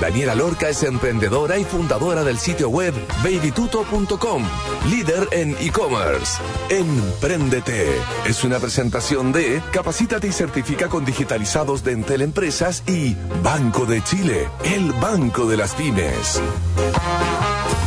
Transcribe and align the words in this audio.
Daniela 0.00 0.34
Lorca 0.34 0.68
es 0.68 0.82
emprendedora 0.82 1.58
y 1.58 1.64
fundadora 1.64 2.24
del 2.24 2.38
sitio 2.38 2.68
web 2.68 2.94
babytuto.com, 3.22 4.42
líder 4.90 5.28
en 5.30 5.56
e-commerce. 5.60 6.40
Empréndete 6.68 7.86
es 8.26 8.44
una 8.44 8.58
presentación 8.58 9.32
de 9.32 9.62
Capacítate 9.72 10.26
y 10.26 10.32
certifica 10.32 10.88
con 10.88 11.04
digitalizados 11.04 11.84
de 11.84 11.92
Entel 11.92 12.22
Empresas 12.22 12.82
y 12.86 13.16
Banco 13.42 13.86
de 13.86 14.02
Chile, 14.02 14.48
el 14.64 14.92
banco 14.92 15.46
de 15.46 15.56
las 15.56 15.74
pymes. 15.74 16.40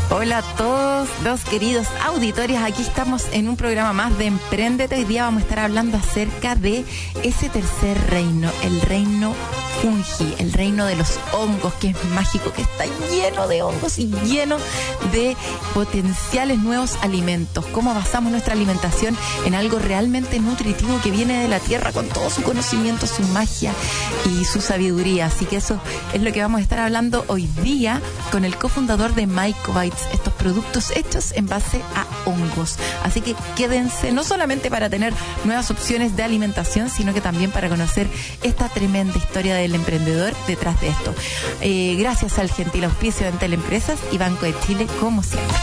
Hola 0.09 0.39
a 0.39 0.55
todos 0.55 1.09
los 1.23 1.44
queridos 1.44 1.88
auditores, 2.05 2.58
aquí 2.58 2.81
estamos 2.81 3.26
en 3.34 3.50
un 3.50 3.58
programa 3.58 3.94
más 3.94 4.17
de 4.17 4.28
Emprendete. 4.28 4.95
Hoy 4.95 5.03
día 5.03 5.23
vamos 5.23 5.42
a 5.42 5.44
estar 5.44 5.59
hablando 5.59 5.98
acerca 5.98 6.55
de 6.55 6.86
ese 7.23 7.50
tercer 7.50 7.98
reino, 8.09 8.50
el 8.64 8.81
reino 8.81 9.36
fungi, 9.81 10.34
el 10.40 10.54
reino 10.54 10.86
de 10.86 10.95
los 10.95 11.20
hongos, 11.34 11.73
que 11.76 11.90
es 11.90 12.05
mágico, 12.13 12.52
que 12.54 12.62
está 12.62 12.86
lleno 13.09 13.48
de 13.48 13.62
hongos 13.62 13.98
y 13.98 14.08
lleno 14.26 14.58
de 15.12 15.36
potenciales 15.73 16.59
nuevos 16.59 16.98
alimentos. 17.02 17.66
Cómo 17.67 17.94
basamos 17.94 18.31
nuestra 18.31 18.53
alimentación 18.53 19.17
en 19.45 19.55
algo 19.55 19.80
realmente 19.80 20.40
nutritivo 20.40 21.00
que 21.02 21.12
viene 21.12 21.41
de 21.41 21.48
la 21.48 21.59
tierra 21.59 21.91
con 21.91 22.08
todo 22.08 22.30
su 22.30 22.44
conocimiento, 22.44 23.08
su 23.08 23.23
magia 23.23 23.73
y 24.25 24.45
su 24.45 24.61
sabiduría. 24.61 25.28
Así 25.28 25.45
que 25.45 25.58
eso 25.58 25.80
es 26.14 26.22
lo 26.22 26.31
que 26.31 26.42
vamos 26.42 26.59
a 26.59 26.64
estar 26.64 26.80
hablando 26.80 27.25
hoy 27.28 27.48
día 27.64 28.02
con 28.31 28.45
el 28.45 28.55
cofundador 28.58 29.14
de 29.14 29.28
Mycobites, 29.28 30.08
estos 30.14 30.33
productos 30.33 30.92
hechos 30.95 31.31
en 31.33 31.48
base 31.48 31.81
a 31.95 32.05
hongos. 32.30 32.78
Así 33.03 33.22
que 33.22 33.36
quédense 33.55 34.11
no 34.11 34.23
solamente 34.23 34.70
para 34.70 34.89
tener 34.89 35.14
nuevas 35.45 35.72
opciones 35.72 36.16
de 36.16 36.23
alimentación, 36.23 36.89
sino 36.89 37.14
que 37.14 37.22
también 37.22 37.52
para 37.52 37.70
conocer 37.70 38.08
esta 38.44 38.70
tremenda 38.70 39.17
historia 39.17 39.55
del 39.68 39.76
emprendedor 39.76 40.34
detrás 40.48 40.80
de 40.82 40.88
esto. 40.88 41.14
Eh, 41.62 41.96
gracias 42.00 42.40
al 42.40 42.50
gentil 42.50 42.86
auspicio 42.86 43.26
de 43.26 43.34
Entel 43.34 43.54
Empresas 43.54 44.00
y 44.12 44.18
Banco 44.18 44.46
de 44.46 44.58
Chile, 44.66 44.88
como 45.00 45.22
siempre. 45.23 45.56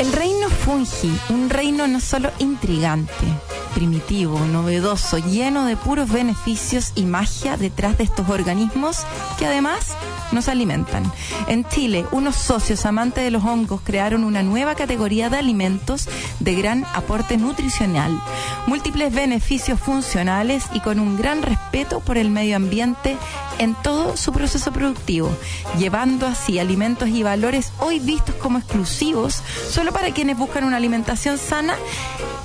El 0.00 0.12
reino 0.12 0.39
fungi, 0.64 1.10
un 1.30 1.48
reino 1.48 1.86
no 1.86 2.00
solo 2.00 2.30
intrigante, 2.38 3.26
primitivo, 3.74 4.38
novedoso, 4.38 5.18
lleno 5.18 5.64
de 5.64 5.76
puros 5.76 6.10
beneficios 6.10 6.92
y 6.94 7.04
magia 7.04 7.56
detrás 7.56 7.96
de 7.98 8.04
estos 8.04 8.28
organismos 8.28 8.98
que 9.38 9.46
además 9.46 9.96
nos 10.32 10.48
alimentan. 10.48 11.10
En 11.48 11.64
Chile, 11.68 12.04
unos 12.12 12.36
socios 12.36 12.84
amantes 12.86 13.24
de 13.24 13.30
los 13.30 13.44
hongos 13.44 13.80
crearon 13.82 14.24
una 14.24 14.42
nueva 14.42 14.74
categoría 14.74 15.30
de 15.30 15.38
alimentos 15.38 16.08
de 16.38 16.54
gran 16.54 16.84
aporte 16.94 17.36
nutricional, 17.36 18.20
múltiples 18.66 19.12
beneficios 19.12 19.80
funcionales 19.80 20.64
y 20.74 20.80
con 20.80 21.00
un 21.00 21.16
gran 21.16 21.42
respeto 21.42 21.69
por 22.04 22.18
el 22.18 22.30
medio 22.30 22.56
ambiente 22.56 23.16
en 23.60 23.76
todo 23.76 24.16
su 24.16 24.32
proceso 24.32 24.72
productivo, 24.72 25.30
llevando 25.78 26.26
así 26.26 26.58
alimentos 26.58 27.08
y 27.10 27.22
valores 27.22 27.72
hoy 27.78 28.00
vistos 28.00 28.34
como 28.36 28.58
exclusivos 28.58 29.40
solo 29.70 29.92
para 29.92 30.12
quienes 30.12 30.36
buscan 30.36 30.64
una 30.64 30.78
alimentación 30.78 31.38
sana 31.38 31.76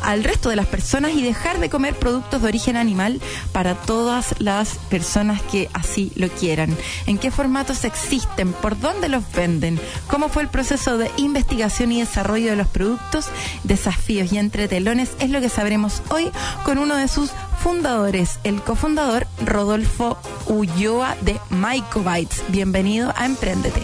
al 0.03 0.23
resto 0.23 0.49
de 0.49 0.55
las 0.55 0.67
personas 0.67 1.13
y 1.13 1.23
dejar 1.23 1.59
de 1.59 1.71
comer 1.71 1.95
productos 1.95 2.43
de 2.43 2.47
origen 2.47 2.77
animal 2.77 3.19
para 3.51 3.73
todas 3.73 4.35
las 4.37 4.75
personas 4.89 5.41
que 5.41 5.69
así 5.73 6.11
lo 6.15 6.29
quieran. 6.29 6.77
¿En 7.07 7.17
qué 7.17 7.31
formatos 7.31 7.83
existen? 7.83 8.53
¿Por 8.53 8.79
dónde 8.79 9.09
los 9.09 9.23
venden? 9.31 9.79
¿Cómo 10.07 10.29
fue 10.29 10.43
el 10.43 10.49
proceso 10.49 10.99
de 10.99 11.09
investigación 11.17 11.91
y 11.91 12.01
desarrollo 12.01 12.51
de 12.51 12.55
los 12.55 12.67
productos? 12.67 13.25
Desafíos 13.63 14.31
y 14.31 14.37
entretelones 14.37 15.09
es 15.19 15.31
lo 15.31 15.41
que 15.41 15.49
sabremos 15.49 16.03
hoy 16.09 16.29
con 16.63 16.77
uno 16.77 16.95
de 16.95 17.07
sus 17.07 17.31
fundadores, 17.65 18.37
el 18.43 18.61
cofundador 18.61 19.25
Rodolfo 19.43 20.19
Ulloa 20.45 21.17
de 21.21 21.39
Mycobites. 21.49 22.43
Bienvenido 22.49 23.11
a 23.15 23.25
Emprendete. 23.25 23.81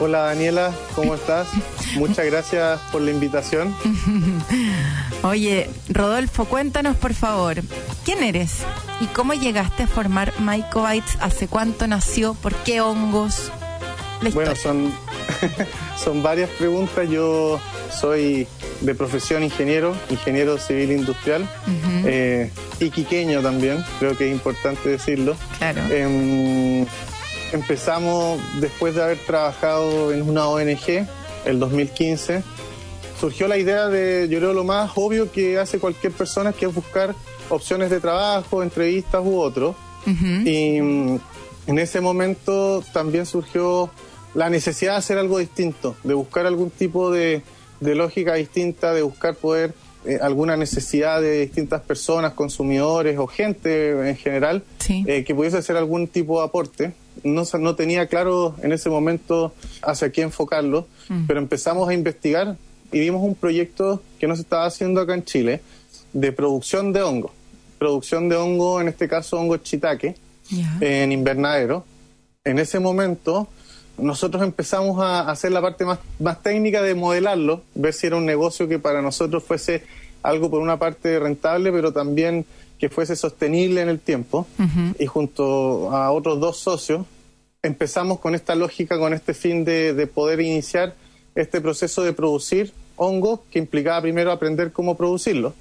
Hola 0.00 0.20
Daniela, 0.20 0.72
¿cómo 0.94 1.14
estás? 1.14 1.46
Muchas 1.96 2.24
gracias 2.24 2.80
por 2.90 3.02
la 3.02 3.10
invitación. 3.10 3.76
Oye, 5.22 5.68
Rodolfo, 5.90 6.46
cuéntanos 6.46 6.96
por 6.96 7.12
favor, 7.12 7.56
¿quién 8.06 8.22
eres? 8.22 8.60
¿Y 9.02 9.08
cómo 9.08 9.34
llegaste 9.34 9.82
a 9.82 9.88
formar 9.88 10.32
Mycobites? 10.40 11.18
¿Hace 11.20 11.48
cuánto 11.48 11.86
nació? 11.86 12.32
¿Por 12.32 12.54
qué 12.54 12.80
hongos? 12.80 13.52
bueno, 14.32 14.56
son, 14.56 14.90
son 16.02 16.22
varias 16.22 16.48
preguntas. 16.48 17.10
Yo 17.10 17.60
soy 17.90 18.48
de 18.80 18.94
profesión 18.94 19.42
ingeniero, 19.42 19.94
ingeniero 20.10 20.58
civil 20.58 20.92
industrial, 20.92 21.48
eh, 22.04 22.50
y 22.80 22.90
quiqueño 22.90 23.42
también, 23.42 23.84
creo 23.98 24.16
que 24.16 24.28
es 24.28 24.32
importante 24.32 24.88
decirlo. 24.88 25.36
Claro. 25.58 25.82
Em, 25.90 26.86
empezamos 27.52 28.40
después 28.60 28.94
de 28.94 29.02
haber 29.02 29.18
trabajado 29.18 30.12
en 30.12 30.22
una 30.22 30.46
ONG, 30.48 31.06
el 31.44 31.58
2015. 31.58 32.42
Surgió 33.18 33.48
la 33.48 33.56
idea 33.56 33.88
de, 33.88 34.28
yo 34.28 34.38
creo, 34.38 34.52
lo 34.52 34.64
más 34.64 34.92
obvio 34.96 35.32
que 35.32 35.58
hace 35.58 35.78
cualquier 35.78 36.12
persona, 36.12 36.52
que 36.52 36.66
es 36.66 36.74
buscar 36.74 37.14
opciones 37.48 37.90
de 37.90 38.00
trabajo, 38.00 38.62
entrevistas 38.62 39.22
u 39.24 39.38
otro. 39.38 39.74
Y 40.06 40.80
mm, 40.80 41.18
en 41.66 41.78
ese 41.80 42.00
momento 42.00 42.84
también 42.92 43.26
surgió 43.26 43.90
la 44.34 44.50
necesidad 44.50 44.92
de 44.92 44.98
hacer 44.98 45.18
algo 45.18 45.38
distinto, 45.38 45.96
de 46.04 46.14
buscar 46.14 46.46
algún 46.46 46.70
tipo 46.70 47.10
de, 47.10 47.42
lógica 47.80 48.34
distinta, 48.34 48.92
de 48.92 49.02
buscar 49.02 49.34
poder 49.34 49.74
eh, 50.04 50.18
alguna 50.20 50.56
necesidad 50.56 51.20
de 51.20 51.40
distintas 51.40 51.82
personas, 51.82 52.32
consumidores 52.34 53.18
o 53.18 53.26
gente 53.26 54.08
en 54.08 54.16
general, 54.16 54.62
eh, 54.88 55.24
que 55.24 55.34
pudiese 55.34 55.58
hacer 55.58 55.76
algún 55.76 56.06
tipo 56.08 56.40
de 56.40 56.46
aporte 56.46 56.94
no, 57.24 57.44
no 57.58 57.74
tenía 57.74 58.06
claro 58.06 58.54
en 58.62 58.72
ese 58.72 58.90
momento 58.90 59.52
hacia 59.82 60.10
qué 60.10 60.22
enfocarlo, 60.22 60.86
mm. 61.08 61.26
pero 61.26 61.40
empezamos 61.40 61.88
a 61.88 61.94
investigar 61.94 62.56
y 62.92 63.00
vimos 63.00 63.22
un 63.22 63.34
proyecto 63.34 64.02
que 64.18 64.26
no 64.26 64.36
se 64.36 64.42
estaba 64.42 64.66
haciendo 64.66 65.00
acá 65.00 65.14
en 65.14 65.24
Chile 65.24 65.60
de 66.12 66.32
producción 66.32 66.92
de 66.92 67.02
hongo. 67.02 67.32
Producción 67.78 68.28
de 68.28 68.36
hongo, 68.36 68.80
en 68.80 68.88
este 68.88 69.08
caso 69.08 69.38
hongo 69.38 69.56
chitaque, 69.58 70.14
en 70.80 71.12
invernadero. 71.12 71.84
En 72.44 72.58
ese 72.58 72.78
momento 72.78 73.48
nosotros 73.98 74.42
empezamos 74.42 75.00
a 75.02 75.30
hacer 75.30 75.52
la 75.52 75.62
parte 75.62 75.84
más, 75.84 75.98
más 76.18 76.42
técnica 76.42 76.82
de 76.82 76.94
modelarlo, 76.94 77.62
ver 77.74 77.92
si 77.92 78.06
era 78.06 78.16
un 78.16 78.26
negocio 78.26 78.68
que 78.68 78.78
para 78.78 79.02
nosotros 79.02 79.42
fuese 79.42 79.84
algo 80.22 80.50
por 80.50 80.60
una 80.60 80.78
parte 80.78 81.18
rentable, 81.18 81.72
pero 81.72 81.92
también 81.92 82.44
que 82.78 82.88
fuese 82.88 83.16
sostenible 83.16 83.80
en 83.80 83.88
el 83.88 84.00
tiempo 84.00 84.46
y 84.98 85.06
junto 85.06 85.90
a 85.92 86.10
otros 86.10 86.40
dos 86.40 86.58
socios 86.58 87.06
empezamos 87.62 88.20
con 88.20 88.34
esta 88.34 88.54
lógica, 88.54 88.98
con 88.98 89.12
este 89.14 89.34
fin 89.34 89.64
de, 89.64 90.08
poder 90.12 90.40
iniciar 90.40 90.94
este 91.34 91.60
proceso 91.60 92.02
de 92.02 92.12
producir 92.12 92.72
hongos 92.96 93.40
que 93.50 93.58
implicaba 93.58 94.00
primero 94.02 94.30
aprender 94.32 94.72
cómo 94.72 94.96
producirlo. 94.96 95.54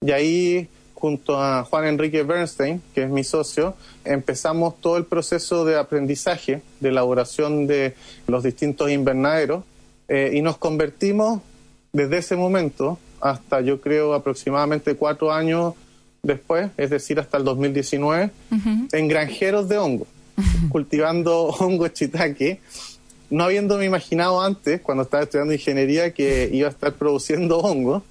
Y 0.00 0.10
ahí, 0.10 0.68
junto 0.94 1.42
a 1.42 1.64
Juan 1.64 1.86
Enrique 1.86 2.22
Bernstein, 2.22 2.80
que 2.94 3.02
es 3.02 3.10
mi 3.10 3.24
socio, 3.24 3.74
empezamos 4.04 4.80
todo 4.80 4.96
el 4.96 5.04
proceso 5.04 5.64
de 5.64 5.78
aprendizaje, 5.78 6.62
de 6.80 6.88
elaboración 6.88 7.66
de 7.66 7.94
los 8.26 8.42
distintos 8.42 8.90
invernaderos 8.90 9.64
eh, 10.08 10.32
y 10.34 10.42
nos 10.42 10.56
convertimos 10.56 11.40
desde 11.92 12.18
ese 12.18 12.36
momento 12.36 12.98
hasta 13.20 13.60
yo 13.60 13.80
creo 13.80 14.14
aproximadamente 14.14 14.96
cuatro 14.96 15.32
años 15.32 15.74
después, 16.22 16.70
es 16.76 16.90
decir, 16.90 17.18
hasta 17.18 17.38
el 17.38 17.44
2019, 17.44 18.30
en 18.92 19.08
granjeros 19.08 19.68
de 19.68 19.78
hongo, 19.78 20.06
cultivando 20.68 21.44
hongo 21.58 21.88
chitaque, 21.88 22.60
no 23.30 23.44
habiéndome 23.44 23.84
imaginado 23.86 24.42
antes, 24.42 24.80
cuando 24.80 25.04
estaba 25.04 25.22
estudiando 25.22 25.54
ingeniería, 25.54 26.12
que 26.12 26.50
iba 26.52 26.68
a 26.68 26.70
estar 26.70 26.92
produciendo 26.94 27.58
hongo, 27.58 28.02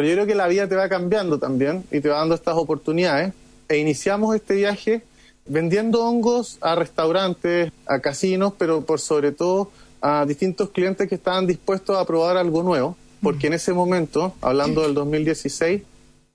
pero 0.00 0.08
yo 0.08 0.14
creo 0.14 0.26
que 0.26 0.34
la 0.34 0.48
vida 0.48 0.66
te 0.66 0.76
va 0.76 0.88
cambiando 0.88 1.38
también 1.38 1.84
y 1.92 2.00
te 2.00 2.08
va 2.08 2.20
dando 2.20 2.34
estas 2.34 2.56
oportunidades. 2.56 3.34
E 3.68 3.76
iniciamos 3.76 4.34
este 4.34 4.54
viaje 4.54 5.02
vendiendo 5.44 6.02
hongos 6.02 6.56
a 6.62 6.74
restaurantes, 6.74 7.70
a 7.84 7.98
casinos, 7.98 8.54
pero 8.56 8.80
por 8.86 8.98
sobre 8.98 9.32
todo 9.32 9.70
a 10.00 10.24
distintos 10.24 10.70
clientes 10.70 11.06
que 11.06 11.16
estaban 11.16 11.46
dispuestos 11.46 11.98
a 11.98 12.06
probar 12.06 12.38
algo 12.38 12.62
nuevo, 12.62 12.96
porque 13.20 13.48
en 13.48 13.52
ese 13.52 13.74
momento, 13.74 14.32
hablando 14.40 14.80
del 14.80 14.94
2016, 14.94 15.82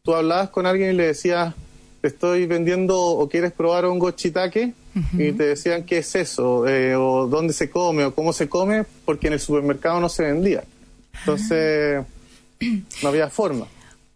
tú 0.03 0.13
hablabas 0.13 0.51
con 0.51 0.67
alguien 0.67 0.91
y 0.91 0.94
le 0.94 1.07
decías, 1.07 1.56
te 2.01 2.09
estoy 2.09 2.45
vendiendo 2.45 3.01
o 3.01 3.27
quieres 3.27 3.51
probar 3.51 3.85
hongo 3.85 4.12
chitaque, 4.12 4.75
y 5.13 5.31
te 5.31 5.44
decían 5.44 5.85
qué 5.85 5.97
es 5.97 6.13
eso, 6.13 6.67
eh, 6.67 6.95
o 6.95 7.25
dónde 7.25 7.51
se 7.51 7.71
come, 7.71 8.06
o 8.06 8.13
cómo 8.13 8.31
se 8.31 8.47
come, 8.47 8.85
porque 9.06 9.25
en 9.25 9.33
el 9.33 9.39
supermercado 9.39 10.00
no 10.00 10.07
se 10.07 10.21
vendía. 10.21 10.63
Entonces, 11.19 12.06
no 13.03 13.09
había 13.09 13.29
forma. 13.29 13.67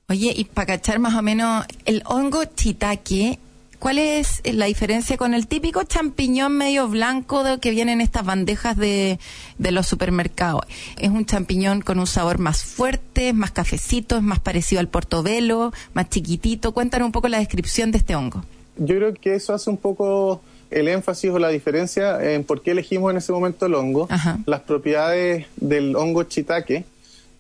Oye, 0.10 0.34
y 0.36 0.46
para 0.46 0.66
cachar 0.66 0.98
más 0.98 1.14
o 1.14 1.22
menos, 1.22 1.66
el 1.86 2.02
hongo 2.06 2.44
chitaque, 2.44 3.38
¿cuál 3.78 4.00
es 4.00 4.42
la 4.44 4.66
diferencia 4.66 5.18
con 5.18 5.36
el 5.36 5.46
típico 5.48 5.84
champiñón 5.84 6.58
medio 6.58 6.88
blanco 6.88 7.44
de, 7.44 7.60
que 7.60 7.70
viene 7.70 7.94
en 7.94 8.02
estas 8.02 8.26
bandejas 8.26 8.76
de, 8.76 9.20
de 9.60 9.72
los 9.72 9.86
supermercados? 9.86 10.64
¿Es 10.98 11.12
un 11.12 11.28
champiñón 11.28 11.82
con 11.82 12.00
un 12.00 12.08
sabor 12.08 12.40
más 12.40 12.64
fuerte, 12.64 13.34
más 13.34 13.52
cafecito, 13.52 14.18
es 14.18 14.24
más 14.24 14.40
parecido 14.40 14.80
al 14.80 14.88
portobelo, 14.88 15.72
más 15.94 16.10
chiquitito? 16.10 16.74
Cuéntanos 16.74 17.06
un 17.06 17.12
poco 17.12 17.28
la 17.28 17.38
descripción 17.38 17.92
de 17.92 18.00
este 18.00 18.16
hongo. 18.16 18.44
Yo 18.78 18.96
creo 18.96 19.14
que 19.14 19.36
eso 19.36 19.54
hace 19.54 19.70
un 19.70 19.78
poco 19.78 20.42
el 20.72 20.88
énfasis 20.88 21.30
o 21.30 21.38
la 21.38 21.50
diferencia 21.50 22.34
en 22.34 22.44
por 22.44 22.64
qué 22.64 22.72
elegimos 22.72 23.12
en 23.12 23.18
ese 23.18 23.32
momento 23.32 23.68
el 23.68 23.76
hongo. 23.76 24.08
Ajá. 24.10 24.40
Las 24.48 24.62
propiedades 24.62 25.46
del 25.58 25.96
hongo 25.96 26.24
chitaque 26.24 26.86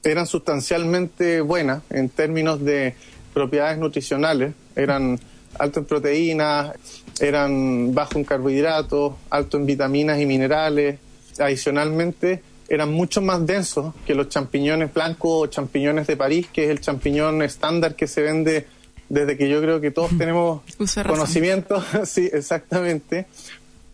eran 0.03 0.27
sustancialmente 0.27 1.41
buenas 1.41 1.83
en 1.89 2.09
términos 2.09 2.63
de 2.63 2.95
propiedades 3.33 3.77
nutricionales. 3.77 4.53
Eran 4.75 5.19
alto 5.57 5.79
en 5.79 5.85
proteínas, 5.85 6.73
eran 7.19 7.93
bajo 7.93 8.17
en 8.17 8.23
carbohidratos, 8.23 9.13
alto 9.29 9.57
en 9.57 9.65
vitaminas 9.65 10.19
y 10.19 10.25
minerales. 10.25 10.99
Adicionalmente, 11.39 12.41
eran 12.67 12.91
mucho 12.91 13.21
más 13.21 13.45
densos 13.45 13.93
que 14.05 14.13
los 14.13 14.29
champiñones 14.29 14.93
blancos 14.93 15.31
o 15.31 15.47
champiñones 15.47 16.07
de 16.07 16.15
París, 16.15 16.47
que 16.51 16.65
es 16.65 16.69
el 16.69 16.81
champiñón 16.81 17.41
estándar 17.41 17.95
que 17.95 18.07
se 18.07 18.21
vende 18.21 18.67
desde 19.09 19.37
que 19.37 19.49
yo 19.49 19.59
creo 19.59 19.81
que 19.81 19.91
todos 19.91 20.11
tenemos 20.17 20.61
conocimiento. 21.07 21.83
sí, 22.05 22.29
exactamente. 22.31 23.25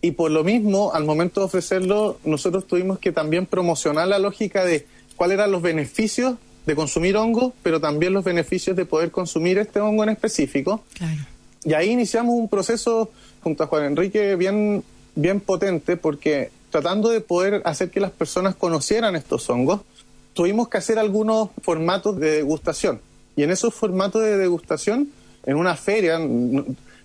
Y 0.02 0.12
por 0.12 0.30
lo 0.30 0.44
mismo, 0.44 0.94
al 0.94 1.06
momento 1.06 1.40
de 1.40 1.46
ofrecerlo, 1.48 2.20
nosotros 2.26 2.68
tuvimos 2.68 3.00
que 3.00 3.12
también 3.12 3.46
promocionar 3.46 4.08
la 4.08 4.20
lógica 4.20 4.64
de 4.66 4.86
cuáles 5.16 5.36
eran 5.36 5.52
los 5.52 5.62
beneficios 5.62 6.36
de 6.66 6.76
consumir 6.76 7.16
hongo, 7.18 7.54
pero 7.64 7.80
también 7.80 8.14
los 8.14 8.24
beneficios 8.24 8.76
de 8.76 8.86
poder 8.86 9.12
consumir 9.12 9.58
este 9.58 9.80
hongo 9.80 10.04
en 10.04 10.10
específico. 10.10 10.84
Claro. 10.94 11.22
Y 11.64 11.74
ahí 11.74 11.90
iniciamos 11.90 12.36
un 12.36 12.50
proceso 12.50 13.12
junto 13.42 13.64
a 13.64 13.68
Juan 13.68 13.86
Enrique 13.86 14.36
bien, 14.36 14.84
bien 15.16 15.40
potente 15.40 15.98
porque 15.98 16.52
tratando 16.70 17.10
de 17.10 17.22
poder 17.22 17.62
hacer 17.66 17.90
que 17.90 18.00
las 18.00 18.12
personas 18.12 18.56
conocieran 18.56 19.16
estos 19.16 19.50
hongos, 19.50 19.82
tuvimos 20.34 20.68
que 20.68 20.78
hacer 20.78 21.00
algunos 21.00 21.50
formatos 21.62 22.20
de 22.20 22.32
degustación. 22.32 23.00
Y 23.36 23.44
en 23.44 23.52
esos 23.52 23.74
formatos 23.74 24.22
de 24.22 24.38
degustación, 24.38 25.10
en 25.46 25.56
una 25.56 25.76
feria, 25.76 26.20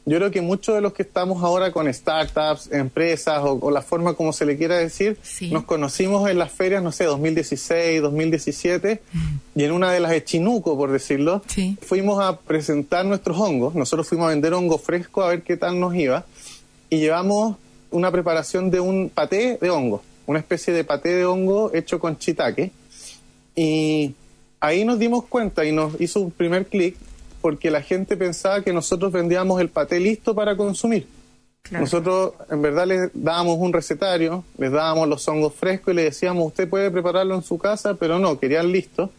yo 0.07 0.17
creo 0.17 0.31
que 0.31 0.41
muchos 0.41 0.75
de 0.75 0.81
los 0.81 0.93
que 0.93 1.03
estamos 1.03 1.43
ahora 1.45 1.71
con 1.73 1.93
startups, 1.93 2.73
empresas 2.73 3.39
o, 3.43 3.59
o 3.61 3.71
la 3.71 3.83
forma 3.83 4.15
como 4.15 4.33
se 4.33 4.47
le 4.47 4.57
quiera 4.57 4.77
decir, 4.79 5.19
Sí. 5.23 5.51
nos 5.51 5.65
conocimos 5.65 6.29
en 6.31 6.39
las 6.39 6.51
ferias, 6.51 6.83
no 6.83 6.91
sé, 6.91 7.05
2016, 7.05 8.01
2017, 8.03 9.03
y 9.55 9.63
en 9.65 9.73
una 9.73 9.93
de 9.93 10.01
las 10.01 10.11
de 10.11 10.25
Chinuco, 10.25 10.77
por 10.77 10.91
decirlo, 10.91 11.43
Sí. 11.47 11.77
fuimos 11.83 12.23
a 12.25 12.39
presentar 12.39 13.05
nuestros 13.05 13.39
hongos. 13.39 13.75
Nosotros 13.75 14.09
fuimos 14.09 14.27
a 14.27 14.31
vender 14.31 14.55
hongo 14.55 14.79
fresco 14.79 15.23
a 15.23 15.29
ver 15.29 15.43
qué 15.43 15.57
tal 15.57 15.79
nos 15.79 15.95
iba. 15.95 16.25
Y 16.89 16.99
llevamos 16.99 17.57
una 17.91 18.11
preparación 18.11 18.71
de 18.71 18.81
un 18.81 19.11
paté 19.11 19.59
de 19.61 19.71
hongo, 19.71 20.03
una 20.27 20.39
especie 20.39 20.73
de 20.73 20.83
paté 20.85 21.11
de 21.15 21.25
hongo 21.27 21.71
hecho 21.75 22.01
con 22.01 22.19
chitaque. 22.19 22.73
Y 23.55 24.15
ahí 24.61 24.85
nos 24.85 24.99
dimos 24.99 25.25
cuenta 25.27 25.65
y 25.65 25.73
nos 25.73 26.01
hizo 26.01 26.21
un 26.21 26.31
primer 26.31 26.67
clic 26.67 26.97
porque 27.41 27.71
la 27.71 27.83
gente 27.83 28.17
pensaba 28.17 28.63
que 28.63 28.73
nosotros 28.73 29.13
vendíamos 29.13 29.61
el 29.61 29.69
paté 29.69 30.01
listo 30.01 30.35
para 30.35 30.57
consumir. 30.57 31.07
Claro. 31.63 31.85
Nosotros 31.85 32.33
en 32.51 32.63
verdad 32.63 32.87
les 32.87 33.11
dábamos 33.15 33.59
un 33.59 33.73
recetario, 33.73 34.45
les 34.59 34.73
dábamos 34.73 35.09
los 35.09 35.27
hongos 35.29 35.55
frescos 35.55 35.93
y 35.93 35.97
le 35.97 36.05
decíamos, 36.05 36.47
usted 36.47 36.69
puede 36.69 36.91
prepararlo 36.91 37.35
en 37.35 37.43
su 37.43 37.59
casa, 37.59 37.95
pero 37.95 38.19
no, 38.19 38.39
querían 38.39 38.73
listo. 38.73 39.11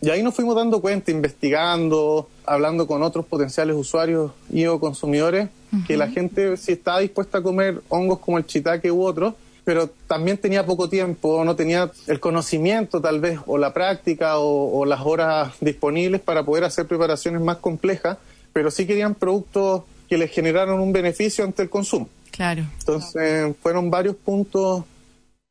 Y 0.00 0.10
ahí 0.10 0.22
nos 0.22 0.34
fuimos 0.34 0.54
dando 0.54 0.80
cuenta, 0.80 1.10
investigando, 1.10 2.28
hablando 2.46 2.86
con 2.86 3.02
otros 3.02 3.26
potenciales 3.26 3.74
usuarios 3.74 4.30
y 4.50 4.64
o 4.66 4.78
consumidores, 4.78 5.48
que 5.86 5.96
la 5.96 6.08
gente 6.08 6.56
sí 6.56 6.72
estaba 6.72 7.00
dispuesta 7.00 7.38
a 7.38 7.42
comer 7.42 7.82
hongos 7.88 8.20
como 8.20 8.38
el 8.38 8.46
chitaque 8.46 8.92
u 8.92 9.02
otros, 9.02 9.34
pero 9.68 9.90
también 10.06 10.38
tenía 10.38 10.64
poco 10.64 10.88
tiempo, 10.88 11.44
no 11.44 11.54
tenía 11.54 11.90
el 12.06 12.20
conocimiento 12.20 13.02
tal 13.02 13.20
vez, 13.20 13.38
o 13.44 13.58
la 13.58 13.74
práctica, 13.74 14.38
o, 14.38 14.78
o 14.78 14.86
las 14.86 15.02
horas 15.02 15.52
disponibles 15.60 16.22
para 16.22 16.42
poder 16.42 16.64
hacer 16.64 16.86
preparaciones 16.86 17.42
más 17.42 17.58
complejas, 17.58 18.16
pero 18.54 18.70
sí 18.70 18.86
querían 18.86 19.14
productos 19.14 19.82
que 20.08 20.16
les 20.16 20.30
generaron 20.30 20.80
un 20.80 20.90
beneficio 20.90 21.44
ante 21.44 21.64
el 21.64 21.68
consumo. 21.68 22.08
Claro. 22.30 22.64
Entonces 22.78 23.54
fueron 23.60 23.90
varios 23.90 24.16
puntos 24.16 24.84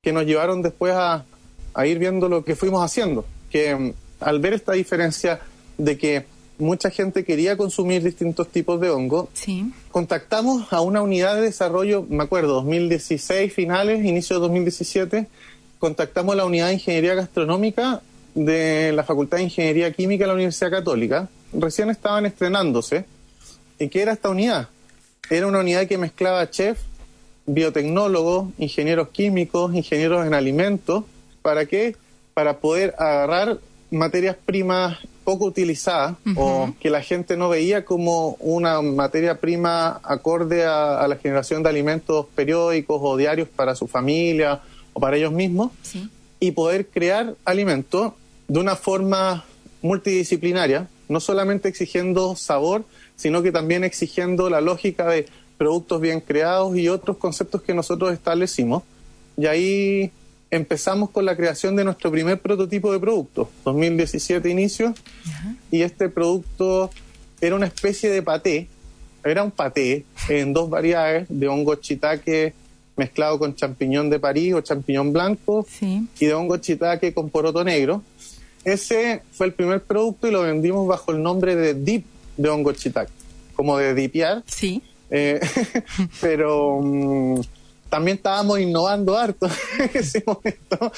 que 0.01 0.11
nos 0.11 0.25
llevaron 0.25 0.63
después 0.63 0.95
a, 0.95 1.23
a 1.75 1.85
ir 1.85 1.99
viendo 1.99 2.27
lo 2.27 2.43
que 2.43 2.55
fuimos 2.55 2.83
haciendo. 2.83 3.23
Que 3.51 3.75
mm, 3.75 3.93
al 4.21 4.39
ver 4.39 4.53
esta 4.53 4.71
diferencia 4.71 5.41
de 5.77 5.95
que 5.95 6.25
mucha 6.59 6.89
gente 6.89 7.23
quería 7.23 7.55
consumir 7.57 8.03
distintos 8.03 8.47
tipos 8.49 8.79
de 8.81 8.89
hongo, 8.89 9.29
Sí. 9.33 9.71
contactamos 9.91 10.71
a 10.73 10.81
una 10.81 11.01
unidad 11.01 11.35
de 11.35 11.41
desarrollo, 11.41 12.05
me 12.09 12.23
acuerdo, 12.23 12.53
2016 12.55 13.53
finales, 13.53 14.03
inicio 14.05 14.37
de 14.37 14.41
2017, 14.41 15.27
contactamos 15.79 16.33
a 16.33 16.37
la 16.37 16.45
unidad 16.45 16.67
de 16.67 16.73
ingeniería 16.73 17.13
gastronómica 17.15 18.01
de 18.33 18.91
la 18.93 19.03
Facultad 19.03 19.37
de 19.37 19.43
Ingeniería 19.43 19.91
Química 19.93 20.23
de 20.23 20.27
la 20.29 20.33
Universidad 20.35 20.71
Católica. 20.71 21.29
Recién 21.53 21.89
estaban 21.89 22.25
estrenándose. 22.25 23.05
¿Y 23.79 23.89
qué 23.89 24.01
era 24.01 24.13
esta 24.13 24.29
unidad? 24.29 24.69
Era 25.29 25.47
una 25.47 25.59
unidad 25.59 25.87
que 25.87 25.97
mezclaba 25.97 26.49
chef, 26.49 26.79
biotecnólogos, 27.45 28.49
ingenieros 28.57 29.09
químicos, 29.09 29.73
ingenieros 29.73 30.25
en 30.25 30.33
alimentos. 30.33 31.03
¿Para 31.41 31.65
qué? 31.65 31.95
Para 32.33 32.57
poder 32.57 32.93
agarrar 32.97 33.57
materias 33.89 34.35
primas 34.45 34.97
poco 35.27 35.43
utilizadas 35.43 36.15
o 36.37 36.69
que 36.79 36.89
la 36.89 37.01
gente 37.01 37.35
no 37.35 37.49
veía 37.49 37.83
como 37.83 38.37
una 38.39 38.81
materia 38.81 39.41
prima 39.41 39.99
acorde 40.01 40.63
a, 40.65 41.01
a 41.01 41.07
la 41.09 41.17
generación 41.17 41.63
de 41.63 41.67
alimentos 41.69 42.27
periódicos 42.33 43.01
o 43.03 43.17
diarios 43.17 43.49
para 43.49 43.75
su 43.75 43.87
familia 43.87 44.61
o 44.93 45.01
para 45.01 45.17
ellos 45.17 45.33
mismos 45.33 45.71
Sí. 45.81 46.09
y 46.39 46.51
poder 46.51 46.87
crear 46.87 47.35
alimentos 47.43 48.13
de 48.47 48.57
una 48.57 48.77
forma 48.77 49.43
multidisciplinaria, 49.81 50.87
no 51.09 51.19
solamente 51.19 51.67
exigiendo 51.67 52.37
sabor, 52.37 52.85
sino 53.17 53.41
que 53.43 53.51
también 53.51 53.83
exigiendo 53.83 54.49
la 54.49 54.61
lógica 54.61 55.07
de 55.09 55.25
productos 55.57 55.99
bien 55.99 56.21
creados 56.21 56.77
y 56.77 56.87
otros 56.87 57.17
conceptos 57.17 57.61
que 57.63 57.73
nosotros 57.73 58.13
establecimos. 58.13 58.83
Y 59.35 59.47
ahí 59.47 60.11
empezamos 60.49 61.09
con 61.09 61.25
la 61.25 61.35
creación 61.35 61.75
de 61.75 61.83
nuestro 61.83 62.11
primer 62.11 62.39
prototipo 62.39 62.91
de 62.93 62.99
producto, 62.99 63.49
2017 63.65 64.49
inicio, 64.49 64.93
y 65.71 65.81
este 65.81 66.09
producto 66.09 66.89
era 67.41 67.55
una 67.55 67.67
especie 67.67 68.09
de 68.09 68.21
paté, 68.21 68.67
era 69.23 69.43
un 69.43 69.51
paté 69.51 70.05
en 70.29 70.53
dos 70.53 70.69
variedades 70.69 71.25
de 71.29 71.47
hongo 71.47 71.75
chitaque 71.75 72.53
mezclado 72.95 73.37
con 73.37 73.55
champiñón 73.55 74.09
de 74.09 74.19
París 74.19 74.53
o 74.53 74.61
champiñón 74.61 75.11
blanco 75.13 75.65
Sí. 75.69 76.07
y 76.19 76.25
de 76.25 76.33
hongo 76.33 76.57
chitaque 76.57 77.13
con 77.13 77.29
poroto 77.29 77.63
negro. 77.63 78.01
Ese 78.63 79.21
fue 79.31 79.47
el 79.47 79.53
primer 79.53 79.83
producto 79.83 80.27
y 80.27 80.31
lo 80.31 80.41
vendimos 80.41 80.87
bajo 80.87 81.11
el 81.11 81.21
nombre 81.21 81.55
de 81.55 81.73
Dip 81.73 82.05
de 82.37 82.49
hongo 82.49 82.71
chitaque, 82.73 83.11
como 83.55 83.77
de 83.77 83.93
dipear, 83.93 84.43
Sí. 84.47 84.81
eh, 85.11 85.39
pero 86.21 86.79
mm, 86.81 87.41
también 87.89 88.17
estábamos 88.17 88.59
innovando 88.59 89.17
harto 89.17 89.47
en 89.79 89.89
ese 89.93 90.23
momento. 90.25 90.91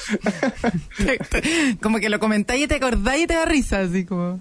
como 1.82 1.98
que 1.98 2.08
lo 2.08 2.18
comentáis 2.18 2.64
y 2.64 2.68
te 2.68 2.76
acordáis 2.76 3.24
y 3.24 3.26
te 3.26 3.34
da 3.34 3.44
risa, 3.44 3.80
así 3.80 4.04
como. 4.04 4.40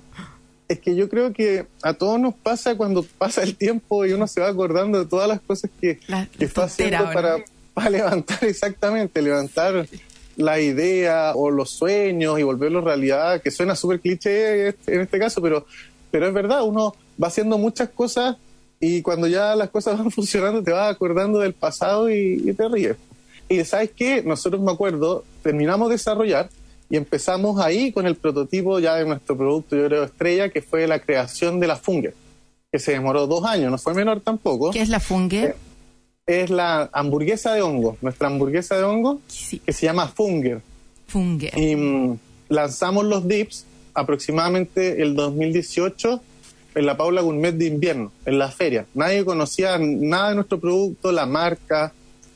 es 0.67 0.79
que 0.79 0.95
yo 0.95 1.09
creo 1.09 1.33
que 1.33 1.65
a 1.83 1.93
todos 1.93 2.19
nos 2.19 2.33
pasa 2.35 2.75
cuando 2.75 3.03
pasa 3.03 3.43
el 3.43 3.55
tiempo 3.55 4.05
y 4.05 4.13
uno 4.13 4.27
se 4.27 4.41
va 4.41 4.49
acordando 4.49 4.99
de 4.99 5.05
todas 5.05 5.27
las 5.27 5.39
cosas 5.41 5.69
que, 5.79 5.99
La- 6.07 6.25
que 6.27 6.47
fue 6.47 6.63
haciendo 6.65 7.05
para, 7.13 7.37
para 7.73 7.89
levantar 7.97 8.43
exactamente, 8.43 9.21
levantar 9.21 9.87
la 10.35 10.59
idea 10.59 11.33
o 11.35 11.51
los 11.51 11.69
sueños 11.71 12.39
y 12.39 12.43
volverlos 12.43 12.83
realidad, 12.83 13.41
que 13.41 13.51
suena 13.51 13.75
súper 13.75 13.99
cliché 13.99 14.69
en 14.69 15.01
este 15.01 15.19
caso, 15.19 15.41
pero, 15.41 15.65
pero 16.11 16.27
es 16.27 16.33
verdad, 16.33 16.63
uno 16.63 16.95
va 17.21 17.27
haciendo 17.27 17.57
muchas 17.57 17.89
cosas 17.89 18.37
y 18.79 19.01
cuando 19.01 19.27
ya 19.27 19.55
las 19.55 19.69
cosas 19.69 19.97
van 19.99 20.11
funcionando 20.11 20.63
te 20.63 20.71
vas 20.71 20.91
acordando 20.93 21.39
del 21.39 21.53
pasado 21.53 22.09
y, 22.09 22.41
y 22.45 22.53
te 22.53 22.67
ríes. 22.67 22.97
Y 23.47 23.63
sabes 23.65 23.91
qué, 23.95 24.21
nosotros 24.23 24.61
me 24.61 24.71
acuerdo, 24.71 25.23
terminamos 25.41 25.89
de 25.89 25.95
desarrollar 25.95 26.49
y 26.89 26.97
empezamos 26.97 27.59
ahí 27.59 27.91
con 27.91 28.05
el 28.05 28.15
prototipo 28.15 28.79
ya 28.79 28.95
de 28.95 29.05
nuestro 29.05 29.35
producto, 29.37 29.75
yo 29.75 29.85
creo, 29.87 30.03
estrella, 30.03 30.49
que 30.49 30.61
fue 30.61 30.87
la 30.87 30.99
creación 30.99 31.59
de 31.59 31.67
la 31.67 31.75
Funger, 31.75 32.13
que 32.71 32.79
se 32.79 32.91
demoró 32.93 33.25
dos 33.27 33.45
años, 33.45 33.71
no 33.71 33.77
fue 33.77 33.93
menor 33.93 34.21
tampoco. 34.21 34.71
¿Qué 34.71 34.81
es 34.81 34.89
la 34.89 34.99
fungue? 34.99 35.55
Es 36.27 36.51
la 36.51 36.89
hamburguesa 36.93 37.53
de 37.53 37.63
hongo, 37.63 37.97
nuestra 38.01 38.27
hamburguesa 38.27 38.77
de 38.77 38.83
hongo, 38.83 39.19
Sí. 39.27 39.59
que 39.59 39.73
se 39.73 39.87
llama 39.87 40.07
Funger. 40.07 40.61
Fungue. 41.07 41.51
Y 41.55 41.75
mm, 41.75 42.17
lanzamos 42.49 43.05
los 43.05 43.27
dips 43.27 43.65
aproximadamente 43.95 45.01
el 45.01 45.15
2018 45.15 46.21
en 46.75 46.85
la 46.85 46.97
Paula 46.97 47.21
Gourmet 47.21 47.51
de 47.51 47.65
invierno, 47.65 48.11
en 48.25 48.39
la 48.39 48.49
feria. 48.51 48.85
Nadie 48.93 49.25
conocía 49.25 49.77
nada 49.79 50.29
de 50.29 50.35
nuestro 50.35 50.59
producto, 50.59 51.11
la 51.11 51.25
marca, 51.25 51.93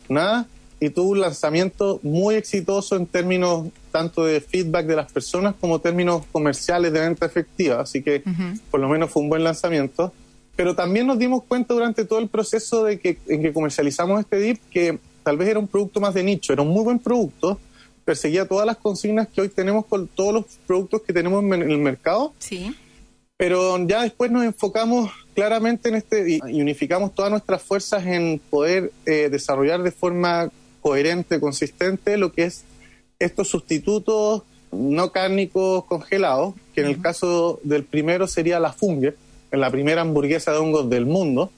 nada. 0.09 0.47
y 0.79 0.89
tuvo 0.89 1.11
un 1.11 1.21
lanzamiento 1.21 1.99
muy 2.03 2.35
exitoso 2.35 2.95
en 2.97 3.05
términos 3.05 3.67
tanto 3.91 4.25
de 4.25 4.41
feedback 4.41 4.85
de 4.85 4.95
las 4.97 5.11
personas 5.11 5.55
como 5.59 5.79
términos 5.79 6.25
comerciales 6.31 6.91
de 6.91 6.99
venta 6.99 7.25
efectiva, 7.25 7.79
así 7.79 8.03
que 8.03 8.21
por 8.69 8.79
lo 8.81 8.89
menos 8.89 9.09
fue 9.11 9.21
un 9.21 9.29
buen 9.29 9.43
lanzamiento. 9.43 10.11
Pero 10.55 10.75
también 10.75 11.07
nos 11.07 11.17
dimos 11.17 11.43
cuenta 11.43 11.73
durante 11.73 12.05
todo 12.05 12.19
el 12.19 12.27
proceso 12.27 12.83
de 12.83 12.99
que, 12.99 13.17
en 13.27 13.41
que 13.41 13.53
comercializamos 13.53 14.19
este 14.19 14.37
dip 14.37 14.59
que 14.69 14.99
tal 15.23 15.37
vez 15.37 15.47
era 15.47 15.59
un 15.59 15.67
producto 15.67 16.01
más 16.01 16.13
de 16.13 16.23
nicho, 16.23 16.53
era 16.53 16.61
un 16.61 16.69
muy 16.69 16.83
buen 16.83 16.99
producto, 16.99 17.59
perseguía 18.03 18.47
todas 18.47 18.65
las 18.65 18.77
consignas 18.77 19.27
que 19.29 19.41
hoy 19.41 19.49
tenemos 19.49 19.85
con 19.85 20.07
todos 20.07 20.33
los 20.33 20.45
productos 20.67 21.01
que 21.03 21.13
tenemos 21.13 21.43
en 21.43 21.71
el 21.71 21.77
mercado. 21.77 22.33
Sí. 22.39 22.75
Pero 23.37 23.77
ya 23.87 24.03
después 24.03 24.31
nos 24.31 24.43
enfocamos 24.43 25.11
claramente 25.33 25.89
en 25.89 25.95
este 25.95 26.39
y 26.47 26.61
unificamos 26.61 27.13
todas 27.15 27.31
nuestras 27.31 27.61
fuerzas 27.61 28.05
en 28.05 28.39
poder 28.49 28.91
eh, 29.05 29.29
desarrollar 29.29 29.81
de 29.83 29.91
forma 29.91 30.49
coherente, 30.81 31.39
consistente, 31.39 32.17
lo 32.17 32.31
que 32.31 32.43
es 32.45 32.63
estos 33.19 33.47
sustitutos 33.47 34.43
no 34.71 35.11
cárnicos 35.11 35.85
congelados, 35.85 36.55
que 36.73 36.81
en 36.81 36.87
el 36.87 37.01
caso 37.01 37.59
del 37.63 37.83
primero 37.83 38.27
sería 38.27 38.59
la 38.59 38.73
Funger, 38.73 39.15
la 39.51 39.69
primera 39.69 40.01
hamburguesa 40.01 40.51
de 40.51 40.57
hongos 40.57 40.89
del 40.89 41.05
mundo. 41.05 41.51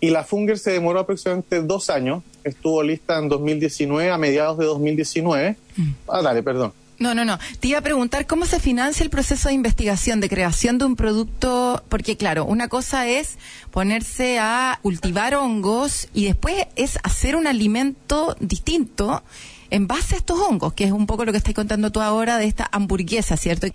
Y 0.00 0.10
la 0.10 0.24
Funger 0.24 0.58
se 0.58 0.72
demoró 0.72 1.00
aproximadamente 1.00 1.62
dos 1.62 1.90
años, 1.90 2.22
estuvo 2.42 2.82
lista 2.82 3.18
en 3.18 3.28
2019, 3.28 4.10
a 4.10 4.18
mediados 4.18 4.58
de 4.58 4.64
2019. 4.64 5.56
Mm. 5.76 5.90
Ah, 6.08 6.22
dale, 6.22 6.42
perdón. 6.42 6.72
No, 7.02 7.16
no, 7.16 7.24
no. 7.24 7.36
Te 7.58 7.66
iba 7.66 7.80
a 7.80 7.82
preguntar 7.82 8.28
cómo 8.28 8.46
se 8.46 8.60
financia 8.60 9.02
el 9.02 9.10
proceso 9.10 9.48
de 9.48 9.54
investigación, 9.54 10.20
de 10.20 10.28
creación 10.28 10.78
de 10.78 10.84
un 10.84 10.94
producto, 10.94 11.82
porque 11.88 12.16
claro, 12.16 12.44
una 12.44 12.68
cosa 12.68 13.08
es 13.08 13.38
ponerse 13.72 14.38
a 14.38 14.78
cultivar 14.82 15.34
hongos 15.34 16.08
y 16.14 16.26
después 16.26 16.54
es 16.76 17.00
hacer 17.02 17.34
un 17.34 17.48
alimento 17.48 18.36
distinto 18.38 19.24
en 19.70 19.88
base 19.88 20.14
a 20.14 20.18
estos 20.18 20.38
hongos, 20.38 20.74
que 20.74 20.84
es 20.84 20.92
un 20.92 21.06
poco 21.06 21.24
lo 21.24 21.32
que 21.32 21.38
estás 21.38 21.54
contando 21.54 21.90
tú 21.90 22.00
ahora 22.00 22.38
de 22.38 22.46
esta 22.46 22.68
hamburguesa, 22.70 23.36
¿cierto? 23.36 23.66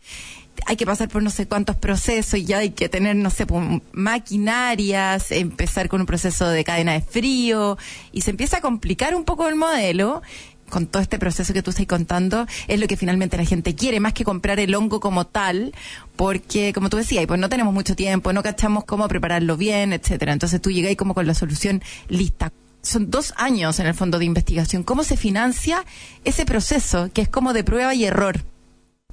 hay 0.66 0.76
que 0.78 0.86
pasar 0.86 1.10
por 1.10 1.22
no 1.22 1.30
sé 1.30 1.48
cuántos 1.48 1.76
procesos 1.76 2.40
y 2.40 2.46
ya 2.46 2.60
hay 2.60 2.72
que 2.72 2.90
tener, 2.90 3.16
no 3.16 3.30
sé, 3.30 3.46
pues, 3.46 3.82
maquinarias, 3.92 5.32
empezar 5.32 5.90
con 5.90 6.02
un 6.02 6.08
proceso 6.08 6.48
de 6.50 6.64
cadena 6.64 6.94
de 6.94 7.02
frío 7.02 7.78
y 8.12 8.22
se 8.22 8.32
empieza 8.32 8.58
a 8.58 8.62
complicar 8.62 9.16
un 9.16 9.26
poco 9.26 9.48
el 9.48 9.56
modelo 9.56 10.22
con 10.70 10.88
todo 10.88 11.02
este 11.02 11.20
proceso 11.20 11.54
que 11.54 11.64
tú 11.64 11.72
estás 11.72 11.86
contando, 11.86 12.46
es 12.68 12.80
lo 12.80 12.88
que 12.88 12.98
finalmente 12.98 13.38
la 13.38 13.46
gente 13.46 13.76
quiere, 13.76 14.00
más 14.00 14.14
que 14.14 14.24
comprar 14.24 14.60
el 14.60 14.74
hongo 14.76 15.00
como 15.00 15.26
tal, 15.26 15.74
porque, 16.16 16.74
como 16.74 16.90
tú 16.90 16.98
decías, 16.98 17.26
pues 17.28 17.40
no 17.40 17.50
tenemos 17.50 17.74
mucho 17.74 17.96
tiempo, 17.96 18.34
no 18.34 18.44
cachamos 18.44 18.86
cómo 18.86 19.08
prepararlo 19.08 19.58
bien, 19.58 19.94
etcétera. 19.94 20.34
Entonces 20.34 20.62
tú 20.62 20.72
llegáis 20.72 20.98
como 20.98 21.14
con 21.14 21.28
la 21.28 21.34
solución 21.34 21.82
lista. 22.10 22.52
Son 22.82 23.10
dos 23.10 23.34
años 23.38 23.80
en 23.80 23.88
el 23.88 23.94
fondo 23.94 24.20
de 24.20 24.26
investigación. 24.26 24.84
¿Cómo 24.84 25.04
se 25.04 25.18
financia 25.18 25.84
ese 26.24 26.46
proceso, 26.46 27.10
que 27.14 27.22
es 27.22 27.30
como 27.30 27.54
de 27.54 27.64
prueba 27.64 27.94
y 27.94 28.06
error? 28.06 28.42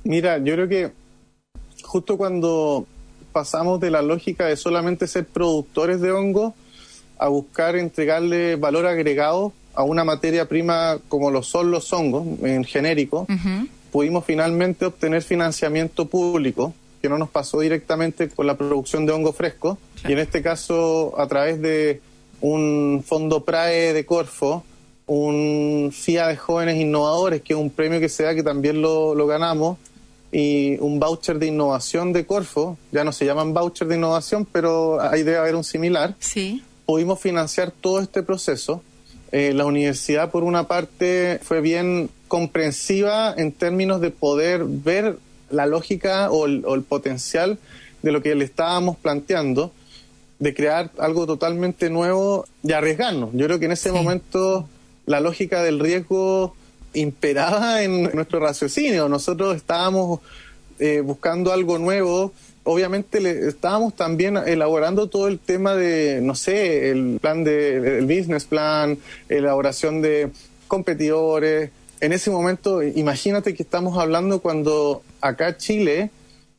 Mira, 0.05 0.39
yo 0.39 0.55
creo 0.55 0.69
que 0.69 0.93
justo 1.83 2.17
cuando 2.17 2.87
pasamos 3.33 3.81
de 3.81 3.91
la 3.91 4.03
lógica 4.03 4.47
de 4.47 4.57
solamente 4.57 5.09
ser 5.09 5.27
productores 5.27 6.01
de 6.01 6.13
hongo 6.13 6.55
a 7.19 7.29
buscar 7.29 7.75
entregarle 7.77 8.57
valor 8.57 8.87
agregado 8.87 9.53
a 9.75 9.83
una 9.83 10.05
materia 10.05 10.49
prima 10.49 10.99
como 11.09 11.31
lo 11.31 11.43
son 11.43 11.71
los 11.71 11.93
hongos 11.93 12.27
en 12.43 12.65
genérico, 12.65 13.27
pudimos 13.91 14.25
finalmente 14.25 14.87
obtener 14.87 15.23
financiamiento 15.23 16.07
público 16.07 16.73
que 17.01 17.09
no 17.09 17.19
nos 17.19 17.29
pasó 17.29 17.61
directamente 17.61 18.29
con 18.29 18.47
la 18.47 18.57
producción 18.57 19.05
de 19.05 19.13
hongo 19.13 19.33
fresco 19.33 19.79
y 20.09 20.13
en 20.13 20.19
este 20.19 20.43
caso 20.43 21.15
a 21.19 21.27
través 21.27 21.61
de 21.61 22.01
un 22.41 23.03
fondo 23.07 23.45
PRAE 23.45 23.93
de 23.93 24.05
Corfo, 24.07 24.65
un 25.07 25.91
FIA 25.93 26.29
de 26.29 26.37
jóvenes 26.37 26.77
innovadores, 26.77 27.43
que 27.43 27.53
es 27.53 27.59
un 27.59 27.71
premio 27.71 28.01
que 28.01 28.09
se 28.09 28.23
da 28.23 28.35
que 28.35 28.43
también 28.43 28.81
lo, 28.81 29.15
lo 29.15 29.27
ganamos, 29.27 29.79
y 30.35 30.77
un 30.81 30.99
voucher 30.99 31.39
de 31.39 31.47
innovación 31.47 32.13
de 32.13 32.27
Corfo, 32.27 32.77
ya 32.91 33.05
no 33.05 33.13
se 33.13 33.25
llaman 33.25 33.55
voucher 33.55 33.87
de 33.87 33.97
innovación, 33.97 34.45
pero 34.51 35.01
ahí 35.01 35.23
debe 35.23 35.39
haber 35.39 35.55
un 35.55 35.63
similar. 35.63 36.17
Sí. 36.19 36.63
Pudimos 36.87 37.21
financiar 37.21 37.71
todo 37.71 38.01
este 38.01 38.23
proceso. 38.25 38.83
Eh, 39.33 39.53
la 39.55 39.65
universidad, 39.67 40.31
por 40.31 40.45
una 40.45 40.69
parte, 40.69 41.41
fue 41.43 41.61
bien 41.61 42.11
comprensiva 42.29 43.35
en 43.37 43.53
términos 43.53 44.01
de 44.01 44.11
poder 44.11 44.65
ver 44.65 45.19
la 45.51 45.67
lógica 45.67 46.31
o 46.31 46.47
el, 46.47 46.83
potencial 46.83 47.59
de 48.03 48.13
lo 48.13 48.23
que 48.23 48.35
le 48.35 48.45
estábamos 48.45 48.97
planteando, 48.97 49.73
de 50.39 50.55
crear 50.55 50.91
algo 50.99 51.27
totalmente 51.27 51.91
nuevo 51.91 52.47
y 52.63 52.73
arriesgarnos. 52.73 53.31
Yo 53.33 53.47
creo 53.47 53.59
que 53.59 53.67
en 53.67 53.73
ese 53.73 53.93
momento 53.93 54.69
la 55.07 55.21
lógica 55.21 55.63
del 55.63 55.81
riesgo 55.81 56.55
imperaba 56.93 57.83
en 57.83 58.03
nuestro 58.15 58.41
raciocinio. 58.41 59.09
Nosotros 59.09 59.57
estábamos 59.57 60.21
eh, 60.79 61.01
buscando 61.01 61.53
algo 61.53 61.79
nuevo. 61.79 62.33
Obviamente 62.65 63.21
le, 63.21 63.47
estábamos 63.49 63.95
también 63.95 64.37
elaborando 64.39 65.09
todo 65.09 65.29
el 65.29 65.39
tema 65.39 65.75
de, 65.75 66.21
no 66.23 66.35
sé, 66.35 66.91
el 66.91 67.19
plan 67.21 67.45
de, 67.45 67.99
el 67.99 68.07
business 68.07 68.45
plan, 68.45 68.99
elaboración 69.29 70.01
de 70.01 70.31
competidores. 70.67 71.71
En 72.01 72.13
ese 72.13 72.31
momento, 72.31 72.83
imagínate 72.83 73.55
que 73.55 73.63
estamos 73.63 73.99
hablando 73.99 74.41
cuando 74.41 75.03
acá 75.21 75.57
Chile 75.59 76.11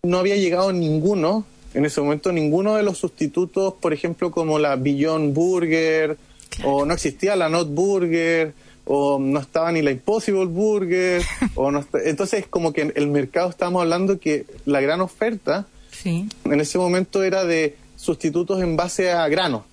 no 0.04 0.20
había 0.20 0.36
llegado 0.36 0.72
ninguno, 0.72 1.46
en 1.74 1.86
ese 1.86 2.02
momento 2.02 2.32
ninguno 2.32 2.76
de 2.76 2.84
los 2.84 3.00
sustitutos, 3.00 3.74
por 3.74 3.92
ejemplo, 3.92 4.32
como 4.32 4.60
la 4.60 4.76
Beyond 4.76 5.34
Burger, 5.34 6.18
o 6.64 6.86
no 6.86 6.94
existía 6.94 7.36
la 7.36 7.50
Not 7.50 7.70
Burger, 7.70 8.54
o 8.86 9.20
no 9.20 9.40
estaba 9.40 9.72
ni 9.72 9.82
la 9.82 9.92
Impossible 9.92 10.46
Burger, 10.46 11.24
o 11.56 11.72
no 11.72 11.86
entonces 12.06 12.46
como 12.48 12.72
que 12.72 12.82
en 12.82 12.94
el 12.96 13.08
mercado 13.08 13.50
estábamos 13.50 13.82
hablando 13.82 14.20
que 14.20 14.46
la 14.66 14.82
gran 14.82 15.02
oferta 15.02 15.68
sí. 16.06 16.30
en 16.46 16.62
ese 16.62 16.78
momento 16.78 17.24
era 17.24 17.44
de 17.44 17.76
sustitutos 17.98 18.62
en 18.62 18.78
base 18.78 19.12
a 19.12 19.28
granos, 19.28 19.64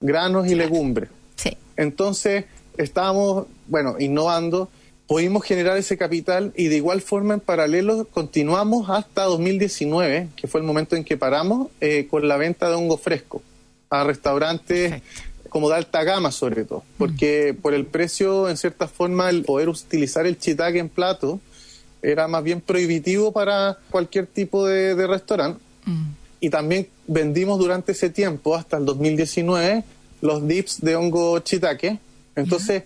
granos 0.00 0.48
y 0.48 0.54
legumbres. 0.54 1.10
Sí. 1.36 1.56
Entonces 1.76 2.46
estábamos, 2.78 3.46
bueno, 3.68 3.96
innovando, 3.98 4.70
pudimos 5.06 5.44
generar 5.44 5.76
ese 5.76 5.98
capital 5.98 6.52
y 6.56 6.68
de 6.68 6.76
igual 6.76 7.02
forma 7.02 7.34
en 7.34 7.40
paralelo 7.40 8.06
continuamos 8.06 8.88
hasta 8.88 9.24
2019, 9.24 10.28
que 10.34 10.46
fue 10.46 10.60
el 10.60 10.66
momento 10.66 10.96
en 10.96 11.04
que 11.04 11.18
paramos 11.18 11.68
eh, 11.80 12.08
con 12.10 12.26
la 12.26 12.38
venta 12.38 12.68
de 12.68 12.74
hongo 12.74 12.96
fresco 12.96 13.42
a 13.90 14.04
restaurantes 14.04 15.02
como 15.50 15.68
de 15.68 15.76
alta 15.76 16.02
gama 16.02 16.32
sobre 16.32 16.64
todo, 16.64 16.82
porque 16.96 17.54
por 17.60 17.74
el 17.74 17.84
precio, 17.84 18.48
en 18.48 18.56
cierta 18.56 18.88
forma, 18.88 19.28
el 19.28 19.44
poder 19.44 19.68
utilizar 19.68 20.26
el 20.26 20.38
chitaque 20.38 20.78
en 20.78 20.88
plato 20.88 21.40
era 22.00 22.26
más 22.26 22.42
bien 22.42 22.60
prohibitivo 22.60 23.32
para 23.32 23.78
cualquier 23.90 24.26
tipo 24.26 24.66
de, 24.66 25.06
restaurante. 25.06 25.62
Y 26.40 26.50
también 26.50 26.88
vendimos 27.06 27.58
durante 27.58 27.92
ese 27.92 28.10
tiempo, 28.10 28.56
hasta 28.56 28.76
el 28.76 28.84
2019, 28.84 29.84
los 30.20 30.46
dips 30.46 30.80
de 30.80 30.96
hongo 30.96 31.38
chitaque. 31.40 31.98
Entonces, 32.34 32.84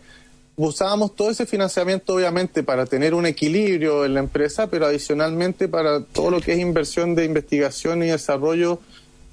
usábamos 0.56 1.14
todo 1.14 1.30
ese 1.30 1.46
financiamiento, 1.46 2.14
obviamente, 2.14 2.62
para 2.62 2.86
tener 2.86 3.14
un 3.14 3.26
equilibrio 3.26 4.04
en 4.04 4.14
la 4.14 4.20
empresa, 4.20 4.68
pero 4.68 4.86
adicionalmente 4.86 5.68
para 5.68 6.02
todo 6.02 6.30
lo 6.30 6.40
que 6.40 6.54
es 6.54 6.58
inversión 6.58 7.14
de 7.14 7.24
investigación 7.24 8.02
y 8.02 8.08
desarrollo 8.08 8.80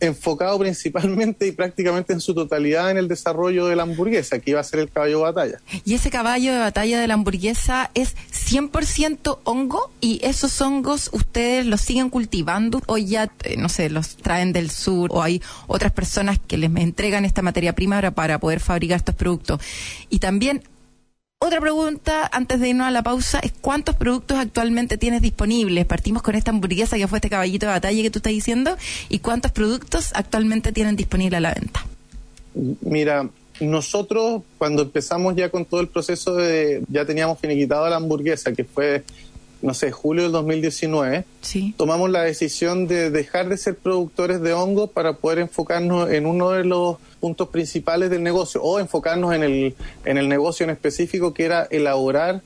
enfocado 0.04 0.60
principalmente 0.60 1.48
y 1.48 1.52
prácticamente 1.52 2.14
en 2.14 2.22
su 2.22 2.34
totalidad 2.34 2.92
en 2.92 2.98
el 2.98 3.08
desarrollo 3.08 3.68
de 3.68 3.76
la 3.76 3.84
hamburguesa, 3.84 4.40
que 4.40 4.52
iba 4.52 4.60
a 4.60 4.64
ser 4.64 4.80
el 4.80 4.90
caballo 4.90 5.20
de 5.20 5.24
batalla. 5.24 5.62
Y 5.86 5.94
ese 5.94 6.10
caballo 6.10 6.54
de 6.54 6.60
batalla 6.60 7.00
de 7.00 7.08
la 7.08 7.14
hamburguesa 7.14 7.92
es 7.94 8.16
100% 8.32 9.40
hongo 9.44 9.92
y 10.02 10.20
esos 10.24 10.60
hongos 10.62 11.10
ustedes 11.14 11.66
los 11.66 11.82
siguen 11.82 12.10
cultivando 12.10 12.82
o 12.88 12.98
ya, 12.98 13.32
eh, 13.44 13.56
no 13.58 13.70
sé, 13.70 13.90
los 13.90 14.18
traen 14.18 14.54
del 14.54 14.70
sur 14.70 15.10
o 15.14 15.22
hay 15.22 15.42
otras 15.68 15.92
personas 15.92 16.40
que 16.40 16.58
les 16.58 16.74
entregan 16.76 17.26
esta 17.26 17.42
materia 17.42 17.74
prima 17.74 17.94
para 18.12 18.40
poder 18.40 18.60
fabricar 18.60 18.98
estos 18.98 19.16
productos. 19.16 19.60
Y 20.10 20.20
también 20.20 20.64
otra 21.44 21.60
pregunta 21.60 22.30
antes 22.32 22.60
de 22.60 22.70
irnos 22.70 22.88
a 22.88 22.92
la 22.92 23.04
pausa 23.04 23.40
es 23.40 23.52
cuántos 23.60 23.96
productos 23.96 24.38
actualmente 24.38 24.98
tienes 24.98 25.22
disponibles. 25.22 25.86
Partimos 25.86 26.22
con 26.22 26.36
esta 26.36 26.52
hamburguesa 26.52 26.98
que 26.98 27.08
fue 27.08 27.18
este 27.18 27.30
caballito 27.30 27.66
de 27.66 27.74
batalla 27.74 28.02
que 28.02 28.10
tú 28.10 28.20
estás 28.20 28.32
diciendo 28.32 28.78
y 29.10 29.20
cuántos 29.20 29.52
productos 29.52 30.12
actualmente 30.14 30.72
tienen 30.72 30.96
disponible 30.96 31.38
a 31.38 31.40
la 31.42 31.54
venta. 31.54 31.86
Mira, 32.82 33.30
nosotros 33.60 34.44
cuando 34.58 34.84
empezamos 34.84 35.36
ya 35.36 35.50
con 35.50 35.66
todo 35.66 35.82
el 35.82 35.88
proceso 35.90 36.36
de 36.36 36.84
ya 36.88 37.06
teníamos 37.06 37.40
finiquitado 37.40 37.90
la 37.90 37.98
hamburguesa 37.98 38.54
que 38.54 38.64
fue 38.64 39.04
no 39.64 39.74
sé, 39.74 39.92
julio 39.92 40.24
del 40.24 40.34
2019, 40.34 41.24
sí. 41.42 41.74
tomamos 41.78 42.10
la 42.10 42.22
decisión 42.22 42.86
de 42.86 43.10
dejar 43.10 43.48
de 43.48 43.58
ser 43.58 43.76
productores 43.76 44.42
de 44.42 44.54
hongo 44.54 44.88
para 44.88 45.14
poder 45.14 45.40
enfocarnos 45.40 46.12
en 46.12 46.26
uno 46.26 46.52
de 46.52 46.66
los 46.66 46.98
puntos 47.22 47.48
principales 47.48 48.10
del 48.10 48.24
negocio 48.24 48.62
o 48.62 48.80
enfocarnos 48.80 49.34
en 49.34 49.42
el, 49.42 49.76
en 50.04 50.18
el 50.18 50.28
negocio 50.28 50.66
en 50.66 50.70
específico 50.70 51.34
que 51.34 51.46
era 51.46 51.64
elaborar 51.72 52.42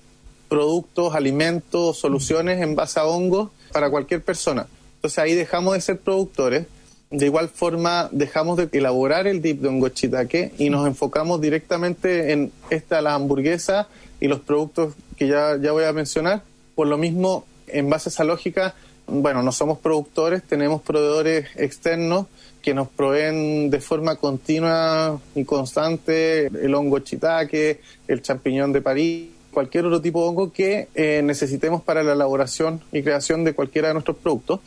productos, 0.48 1.16
alimentos, 1.16 1.98
soluciones 1.98 2.62
en 2.62 2.76
base 2.76 3.00
a 3.00 3.06
hongos 3.06 3.50
para 3.74 3.90
cualquier 3.90 4.22
persona. 4.22 4.68
Entonces 4.98 5.18
ahí 5.18 5.34
dejamos 5.34 5.74
de 5.74 5.82
ser 5.82 5.98
productores 6.00 6.68
De 7.10 7.26
igual 7.26 7.50
forma, 7.50 8.10
dejamos 8.12 8.58
de 8.58 8.70
elaborar 8.72 9.26
el 9.26 9.42
dip 9.42 9.62
de 9.62 9.70
hongo 9.70 9.88
shiitake 9.88 10.54
y 10.60 10.70
nos 10.70 10.86
enfocamos 10.86 11.42
directamente 11.42 12.32
en 12.32 12.52
esta, 12.70 13.02
la 13.02 13.16
hamburguesa 13.16 13.88
y 14.20 14.28
los 14.28 14.42
productos 14.42 14.94
que 15.18 15.28
ya, 15.28 15.58
ya 15.60 15.72
voy 15.72 15.86
a 15.86 15.94
mencionar. 15.94 16.44
Por 16.78 16.86
lo 16.86 17.00
mismo, 17.00 17.44
en 17.66 17.90
base 17.90 18.10
a 18.10 18.12
esa 18.12 18.24
lógica, 18.24 18.76
bueno, 19.08 19.42
no 19.42 19.52
somos 19.52 19.80
productores, 19.80 20.44
tenemos 20.44 20.84
proveedores 20.84 21.48
externos 21.56 22.28
que 22.62 22.76
nos 22.76 22.88
proveen 22.88 23.72
de 23.72 23.82
forma 23.82 24.18
continua 24.18 25.20
y 25.34 25.44
constante 25.44 26.46
el 26.46 26.76
hongo 26.76 27.00
chitaque, 27.00 27.82
el 28.08 28.22
champiñón 28.22 28.74
de 28.74 28.82
París, 28.82 29.30
cualquier 29.52 29.88
otro 29.88 30.04
tipo 30.04 30.22
de 30.22 30.30
hongo 30.30 30.54
que 30.54 30.90
eh, 30.94 31.22
necesitemos 31.24 31.82
para 31.82 32.04
la 32.04 32.14
elaboración 32.14 32.80
y 32.92 33.02
creación 33.02 33.44
de 33.44 33.54
cualquiera 33.54 33.88
de 33.88 33.96
nuestros 33.96 34.18
productos. 34.18 34.60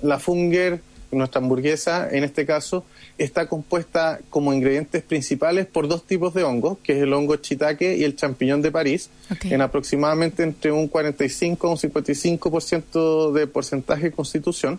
La 0.00 0.18
Funger, 0.18 0.80
nuestra 1.10 1.42
hamburguesa, 1.42 2.08
en 2.10 2.24
este 2.24 2.46
caso, 2.46 2.86
está 3.18 3.48
compuesta 3.48 4.20
como 4.30 4.52
ingredientes 4.52 5.02
principales 5.02 5.66
por 5.66 5.88
dos 5.88 6.06
tipos 6.06 6.32
de 6.34 6.44
hongos, 6.44 6.78
que 6.82 6.92
es 6.92 7.02
el 7.02 7.12
hongo 7.12 7.36
chitaque 7.36 7.96
y 7.96 8.04
el 8.04 8.14
champiñón 8.14 8.62
de 8.62 8.70
París, 8.70 9.10
en 9.42 9.60
aproximadamente 9.60 10.44
entre 10.44 10.70
un 10.70 10.86
45 10.86 11.66
a 11.66 11.70
un 11.72 11.76
55% 11.76 13.32
de 13.32 13.46
porcentaje 13.48 14.04
de 14.04 14.12
constitución. 14.12 14.78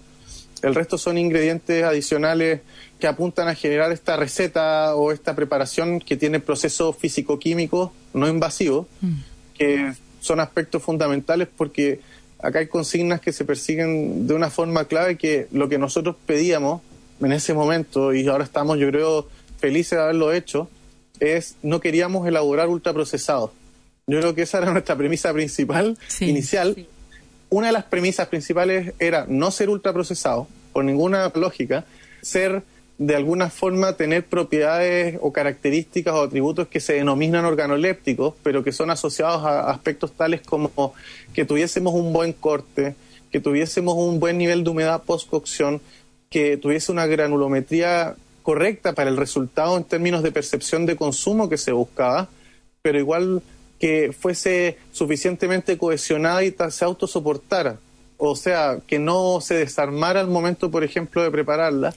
El 0.61 0.73
resto 0.73 0.97
son 0.97 1.17
ingredientes 1.17 1.83
adicionales 1.83 2.61
que 2.99 3.07
apuntan 3.07 3.47
a 3.47 3.55
generar 3.55 3.91
esta 3.91 4.17
receta 4.17 4.95
o 4.95 5.11
esta 5.11 5.35
preparación 5.35 5.99
que 5.99 6.17
tiene 6.17 6.39
procesos 6.39 6.95
físico-químicos 6.97 7.91
no 8.13 8.27
invasivos, 8.27 8.87
mm. 9.01 9.13
que 9.53 9.93
son 10.21 10.39
aspectos 10.39 10.81
fundamentales 10.81 11.47
porque 11.55 12.01
acá 12.41 12.59
hay 12.59 12.67
consignas 12.67 13.21
que 13.21 13.31
se 13.31 13.45
persiguen 13.45 14.27
de 14.27 14.33
una 14.33 14.49
forma 14.49 14.85
clave 14.85 15.17
que 15.17 15.47
lo 15.51 15.69
que 15.69 15.77
nosotros 15.77 16.15
pedíamos 16.25 16.81
en 17.21 17.31
ese 17.31 17.53
momento, 17.53 18.13
y 18.13 18.27
ahora 18.27 18.43
estamos 18.43 18.77
yo 18.77 18.87
creo 18.89 19.27
felices 19.59 19.97
de 19.97 20.03
haberlo 20.03 20.31
hecho, 20.31 20.69
es 21.19 21.55
no 21.61 21.79
queríamos 21.79 22.27
elaborar 22.27 22.69
ultraprocesados. 22.69 23.51
Yo 24.07 24.19
creo 24.19 24.35
que 24.35 24.43
esa 24.43 24.59
era 24.59 24.71
nuestra 24.71 24.95
premisa 24.95 25.33
principal 25.33 25.97
inicial 26.21 26.87
una 27.49 27.67
de 27.67 27.73
las 27.73 27.85
premisas 27.85 28.27
principales 28.27 28.93
era 28.99 29.25
no 29.27 29.51
ser 29.51 29.69
ultraprocesado, 29.69 30.47
por 30.71 30.85
ninguna 30.85 31.31
lógica, 31.33 31.85
ser 32.21 32.61
de 32.99 33.15
alguna 33.15 33.49
forma 33.49 33.93
tener 33.93 34.25
propiedades 34.25 35.17
o 35.21 35.31
características 35.31 36.13
o 36.13 36.23
atributos 36.23 36.67
que 36.67 36.79
se 36.79 36.93
denominan 36.93 37.45
organolépticos, 37.45 38.35
pero 38.43 38.63
que 38.63 38.71
son 38.71 38.91
asociados 38.91 39.43
a 39.45 39.71
aspectos 39.71 40.11
tales 40.11 40.41
como 40.41 40.93
que 41.33 41.45
tuviésemos 41.45 41.93
un 41.93 42.13
buen 42.13 42.33
corte, 42.33 42.95
que 43.31 43.39
tuviésemos 43.39 43.95
un 43.95 44.19
buen 44.19 44.37
nivel 44.37 44.63
de 44.63 44.69
humedad 44.69 45.01
post-cocción, 45.03 45.81
que 46.29 46.57
tuviese 46.57 46.91
una 46.91 47.05
granulometría 47.05 48.15
correcta 48.43 48.93
para 48.93 49.09
el 49.09 49.17
resultado 49.17 49.77
en 49.77 49.83
términos 49.83 50.23
de 50.23 50.31
percepción 50.31 50.85
de 50.85 50.95
consumo 50.95 51.49
que 51.49 51.57
se 51.57 51.71
buscaba, 51.71 52.29
pero 52.81 52.99
igual 52.99 53.41
que 53.79 54.11
fuese 54.11 54.77
suficientemente 54.91 55.77
cohesionada 55.77 56.43
y 56.43 56.55
se 56.69 56.85
autosoportara. 56.85 57.79
O 58.17 58.35
sea, 58.35 58.79
que 58.85 58.99
no 58.99 59.39
se 59.39 59.55
desarmara 59.55 60.19
al 60.19 60.27
momento, 60.27 60.69
por 60.69 60.83
ejemplo, 60.83 61.23
de 61.23 61.31
prepararla, 61.31 61.93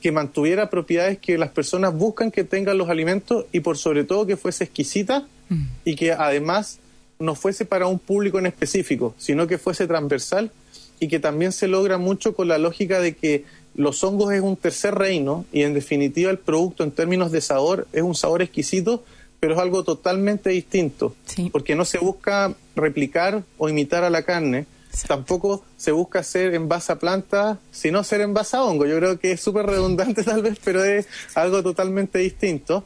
que 0.00 0.12
mantuviera 0.12 0.70
propiedades 0.70 1.18
que 1.18 1.36
las 1.36 1.50
personas 1.50 1.92
buscan 1.94 2.30
que 2.30 2.44
tengan 2.44 2.78
los 2.78 2.88
alimentos 2.88 3.46
y 3.50 3.60
por 3.60 3.76
sobre 3.76 4.04
todo 4.04 4.26
que 4.26 4.36
fuese 4.36 4.64
exquisita 4.64 5.26
mm. 5.48 5.64
y 5.84 5.96
que 5.96 6.12
además 6.12 6.78
no 7.18 7.34
fuese 7.34 7.64
para 7.64 7.86
un 7.86 7.98
público 7.98 8.38
en 8.38 8.46
específico, 8.46 9.14
sino 9.18 9.46
que 9.46 9.58
fuese 9.58 9.86
transversal 9.86 10.52
y 11.00 11.08
que 11.08 11.18
también 11.18 11.52
se 11.52 11.66
logra 11.66 11.98
mucho 11.98 12.34
con 12.34 12.48
la 12.48 12.58
lógica 12.58 13.00
de 13.00 13.16
que 13.16 13.44
los 13.74 14.02
hongos 14.04 14.32
es 14.32 14.40
un 14.40 14.56
tercer 14.56 14.94
reino 14.94 15.44
y 15.52 15.62
en 15.62 15.74
definitiva 15.74 16.30
el 16.30 16.38
producto 16.38 16.84
en 16.84 16.92
términos 16.92 17.32
de 17.32 17.40
sabor 17.40 17.86
es 17.92 18.02
un 18.02 18.14
sabor 18.14 18.42
exquisito 18.42 19.02
pero 19.44 19.56
es 19.56 19.60
algo 19.60 19.84
totalmente 19.84 20.48
distinto, 20.48 21.14
porque 21.52 21.74
no 21.74 21.84
se 21.84 21.98
busca 21.98 22.54
replicar 22.74 23.42
o 23.58 23.68
imitar 23.68 24.02
a 24.02 24.08
la 24.08 24.22
carne, 24.22 24.64
tampoco 25.06 25.62
se 25.76 25.92
busca 25.92 26.22
ser 26.22 26.54
en 26.54 26.66
base 26.66 26.92
a 26.92 26.98
planta, 26.98 27.58
sino 27.70 28.02
ser 28.04 28.22
en 28.22 28.32
base 28.32 28.56
a 28.56 28.62
hongo. 28.62 28.86
Yo 28.86 28.96
creo 28.96 29.18
que 29.18 29.32
es 29.32 29.42
súper 29.42 29.66
redundante 29.66 30.22
tal 30.24 30.40
vez, 30.40 30.58
pero 30.64 30.82
es 30.82 31.06
algo 31.34 31.62
totalmente 31.62 32.20
distinto. 32.20 32.84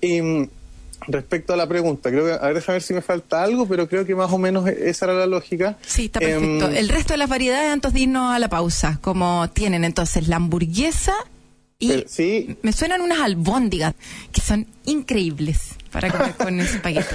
Y 0.00 0.48
respecto 1.08 1.52
a 1.52 1.56
la 1.56 1.66
pregunta, 1.66 2.10
creo 2.10 2.24
que, 2.24 2.32
a 2.32 2.46
ver, 2.46 2.54
déjame 2.54 2.74
ver 2.74 2.82
si 2.82 2.94
me 2.94 3.02
falta 3.02 3.42
algo, 3.42 3.66
pero 3.66 3.88
creo 3.88 4.06
que 4.06 4.14
más 4.14 4.32
o 4.32 4.38
menos 4.38 4.68
e-, 4.68 4.88
esa 4.88 5.06
era 5.06 5.14
la 5.14 5.26
lógica. 5.26 5.76
Sí, 5.86 6.06
está 6.06 6.20
perfecto. 6.20 6.68
Em, 6.68 6.76
El 6.76 6.88
resto 6.88 7.14
de 7.14 7.18
las 7.18 7.28
variedades, 7.28 7.70
antes 7.70 7.92
de 7.92 8.00
irnos 8.00 8.32
a 8.32 8.38
la 8.38 8.48
pausa, 8.48 8.98
como 9.00 9.48
tienen 9.50 9.84
entonces 9.84 10.28
la 10.28 10.36
hamburguesa 10.36 11.14
y 11.78 12.04
sí. 12.08 12.56
me 12.62 12.72
suenan 12.72 13.00
unas 13.00 13.20
albóndigas 13.20 13.94
que 14.32 14.40
son 14.40 14.66
increíbles 14.84 15.70
para 15.92 16.10
comer 16.10 16.34
con 16.34 16.60
espagueti. 16.60 17.14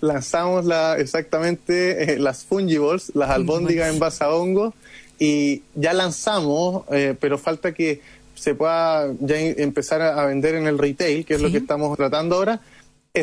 Lanzamos 0.00 0.64
la, 0.64 0.96
exactamente 0.98 2.14
eh, 2.14 2.18
las 2.18 2.44
fungibles, 2.44 3.10
las 3.14 3.30
albóndigas 3.30 3.92
en 3.92 3.98
base 3.98 4.22
a 4.22 4.30
hongo, 4.30 4.74
y 5.18 5.62
ya 5.74 5.92
lanzamos, 5.92 6.84
eh, 6.92 7.16
pero 7.18 7.38
falta 7.38 7.72
que 7.72 8.00
se 8.34 8.54
pueda 8.54 9.12
ya 9.20 9.36
empezar 9.36 10.00
a, 10.00 10.24
vender 10.26 10.54
en 10.54 10.68
el 10.68 10.78
retail, 10.78 11.24
que 11.24 11.34
es 11.34 11.40
lo 11.40 11.50
que 11.50 11.58
estamos 11.58 11.96
tratando 11.96 12.36
ahora, 12.36 12.60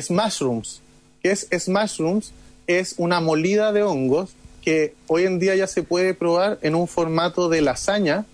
Smashrooms. 0.01 0.81
¿Qué 1.21 1.31
es 1.31 1.47
Smashrooms? 1.51 2.31
Es 2.67 2.95
una 2.97 3.19
molida 3.19 3.71
de 3.71 3.83
hongos 3.83 4.31
que 4.63 4.95
hoy 5.07 5.25
en 5.25 5.39
día 5.39 5.55
ya 5.55 5.67
se 5.67 5.83
puede 5.83 6.13
probar 6.13 6.57
en 6.61 6.75
un 6.75 6.87
formato 6.87 7.49
de 7.49 7.61
lasaña, 7.61 8.25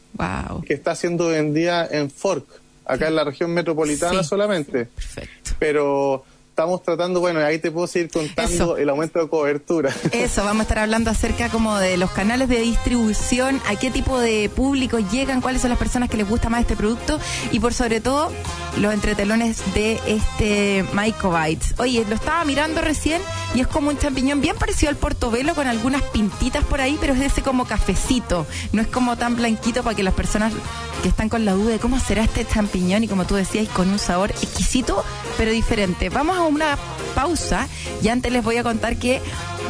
que 0.65 0.73
está 0.73 0.95
siendo 0.95 1.27
vendida 1.27 1.87
en 1.89 2.09
fork, 2.09 2.45
acá 2.85 3.07
en 3.07 3.15
la 3.15 3.23
región 3.23 3.53
metropolitana 3.53 4.23
solamente. 4.23 4.85
Perfecto. 4.85 5.51
Pero 5.59 6.23
estamos 6.61 6.83
tratando, 6.83 7.19
bueno, 7.19 7.39
ahí 7.39 7.57
te 7.57 7.71
puedo 7.71 7.87
seguir 7.87 8.11
contando 8.11 8.77
el 8.77 8.87
aumento 8.87 9.17
de 9.17 9.27
cobertura. 9.27 9.91
Eso, 10.11 10.43
vamos 10.43 10.59
a 10.59 10.63
estar 10.63 10.79
hablando 10.79 11.09
acerca 11.09 11.49
como 11.49 11.75
de 11.79 11.97
los 11.97 12.11
canales 12.11 12.49
de 12.49 12.59
distribución, 12.59 13.59
a 13.67 13.75
qué 13.77 13.89
tipo 13.89 14.19
de 14.19 14.47
público 14.47 14.99
llegan, 14.99 15.41
cuáles 15.41 15.63
son 15.63 15.71
las 15.71 15.79
personas 15.79 16.07
que 16.07 16.17
les 16.17 16.29
gusta 16.29 16.49
más 16.49 16.61
este 16.61 16.75
producto 16.75 17.19
y 17.51 17.59
por 17.59 17.73
sobre 17.73 17.99
todo 17.99 18.31
los 18.77 18.93
entretelones 18.93 19.73
de 19.73 19.99
este 20.05 20.85
Mycobites. 20.93 21.73
Oye, 21.79 22.05
lo 22.07 22.13
estaba 22.13 22.45
mirando 22.45 22.79
recién 22.81 23.23
y 23.55 23.61
es 23.61 23.67
como 23.67 23.89
un 23.89 23.97
champiñón 23.97 24.39
bien 24.39 24.55
parecido 24.55 24.91
al 24.91 24.97
portobelo 24.97 25.55
con 25.55 25.65
algunas 25.65 26.03
pintitas 26.03 26.63
por 26.65 26.79
ahí, 26.79 26.95
pero 27.01 27.13
es 27.13 27.21
ese 27.21 27.41
como 27.41 27.65
cafecito, 27.65 28.45
no 28.71 28.83
es 28.83 28.87
como 28.87 29.17
tan 29.17 29.35
blanquito 29.35 29.81
para 29.81 29.95
que 29.95 30.03
las 30.03 30.13
personas 30.13 30.53
que 31.01 31.09
están 31.09 31.27
con 31.27 31.43
la 31.43 31.53
duda 31.53 31.71
de 31.71 31.79
cómo 31.79 31.99
será 31.99 32.23
este 32.23 32.45
champiñón 32.45 33.03
y 33.03 33.07
como 33.07 33.25
tú 33.25 33.33
decías, 33.33 33.67
con 33.69 33.89
un 33.89 33.97
sabor 33.97 34.29
exquisito 34.29 35.03
pero 35.37 35.51
diferente. 35.51 36.09
Vamos 36.09 36.37
a 36.37 36.41
una 36.51 36.77
pausa 37.15 37.67
y 38.01 38.07
antes 38.07 38.31
les 38.31 38.43
voy 38.43 38.57
a 38.57 38.63
contar 38.63 38.97
que 38.97 39.21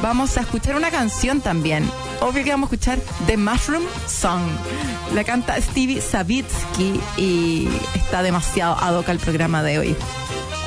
vamos 0.01 0.37
a 0.37 0.41
escuchar 0.41 0.75
una 0.75 0.91
canción 0.91 1.41
también. 1.41 1.89
Obvio 2.21 2.43
que 2.43 2.51
vamos 2.51 2.71
a 2.71 2.75
escuchar 2.75 2.99
The 3.27 3.37
Mushroom 3.37 3.83
Song. 4.07 4.41
La 5.13 5.23
canta 5.23 5.59
Stevie 5.59 6.01
Savitsky 6.01 6.99
y 7.17 7.67
está 7.95 8.21
demasiado 8.23 8.77
ad 8.79 8.97
hoc 8.97 9.09
al 9.09 9.19
programa 9.19 9.63
de 9.63 9.79
hoy. 9.79 9.95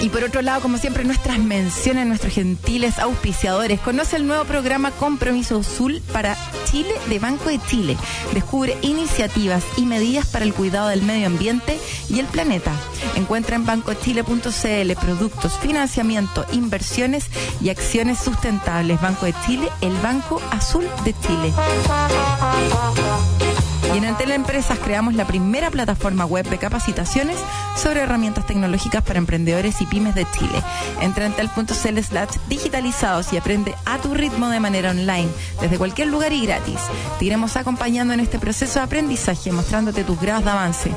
Y 0.00 0.08
por 0.10 0.24
otro 0.24 0.42
lado, 0.42 0.60
como 0.60 0.78
siempre, 0.78 1.04
nuestras 1.04 1.38
menciones, 1.38 2.06
nuestros 2.06 2.32
gentiles 2.32 2.98
auspiciadores. 2.98 3.80
Conoce 3.80 4.16
el 4.16 4.26
nuevo 4.26 4.44
programa 4.44 4.90
Compromiso 4.90 5.60
Azul 5.60 6.02
para 6.12 6.36
Chile 6.70 6.92
de 7.08 7.18
Banco 7.18 7.48
de 7.48 7.60
Chile. 7.68 7.96
Descubre 8.32 8.76
iniciativas 8.82 9.64
y 9.76 9.86
medidas 9.86 10.26
para 10.26 10.44
el 10.44 10.52
cuidado 10.52 10.88
del 10.88 11.02
medio 11.02 11.26
ambiente 11.26 11.78
y 12.08 12.18
el 12.18 12.26
planeta. 12.26 12.72
Encuentra 13.14 13.56
en 13.56 13.64
bancochile.cl 13.66 14.92
productos, 15.00 15.58
financiamiento, 15.58 16.44
inversiones 16.52 17.26
y 17.60 17.70
acciones 17.70 18.18
sustentables. 18.18 19.00
Banco 19.00 19.26
de 19.26 19.34
Chile, 19.46 19.68
el 19.80 19.94
Banco 19.98 20.42
Azul 20.50 20.84
de 21.04 21.14
Chile. 21.20 21.52
Y 23.94 23.98
en 23.98 24.04
Entel 24.06 24.32
Empresas 24.32 24.76
creamos 24.80 25.14
la 25.14 25.24
primera 25.24 25.70
plataforma 25.70 26.24
web 26.24 26.48
de 26.50 26.58
capacitaciones 26.58 27.36
sobre 27.76 28.00
herramientas 28.00 28.44
tecnológicas 28.44 29.04
para 29.04 29.20
emprendedores 29.20 29.80
y 29.80 29.86
pymes 29.86 30.16
de 30.16 30.26
Chile. 30.32 30.60
Entra 31.00 31.26
en 31.26 32.02
slash 32.02 32.36
digitalizados 32.48 33.32
y 33.32 33.36
aprende 33.36 33.72
a 33.84 33.98
tu 33.98 34.12
ritmo 34.12 34.48
de 34.48 34.58
manera 34.58 34.90
online, 34.90 35.28
desde 35.60 35.78
cualquier 35.78 36.08
lugar 36.08 36.32
y 36.32 36.44
gratis. 36.44 36.80
Te 37.20 37.26
iremos 37.26 37.56
acompañando 37.56 38.12
en 38.14 38.18
este 38.18 38.40
proceso 38.40 38.80
de 38.80 38.86
aprendizaje, 38.86 39.52
mostrándote 39.52 40.02
tus 40.02 40.20
grados 40.20 40.44
de 40.44 40.50
avance 40.50 40.90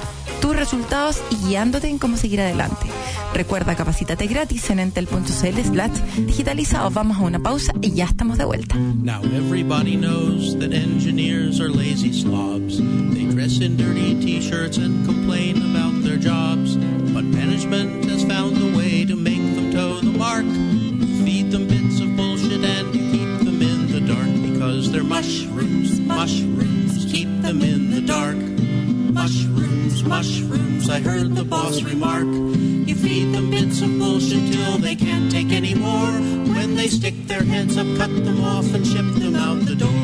resultados 0.58 1.22
y 1.32 1.48
guiándote 1.48 1.88
en 1.88 1.98
cómo 1.98 2.18
seguir 2.18 2.42
adelante. 2.42 2.88
Recuerda, 3.34 3.76
capacítate 3.76 4.28
gratis 4.28 4.70
en 4.70 4.80
entel.cl 4.80 5.62
slash 5.64 5.98
digitalizados. 6.26 6.94
Vamos 6.94 7.18
a 7.18 7.22
una 7.22 7.40
pausa 7.40 7.74
y 7.82 7.92
ya 7.92 8.06
estamos 8.06 8.38
de 8.38 8.46
vuelta. 8.46 8.76
Now 8.76 9.22
everybody 9.24 9.96
knows 9.96 10.58
that 10.60 10.74
engineers 10.74 11.62
are 11.62 11.70
lazy 11.70 12.12
slobs. 12.12 12.78
They 13.14 13.26
dress 13.26 13.62
in 13.62 13.78
dirty 13.78 14.20
t-shirts 14.20 14.78
and 14.78 15.06
complain 15.06 15.58
about 15.58 16.04
their 16.04 16.18
jobs. 16.18 16.76
But 17.14 17.24
management 17.24 18.06
has 18.10 18.24
found 18.24 18.58
a 18.58 18.78
way 18.78 19.06
to 19.06 19.16
make 19.16 19.56
them 19.56 19.72
toe 19.72 20.02
the 20.02 20.18
mark. 20.18 20.46
feed 21.28 21.52
them 21.52 21.68
bits 21.68 22.00
of 22.00 22.16
bullshit 22.16 22.64
and 22.64 22.96
you 22.96 23.12
keep 23.12 23.46
them 23.46 23.62
in 23.62 23.92
the 23.92 24.00
dark 24.00 24.32
because 24.50 24.90
they're 24.92 25.04
mushrooms, 25.04 26.00
mushrooms. 26.00 27.06
Keep 27.12 27.42
them 27.42 27.62
in 27.62 27.92
the 27.92 28.02
dark. 28.02 28.57
Mushrooms 29.18 30.04
Mushrooms, 30.04 30.90
I 30.92 31.00
heard 31.00 31.36
the 31.36 31.44
boss 31.44 31.82
remark. 31.82 32.28
You 32.28 32.94
feed 32.94 33.34
them 33.34 33.50
bits 33.50 33.82
of 33.82 33.98
bullshit 33.98 34.54
till 34.54 34.78
they 34.78 34.96
can't 34.96 35.32
take 35.32 35.52
any 35.52 35.74
more. 35.74 36.12
When 36.54 36.76
they 36.76 36.88
stick 36.88 37.16
their 37.26 37.44
heads 37.44 37.78
up, 37.78 37.88
cut 37.98 38.14
them 38.24 38.44
off 38.44 38.72
and 38.76 38.86
ship 38.86 39.08
them 39.16 39.36
out 39.36 39.66
the 39.66 39.76
door. 39.76 39.98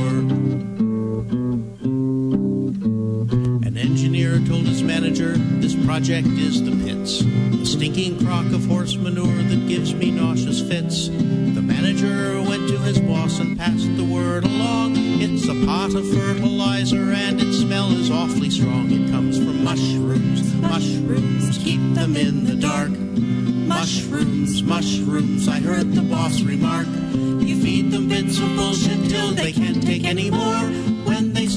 Engineer 4.04 4.46
told 4.46 4.68
his 4.68 4.84
manager, 4.84 5.38
This 5.38 5.74
project 5.86 6.28
is 6.28 6.62
the 6.62 6.72
pits. 6.84 7.22
A 7.22 7.66
stinking 7.66 8.20
crock 8.20 8.46
of 8.48 8.66
horse 8.66 8.98
manure 8.98 9.44
that 9.44 9.66
gives 9.70 9.94
me 9.94 10.12
nauseous 10.12 10.60
fits. 10.60 11.08
The 11.08 11.62
manager 11.62 12.42
went 12.42 12.68
to 12.68 12.78
his 12.80 13.00
boss 13.00 13.40
and 13.40 13.58
passed 13.58 13.96
the 13.96 14.04
word 14.04 14.44
along. 14.44 14.96
It's 14.98 15.48
a 15.48 15.54
pot 15.66 15.96
of 15.96 16.06
fertilizer 16.12 17.14
and 17.14 17.42
its 17.42 17.60
smell 17.60 17.94
is 17.94 18.12
awfully 18.12 18.50
strong. 18.50 18.92
It 18.92 19.10
comes 19.10 19.38
from 19.38 19.64
mushrooms, 19.64 20.54
mushrooms, 20.56 21.58
keep 21.60 21.80
them 21.94 22.18
in 22.18 22.44
the 22.44 22.56
dark. 22.56 22.90
Mushrooms, 22.90 24.62
mushrooms, 24.64 25.48
I 25.48 25.62
heard 25.62 25.94
the 25.94 26.02
boss 26.02 26.42
remark. 26.42 26.88
You 27.14 27.62
feed 27.62 27.92
them 27.92 28.10
bits 28.10 28.38
of 28.38 28.54
bullshit 28.58 29.10
till 29.10 29.32
they 29.32 29.54
can't 29.54 29.82
take 29.82 30.04
any 30.04 30.30
more. 30.30 30.93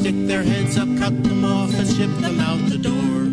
Stick 0.06 0.28
their 0.28 0.44
heads 0.44 0.78
up, 0.78 0.86
cut 0.98 1.24
them 1.24 1.44
off 1.44 1.74
and 1.74 1.88
ship 1.88 2.10
them 2.20 2.38
out 2.38 2.60
the 2.70 2.78
door. 2.78 3.24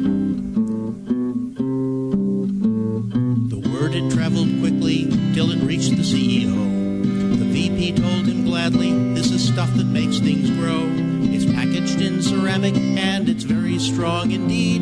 The 3.51 3.69
word 3.69 3.93
had 3.93 4.09
traveled 4.09 4.59
quickly 4.59 5.05
till 5.35 5.51
it 5.51 5.59
reached 5.59 5.91
the 5.91 6.01
CEO. 6.01 7.37
The 7.37 7.45
VP 7.45 7.91
told 8.01 8.25
him 8.25 8.45
gladly, 8.45 8.91
this 9.13 9.29
is 9.29 9.47
stuff 9.47 9.71
that 9.75 9.85
makes 9.85 10.17
things 10.17 10.49
grow. 10.49 10.89
It's 11.31 11.45
packaged 11.45 12.01
in 12.01 12.23
ceramic 12.23 12.75
and 12.75 13.29
it's 13.29 13.43
very 13.43 13.77
strong 13.77 14.31
indeed. 14.31 14.81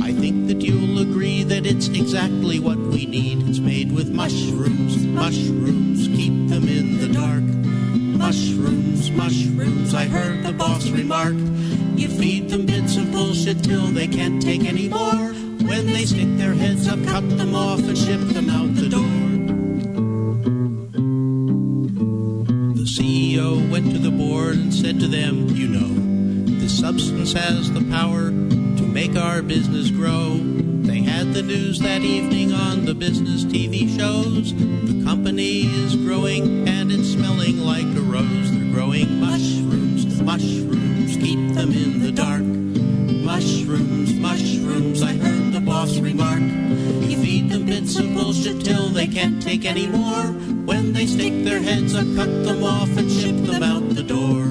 I 0.00 0.12
think 0.12 0.46
that 0.46 0.60
you'll 0.60 1.00
agree 1.00 1.42
that 1.42 1.66
it's 1.66 1.88
exactly 1.88 2.60
what 2.60 2.78
we 2.78 3.04
need. 3.04 3.48
It's 3.48 3.58
made 3.58 3.90
with 3.90 4.08
mushrooms, 4.12 5.04
mushrooms, 5.06 6.06
keep 6.06 6.50
them 6.50 6.68
in. 6.68 6.91
Mushrooms, 8.22 9.10
mushrooms, 9.10 9.94
I 9.94 10.04
heard 10.04 10.44
the 10.44 10.52
boss 10.52 10.88
remark. 10.88 11.34
You 11.96 12.06
feed 12.06 12.50
them 12.50 12.66
bits 12.66 12.96
of 12.96 13.10
bullshit 13.10 13.64
till 13.64 13.88
they 13.88 14.06
can't 14.06 14.40
take 14.40 14.64
any 14.64 14.88
more. 14.88 15.34
When 15.66 15.86
they 15.86 16.04
stick 16.04 16.28
their 16.36 16.54
heads 16.54 16.86
up, 16.86 17.02
cut 17.04 17.28
them 17.36 17.56
off 17.56 17.80
and 17.80 17.98
ship 17.98 18.20
them 18.20 18.48
out 18.48 18.76
the 18.76 18.88
door. 18.88 19.18
The 22.74 22.84
CEO 22.84 23.68
went 23.68 23.90
to 23.90 23.98
the 23.98 24.12
board 24.12 24.54
and 24.54 24.72
said 24.72 25.00
to 25.00 25.08
them, 25.08 25.48
You 25.48 25.66
know, 25.66 26.60
this 26.60 26.78
substance 26.78 27.32
has 27.32 27.72
the 27.72 27.84
power 27.90 28.30
to 28.30 28.82
make 28.86 29.16
our 29.16 29.42
business 29.42 29.90
grow. 29.90 30.38
They 30.38 31.02
had 31.02 31.34
the 31.34 31.42
news 31.42 31.80
that 31.80 32.02
evening 32.02 32.52
on 32.52 32.84
the 32.84 32.94
business 32.94 33.44
TV 33.44 33.88
shows. 33.98 34.54
The 34.54 35.04
company 35.04 35.61
growing 36.12 36.68
and 36.68 36.92
it's 36.92 37.12
smelling 37.12 37.58
like 37.60 37.86
a 37.96 38.02
rose. 38.02 38.52
They're 38.52 38.70
growing 38.70 39.18
mushrooms, 39.18 40.20
mushrooms, 40.20 41.16
keep 41.16 41.54
them 41.54 41.72
in 41.72 42.02
the 42.02 42.12
dark. 42.12 42.42
Mushrooms, 42.42 44.12
mushrooms, 44.12 45.02
I 45.02 45.14
heard 45.14 45.52
the 45.54 45.60
boss 45.60 45.96
remark. 45.96 46.42
You 47.08 47.16
feed 47.16 47.48
them 47.48 47.64
bits 47.64 47.98
of 47.98 48.12
bullshit 48.12 48.62
till 48.62 48.90
they 48.90 49.06
can't 49.06 49.40
take 49.42 49.64
any 49.64 49.86
more. 49.86 50.24
When 50.68 50.92
they 50.92 51.06
stick 51.06 51.44
their 51.44 51.62
heads 51.62 51.94
up, 51.94 52.04
cut 52.14 52.44
them 52.44 52.62
off 52.62 52.94
and 52.98 53.10
ship 53.10 53.36
them 53.46 53.62
out 53.62 53.88
the 53.94 54.02
door. 54.02 54.41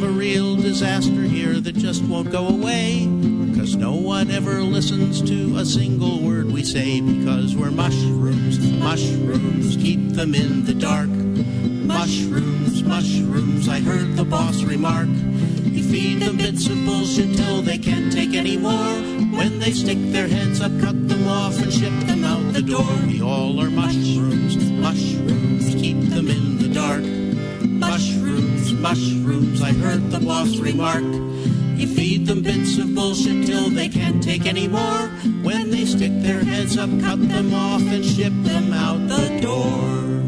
Have 0.00 0.10
a 0.10 0.12
real 0.12 0.54
disaster 0.54 1.22
here 1.22 1.58
that 1.58 1.74
just 1.74 2.04
won't 2.04 2.30
go 2.30 2.46
away. 2.46 3.08
Cause 3.56 3.74
no 3.74 3.94
one 3.94 4.30
ever 4.30 4.60
listens 4.62 5.20
to 5.22 5.56
a 5.56 5.64
single 5.64 6.20
word 6.20 6.52
we 6.52 6.62
say 6.62 7.00
because 7.00 7.56
we're 7.56 7.72
mushrooms, 7.72 8.60
mushrooms, 8.74 9.76
keep 9.76 10.10
them 10.10 10.36
in 10.36 10.64
the 10.64 10.74
dark. 10.74 11.08
Mushrooms, 11.08 12.84
mushrooms, 12.84 13.68
I 13.68 13.80
heard 13.80 14.14
the 14.14 14.24
boss 14.24 14.62
remark. 14.62 15.08
You 15.08 15.82
feed 15.82 16.22
them 16.22 16.36
bits 16.36 16.68
of 16.68 16.76
bullshit 16.84 17.36
till 17.36 17.62
they 17.62 17.78
can't 17.78 18.12
take 18.12 18.34
any 18.34 18.56
more. 18.56 18.94
When 19.36 19.58
they 19.58 19.72
stick 19.72 19.98
their 20.12 20.28
heads 20.28 20.60
up, 20.60 20.78
cut 20.80 21.08
them 21.08 21.26
off 21.26 21.60
and 21.60 21.72
ship 21.72 21.92
them 22.06 22.24
out 22.24 22.52
the 22.52 22.62
door. 22.62 22.86
We 23.08 23.20
all 23.20 23.60
are 23.60 23.70
mushrooms, 23.70 24.56
mushrooms, 24.70 25.74
keep 25.74 25.98
them 26.10 26.28
in 26.28 26.58
the 26.58 26.68
dark. 26.68 27.27
Mushrooms, 28.88 29.60
I 29.60 29.72
heard 29.72 30.10
the 30.10 30.18
boss 30.18 30.56
remark. 30.56 31.02
You 31.02 31.86
feed 31.86 32.26
them 32.26 32.40
bits 32.40 32.78
of 32.78 32.94
bullshit 32.94 33.46
till 33.46 33.68
they 33.68 33.86
can't 33.86 34.22
take 34.22 34.46
any 34.46 34.66
more. 34.66 35.08
When 35.42 35.70
they 35.70 35.84
stick 35.84 36.22
their 36.22 36.42
heads 36.42 36.78
up, 36.78 36.88
cut 37.02 37.20
them 37.28 37.52
off 37.52 37.82
and 37.82 38.02
ship 38.02 38.32
them 38.44 38.72
out 38.72 39.06
the 39.06 39.40
door. 39.42 40.27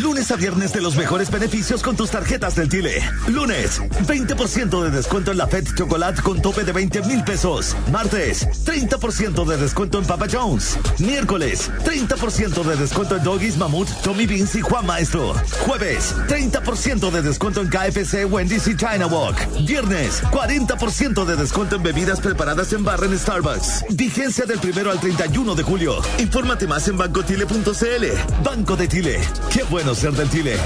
Lunes 0.00 0.30
a 0.30 0.36
viernes 0.36 0.72
de 0.72 0.82
los 0.82 0.94
mejores 0.96 1.30
beneficios 1.30 1.82
con 1.82 1.96
tus 1.96 2.10
tarjetas 2.10 2.54
del 2.54 2.68
Chile. 2.68 3.02
Lunes, 3.28 3.80
20% 3.80 4.82
de 4.82 4.90
descuento 4.90 5.30
en 5.30 5.38
la 5.38 5.46
Fed 5.46 5.66
Chocolate 5.74 6.20
con 6.22 6.42
tope 6.42 6.64
de 6.64 6.72
20 6.72 7.02
mil 7.02 7.24
pesos. 7.24 7.74
Martes, 7.90 8.46
30% 8.64 9.44
de 9.46 9.56
descuento 9.56 9.98
en 9.98 10.04
Papa 10.04 10.26
Jones. 10.30 10.78
Miércoles, 10.98 11.70
30% 11.84 12.62
de 12.62 12.76
descuento 12.76 13.16
en 13.16 13.24
Doggies, 13.24 13.56
Mamut, 13.56 13.88
Tommy 14.02 14.26
Beans 14.26 14.54
y 14.56 14.60
Juan 14.60 14.84
Maestro. 14.84 15.34
Jueves, 15.60 16.14
30% 16.28 17.10
de 17.10 17.22
descuento 17.22 17.62
en 17.62 17.68
KFC, 17.68 18.26
Wendy's 18.30 18.66
y 18.66 18.76
China 18.76 19.06
Walk. 19.06 19.38
Viernes, 19.66 20.22
40% 20.24 21.24
de 21.24 21.36
descuento 21.36 21.76
en 21.76 21.82
bebidas 21.82 22.20
preparadas 22.20 22.72
en 22.72 22.84
barra 22.84 23.06
en 23.06 23.18
Starbucks. 23.18 23.84
Vigencia 23.90 24.44
del 24.44 24.58
primero 24.58 24.90
al 24.90 25.00
31 25.00 25.54
de 25.54 25.62
julio. 25.62 26.02
Infórmate 26.18 26.66
más 26.66 26.86
en 26.88 26.98
bancotile.cl. 26.98 28.42
Banco 28.44 28.76
de 28.76 28.88
Chile. 28.88 29.20
Qué 29.52 29.62
bueno 29.64 29.85
ser 29.94 30.12
del 30.12 30.30
Chile. 30.30 30.56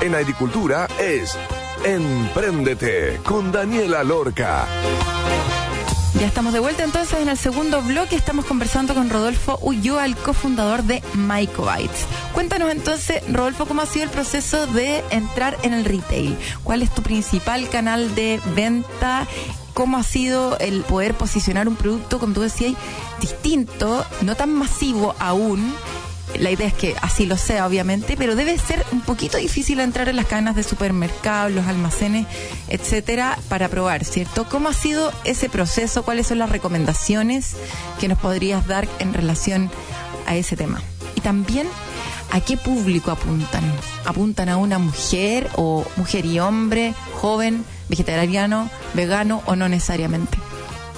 En 0.00 0.14
agricultura 0.14 0.86
es 1.00 1.36
Empréndete 1.84 3.20
con 3.24 3.52
Daniela 3.52 4.04
Lorca. 4.04 4.66
Ya 6.20 6.26
estamos 6.26 6.52
de 6.52 6.60
vuelta 6.60 6.84
entonces 6.84 7.20
en 7.20 7.28
el 7.28 7.36
segundo 7.36 7.82
bloque. 7.82 8.16
Estamos 8.16 8.44
conversando 8.44 8.94
con 8.94 9.10
Rodolfo 9.10 9.58
Ulloa, 9.62 10.06
el 10.06 10.16
cofundador 10.16 10.82
de 10.84 11.02
Mycobytes. 11.14 12.06
Cuéntanos 12.32 12.70
entonces, 12.70 13.22
Rodolfo, 13.30 13.66
cómo 13.66 13.82
ha 13.82 13.86
sido 13.86 14.04
el 14.04 14.10
proceso 14.10 14.66
de 14.66 15.02
entrar 15.10 15.58
en 15.62 15.74
el 15.74 15.84
retail. 15.84 16.36
¿Cuál 16.62 16.82
es 16.82 16.94
tu 16.94 17.02
principal 17.02 17.68
canal 17.68 18.14
de 18.14 18.40
venta? 18.54 19.26
¿Cómo 19.74 19.96
ha 19.96 20.04
sido 20.04 20.56
el 20.58 20.82
poder 20.82 21.14
posicionar 21.14 21.66
un 21.66 21.76
producto, 21.76 22.18
como 22.18 22.32
tú 22.32 22.42
decías, 22.42 22.74
distinto, 23.20 24.06
no 24.22 24.36
tan 24.36 24.54
masivo 24.54 25.14
aún? 25.18 25.74
La 26.38 26.50
idea 26.50 26.66
es 26.66 26.74
que 26.74 26.94
así 27.02 27.26
lo 27.26 27.36
sea, 27.36 27.66
obviamente, 27.66 28.16
pero 28.16 28.34
debe 28.34 28.58
ser 28.58 28.84
un 28.92 29.00
poquito 29.00 29.38
difícil 29.38 29.80
entrar 29.80 30.08
en 30.08 30.16
las 30.16 30.26
cadenas 30.26 30.56
de 30.56 30.62
supermercados, 30.62 31.52
los 31.52 31.66
almacenes, 31.66 32.26
etcétera, 32.68 33.38
para 33.48 33.68
probar, 33.68 34.04
¿cierto? 34.04 34.46
¿Cómo 34.48 34.68
ha 34.68 34.74
sido 34.74 35.12
ese 35.24 35.48
proceso? 35.48 36.04
¿Cuáles 36.04 36.26
son 36.26 36.38
las 36.38 36.50
recomendaciones 36.50 37.56
que 38.00 38.08
nos 38.08 38.18
podrías 38.18 38.66
dar 38.66 38.88
en 38.98 39.14
relación 39.14 39.70
a 40.26 40.36
ese 40.36 40.56
tema? 40.56 40.82
Y 41.14 41.20
también, 41.20 41.68
¿a 42.30 42.40
qué 42.40 42.56
público 42.56 43.10
apuntan? 43.10 43.64
¿Apuntan 44.04 44.48
a 44.48 44.56
una 44.56 44.78
mujer 44.78 45.48
o 45.56 45.84
mujer 45.96 46.26
y 46.26 46.40
hombre, 46.40 46.94
joven, 47.14 47.64
vegetariano, 47.88 48.68
vegano 48.94 49.42
o 49.46 49.56
no 49.56 49.68
necesariamente? 49.68 50.38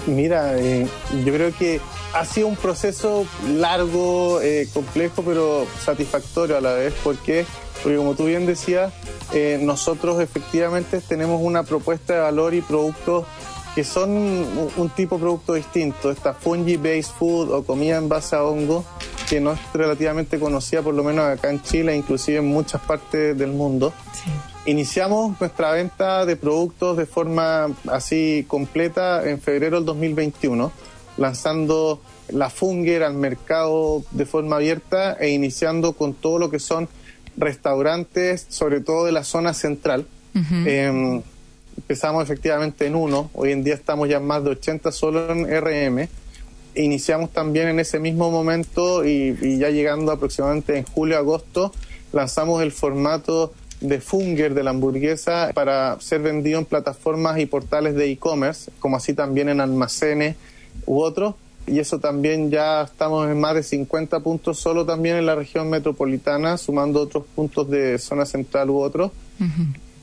Mira, 0.07 0.57
eh, 0.57 0.87
yo 1.25 1.33
creo 1.33 1.53
que 1.53 1.81
ha 2.15 2.25
sido 2.25 2.47
un 2.47 2.57
proceso 2.57 3.27
largo, 3.49 4.41
eh, 4.41 4.69
complejo, 4.73 5.23
pero 5.23 5.67
satisfactorio 5.85 6.57
a 6.57 6.61
la 6.61 6.75
vez. 6.75 6.95
¿Por 7.03 7.17
qué? 7.17 7.45
Porque 7.83 7.99
como 7.99 8.15
tú 8.15 8.27
bien 8.27 8.47
decías, 8.47 8.93
eh, 9.33 9.59
nosotros 9.61 10.21
efectivamente 10.21 11.01
tenemos 11.01 11.41
una 11.43 11.65
propuesta 11.65 12.15
de 12.15 12.21
valor 12.21 12.55
y 12.55 12.61
productos 12.61 13.27
que 13.75 13.85
son 13.85 14.11
un, 14.77 14.91
tipo 14.97 15.17
de 15.17 15.21
producto 15.21 15.53
distinto, 15.53 16.11
esta 16.11 16.33
fungi 16.33 16.79
based 16.79 17.13
food 17.19 17.53
o 17.53 17.63
comida 17.63 17.99
en 17.99 18.09
base 18.09 18.35
a 18.35 18.43
hongo, 18.43 18.87
que 19.29 19.39
no 19.39 19.53
es 19.53 19.59
relativamente 19.75 20.41
conocida 20.41 20.81
por 20.81 20.95
lo 20.95 21.05
menos 21.05 21.27
acá 21.27 21.51
en 21.51 21.61
Chile, 21.61 21.95
inclusive 21.95 22.39
en 22.39 22.47
muchas 22.47 22.81
partes 22.81 23.37
del 23.37 23.51
mundo. 23.51 23.93
Iniciamos 24.67 25.41
nuestra 25.41 25.71
venta 25.71 26.27
de 26.27 26.35
productos 26.35 26.97
de 26.97 27.07
forma 27.07 27.69
así 27.89 28.45
completa 28.49 29.29
en 29.29 29.41
febrero 29.41 29.77
del 29.77 29.87
2021, 29.87 30.73
lanzando 31.19 32.01
la 32.31 32.51
Funger 32.51 33.05
al 33.05 33.15
mercado 33.15 34.03
de 34.11 34.27
forma 34.27 34.57
abierta 34.57 35.15
e 35.21 35.31
iniciando 35.31 35.93
con 35.93 36.15
todo 36.15 36.41
lo 36.41 36.51
que 36.51 36.59
son 36.59 36.89
restaurantes, 37.37 38.47
sobre 38.49 38.81
todo 38.81 39.05
de 39.05 39.13
la 39.13 39.23
zona 39.23 39.55
central. 39.55 40.05
Empezamos 41.77 42.25
efectivamente 42.25 42.87
en 42.87 42.97
uno, 42.97 43.31
hoy 43.35 43.53
en 43.53 43.63
día 43.63 43.75
estamos 43.75 44.09
ya 44.09 44.17
en 44.17 44.27
más 44.27 44.43
de 44.43 44.51
80 44.51 44.91
solo 44.91 45.31
en 45.31 45.47
RM. 45.47 46.09
Iniciamos 46.75 47.31
también 47.31 47.69
en 47.69 47.79
ese 47.79 48.01
mismo 48.01 48.33
momento 48.33 49.05
y, 49.05 49.59
ya 49.59 49.71
llegando 49.71 50.11
aproximadamente 50.11 50.77
en 50.77 50.85
julio-agosto, 50.85 51.73
lanzamos 52.13 52.63
el 52.63 52.73
formato 52.73 53.55
de 53.81 54.01
Funger 54.01 54.55
de 54.55 54.63
la 54.63 54.71
hamburguesa 54.71 55.51
para 55.55 56.01
ser 56.01 56.21
vendido 56.23 56.59
en 56.59 56.65
plataformas 56.65 57.39
y 57.39 57.47
portales 57.47 57.95
de 57.95 58.11
e-commerce, 58.11 58.71
como 58.81 58.97
así 58.97 59.15
también 59.15 59.49
en 59.49 59.61
almacenes 59.61 60.37
u 60.87 61.01
otros. 61.01 61.35
Y 61.67 61.81
eso 61.81 61.99
también 61.99 62.51
ya 62.51 62.83
estamos 62.83 63.29
en 63.29 63.41
más 63.41 63.55
de 63.55 63.63
50 63.63 64.21
puntos 64.21 64.59
solo 64.59 64.87
también 64.87 65.17
en 65.17 65.27
la 65.27 65.35
región 65.35 65.69
metropolitana, 65.69 66.59
sumando 66.59 67.01
otros 67.01 67.25
puntos 67.35 67.69
de 67.69 67.99
zona 67.99 68.25
central 68.25 68.71
u 68.71 68.79
otros. 68.79 69.11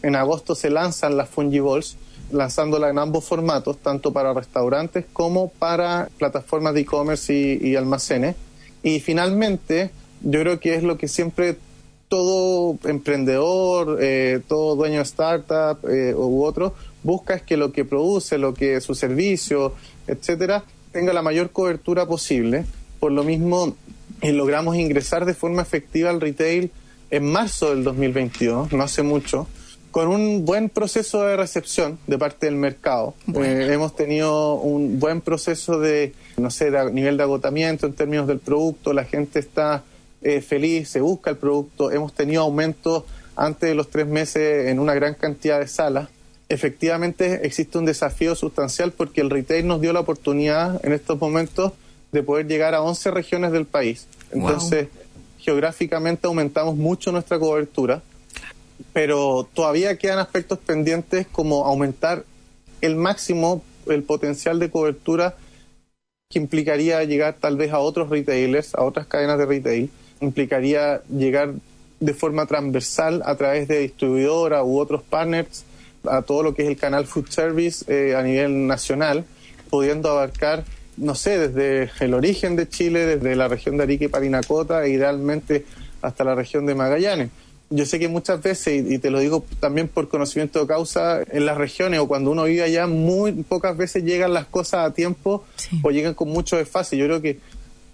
En 0.01 0.15
agosto 0.17 0.55
se 0.55 0.69
lanzan 0.69 1.15
las 1.15 1.29
Fungibles, 1.29 1.95
lanzándola 2.31 2.89
en 2.89 2.99
ambos 2.99 3.23
formatos, 3.23 3.77
tanto 3.77 4.11
para 4.11 4.33
restaurantes 4.33 5.05
como 5.13 5.49
para 5.49 6.09
plataformas 6.17 6.73
de 6.73 6.81
e-commerce 6.81 7.33
y, 7.33 7.75
almacenes. 7.77 8.35
Y 8.83 8.99
finalmente, 8.99 9.91
yo 10.21 10.41
creo 10.41 10.59
que 10.59 10.75
es 10.75 10.83
lo 10.83 10.97
que 10.97 11.07
siempre 11.07 11.57
todo 12.13 12.77
emprendedor, 12.83 13.97
eh, 13.99 14.39
todo 14.47 14.75
dueño 14.75 14.97
de 14.97 15.01
startup 15.01 15.79
eh, 15.89 16.13
u 16.13 16.43
otro 16.43 16.75
busca 17.01 17.33
es 17.33 17.41
que 17.41 17.57
lo 17.57 17.71
que 17.71 17.85
produce, 17.85 18.37
lo 18.37 18.53
que 18.53 18.79
su 18.81 18.93
servicio, 18.93 19.73
etcétera, 20.05 20.63
tenga 20.91 21.11
la 21.11 21.23
mayor 21.23 21.49
cobertura 21.49 22.05
posible. 22.05 22.65
Por 22.99 23.13
lo 23.13 23.23
mismo, 23.23 23.75
eh, 24.21 24.31
logramos 24.31 24.75
ingresar 24.75 25.25
de 25.25 25.33
forma 25.33 25.63
efectiva 25.63 26.11
al 26.11 26.21
retail 26.21 26.69
en 27.09 27.31
marzo 27.31 27.71
del 27.71 27.83
2022, 27.83 28.71
no 28.73 28.83
hace 28.83 29.01
mucho 29.01 29.47
con 29.89 30.07
un 30.07 30.45
buen 30.45 30.69
proceso 30.69 31.23
de 31.23 31.35
recepción 31.35 31.97
de 32.05 32.19
parte 32.19 32.45
del 32.45 32.55
mercado. 32.55 33.15
Eh, 33.35 33.69
hemos 33.71 33.95
tenido 33.95 34.55
un 34.55 34.99
buen 34.99 35.21
proceso 35.21 35.79
de, 35.79 36.13
no 36.37 36.51
sé, 36.51 36.69
de 36.69 36.91
nivel 36.91 37.17
de 37.17 37.23
agotamiento 37.23 37.87
en 37.87 37.93
términos 37.93 38.27
del 38.27 38.39
producto, 38.39 38.93
la 38.93 39.03
gente 39.03 39.39
está 39.39 39.83
eh, 40.23 40.41
feliz, 40.41 40.89
se 40.89 41.01
busca 41.01 41.29
el 41.29 41.37
producto, 41.37 41.91
hemos 41.91 42.13
tenido 42.13 42.41
aumentos 42.43 43.03
antes 43.35 43.69
de 43.69 43.75
los 43.75 43.89
tres 43.89 44.07
meses 44.07 44.67
en 44.69 44.79
una 44.79 44.93
gran 44.93 45.15
cantidad 45.15 45.59
de 45.59 45.67
salas. 45.67 46.09
Efectivamente 46.49 47.45
existe 47.45 47.77
un 47.77 47.85
desafío 47.85 48.35
sustancial 48.35 48.91
porque 48.91 49.21
el 49.21 49.29
retail 49.29 49.65
nos 49.65 49.81
dio 49.81 49.93
la 49.93 50.01
oportunidad 50.01 50.85
en 50.85 50.93
estos 50.93 51.19
momentos 51.19 51.73
de 52.11 52.21
poder 52.21 52.47
llegar 52.47 52.75
a 52.75 52.81
11 52.81 53.11
regiones 53.11 53.51
del 53.51 53.65
país. 53.65 54.07
Entonces, 54.31 54.87
geográficamente 55.39 56.27
aumentamos 56.27 56.75
mucho 56.75 57.11
nuestra 57.11 57.39
cobertura 57.39 58.01
pero 58.91 59.47
todavía 59.53 59.97
quedan 59.97 60.19
aspectos 60.19 60.59
pendientes 60.59 61.27
como 61.31 61.65
aumentar 61.65 62.25
el 62.81 62.95
máximo 62.95 63.63
el 63.87 64.03
potencial 64.03 64.59
de 64.59 64.69
cobertura 64.69 65.35
que 66.29 66.39
implicaría 66.39 67.03
llegar 67.03 67.35
tal 67.39 67.57
vez 67.57 67.71
a 67.71 67.79
otros 67.79 68.09
retailers, 68.09 68.73
a 68.75 68.83
otras 68.83 69.07
cadenas 69.07 69.37
de 69.37 69.45
retail, 69.45 69.89
implicaría 70.23 71.01
llegar 71.09 71.53
de 71.99 72.13
forma 72.13 72.45
transversal 72.45 73.21
a 73.25 73.35
través 73.35 73.67
de 73.67 73.79
distribuidora 73.79 74.63
u 74.63 74.79
otros 74.79 75.03
partners 75.03 75.65
a 76.05 76.21
todo 76.21 76.43
lo 76.43 76.53
que 76.53 76.63
es 76.63 76.69
el 76.69 76.77
canal 76.77 77.05
Food 77.05 77.29
Service 77.29 77.85
eh, 77.87 78.15
a 78.15 78.23
nivel 78.23 78.67
nacional, 78.67 79.25
pudiendo 79.69 80.09
abarcar, 80.09 80.65
no 80.97 81.15
sé, 81.15 81.37
desde 81.37 81.91
el 82.03 82.13
origen 82.13 82.55
de 82.55 82.67
Chile, 82.67 83.05
desde 83.05 83.35
la 83.35 83.47
región 83.47 83.77
de 83.77 83.83
Arica 83.83 84.05
y 84.05 84.09
Parinacota, 84.09 84.83
e 84.83 84.89
idealmente 84.89 85.65
hasta 86.01 86.25
la 86.25 86.35
región 86.35 86.65
de 86.65 86.75
Magallanes 86.75 87.29
yo 87.75 87.87
sé 87.87 87.97
que 87.97 88.07
muchas 88.07 88.41
veces, 88.41 88.85
y 88.87 88.99
te 88.99 89.09
lo 89.09 89.19
digo 89.19 89.43
también 89.59 89.87
por 89.87 90.07
conocimiento 90.07 90.59
de 90.59 90.67
causa, 90.67 91.21
en 91.31 91.45
las 91.45 91.57
regiones 91.57 91.99
o 91.99 92.07
cuando 92.07 92.29
uno 92.29 92.43
vive 92.43 92.61
allá, 92.61 92.85
muy 92.85 93.31
pocas 93.31 93.75
veces 93.75 94.03
llegan 94.03 94.31
las 94.31 94.45
cosas 94.45 94.87
a 94.87 94.93
tiempo 94.93 95.43
o 95.81 95.89
llegan 95.89 96.13
con 96.13 96.29
mucho 96.29 96.57
desfase. 96.57 96.97
Yo 96.97 97.05
creo 97.05 97.21
que 97.21 97.39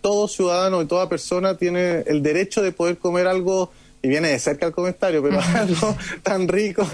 todo 0.02 0.28
ciudadano 0.28 0.82
y 0.82 0.86
toda 0.86 1.10
persona 1.10 1.58
tiene 1.58 2.04
el 2.08 2.24
derecho 2.24 2.62
de 2.62 2.72
poder 2.72 2.98
comer 2.98 3.28
algo, 3.28 3.72
y 4.02 4.08
viene 4.08 4.30
de 4.30 4.40
cerca 4.40 4.66
el 4.66 4.72
comentario, 4.72 5.22
pero 5.22 5.40
algo 5.56 5.98
tan 6.24 6.48
rico, 6.48 6.88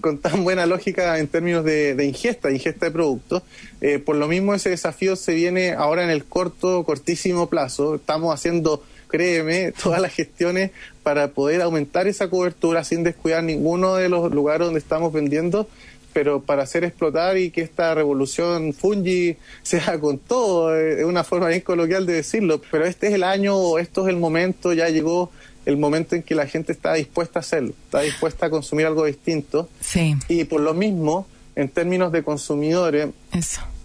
con 0.00 0.18
tan 0.18 0.42
buena 0.42 0.66
lógica 0.66 1.18
en 1.18 1.28
términos 1.28 1.64
de, 1.64 2.02
ingesta, 2.04 2.50
ingesta 2.50 2.86
de 2.86 2.92
productos. 2.92 3.42
Eh, 3.80 3.98
por 3.98 4.16
lo 4.16 4.26
mismo 4.26 4.54
ese 4.54 4.70
desafío 4.70 5.16
se 5.16 5.34
viene 5.34 5.72
ahora 5.72 6.02
en 6.02 6.10
el 6.10 6.24
corto, 6.24 6.84
cortísimo 6.84 7.48
plazo. 7.48 7.96
Estamos 7.96 8.32
haciendo 8.32 8.82
créeme, 9.08 9.72
todas 9.82 10.00
las 10.00 10.12
gestiones 10.12 10.70
para 11.02 11.28
poder 11.28 11.62
aumentar 11.62 12.06
esa 12.06 12.28
cobertura 12.28 12.84
sin 12.84 13.04
descuidar 13.04 13.42
ninguno 13.42 13.94
de 13.94 14.08
los 14.08 14.32
lugares 14.32 14.66
donde 14.66 14.80
estamos 14.80 15.12
vendiendo, 15.12 15.68
pero 16.16 16.40
para 16.40 16.62
hacer 16.62 16.82
explotar 16.82 17.36
y 17.36 17.50
que 17.50 17.60
esta 17.60 17.94
revolución 17.94 18.72
fungi 18.72 19.36
sea 19.62 20.00
con 20.00 20.16
todo, 20.16 20.74
es 20.74 21.04
una 21.04 21.24
forma 21.24 21.48
bien 21.48 21.60
coloquial 21.60 22.06
de 22.06 22.14
decirlo, 22.14 22.62
pero 22.70 22.86
este 22.86 23.08
es 23.08 23.12
el 23.12 23.22
año, 23.22 23.76
esto 23.76 24.08
es 24.08 24.14
el 24.14 24.16
momento, 24.18 24.72
ya 24.72 24.88
llegó 24.88 25.30
el 25.66 25.76
momento 25.76 26.16
en 26.16 26.22
que 26.22 26.34
la 26.34 26.46
gente 26.46 26.72
está 26.72 26.94
dispuesta 26.94 27.40
a 27.40 27.40
hacerlo, 27.40 27.74
está 27.84 28.00
dispuesta 28.00 28.46
a 28.46 28.50
consumir 28.50 28.86
algo 28.86 29.04
distinto. 29.04 29.68
Sí. 29.82 30.16
Y 30.28 30.44
por 30.44 30.62
lo 30.62 30.72
mismo, 30.72 31.26
en 31.54 31.68
términos 31.68 32.10
de 32.12 32.22
consumidores, 32.22 33.08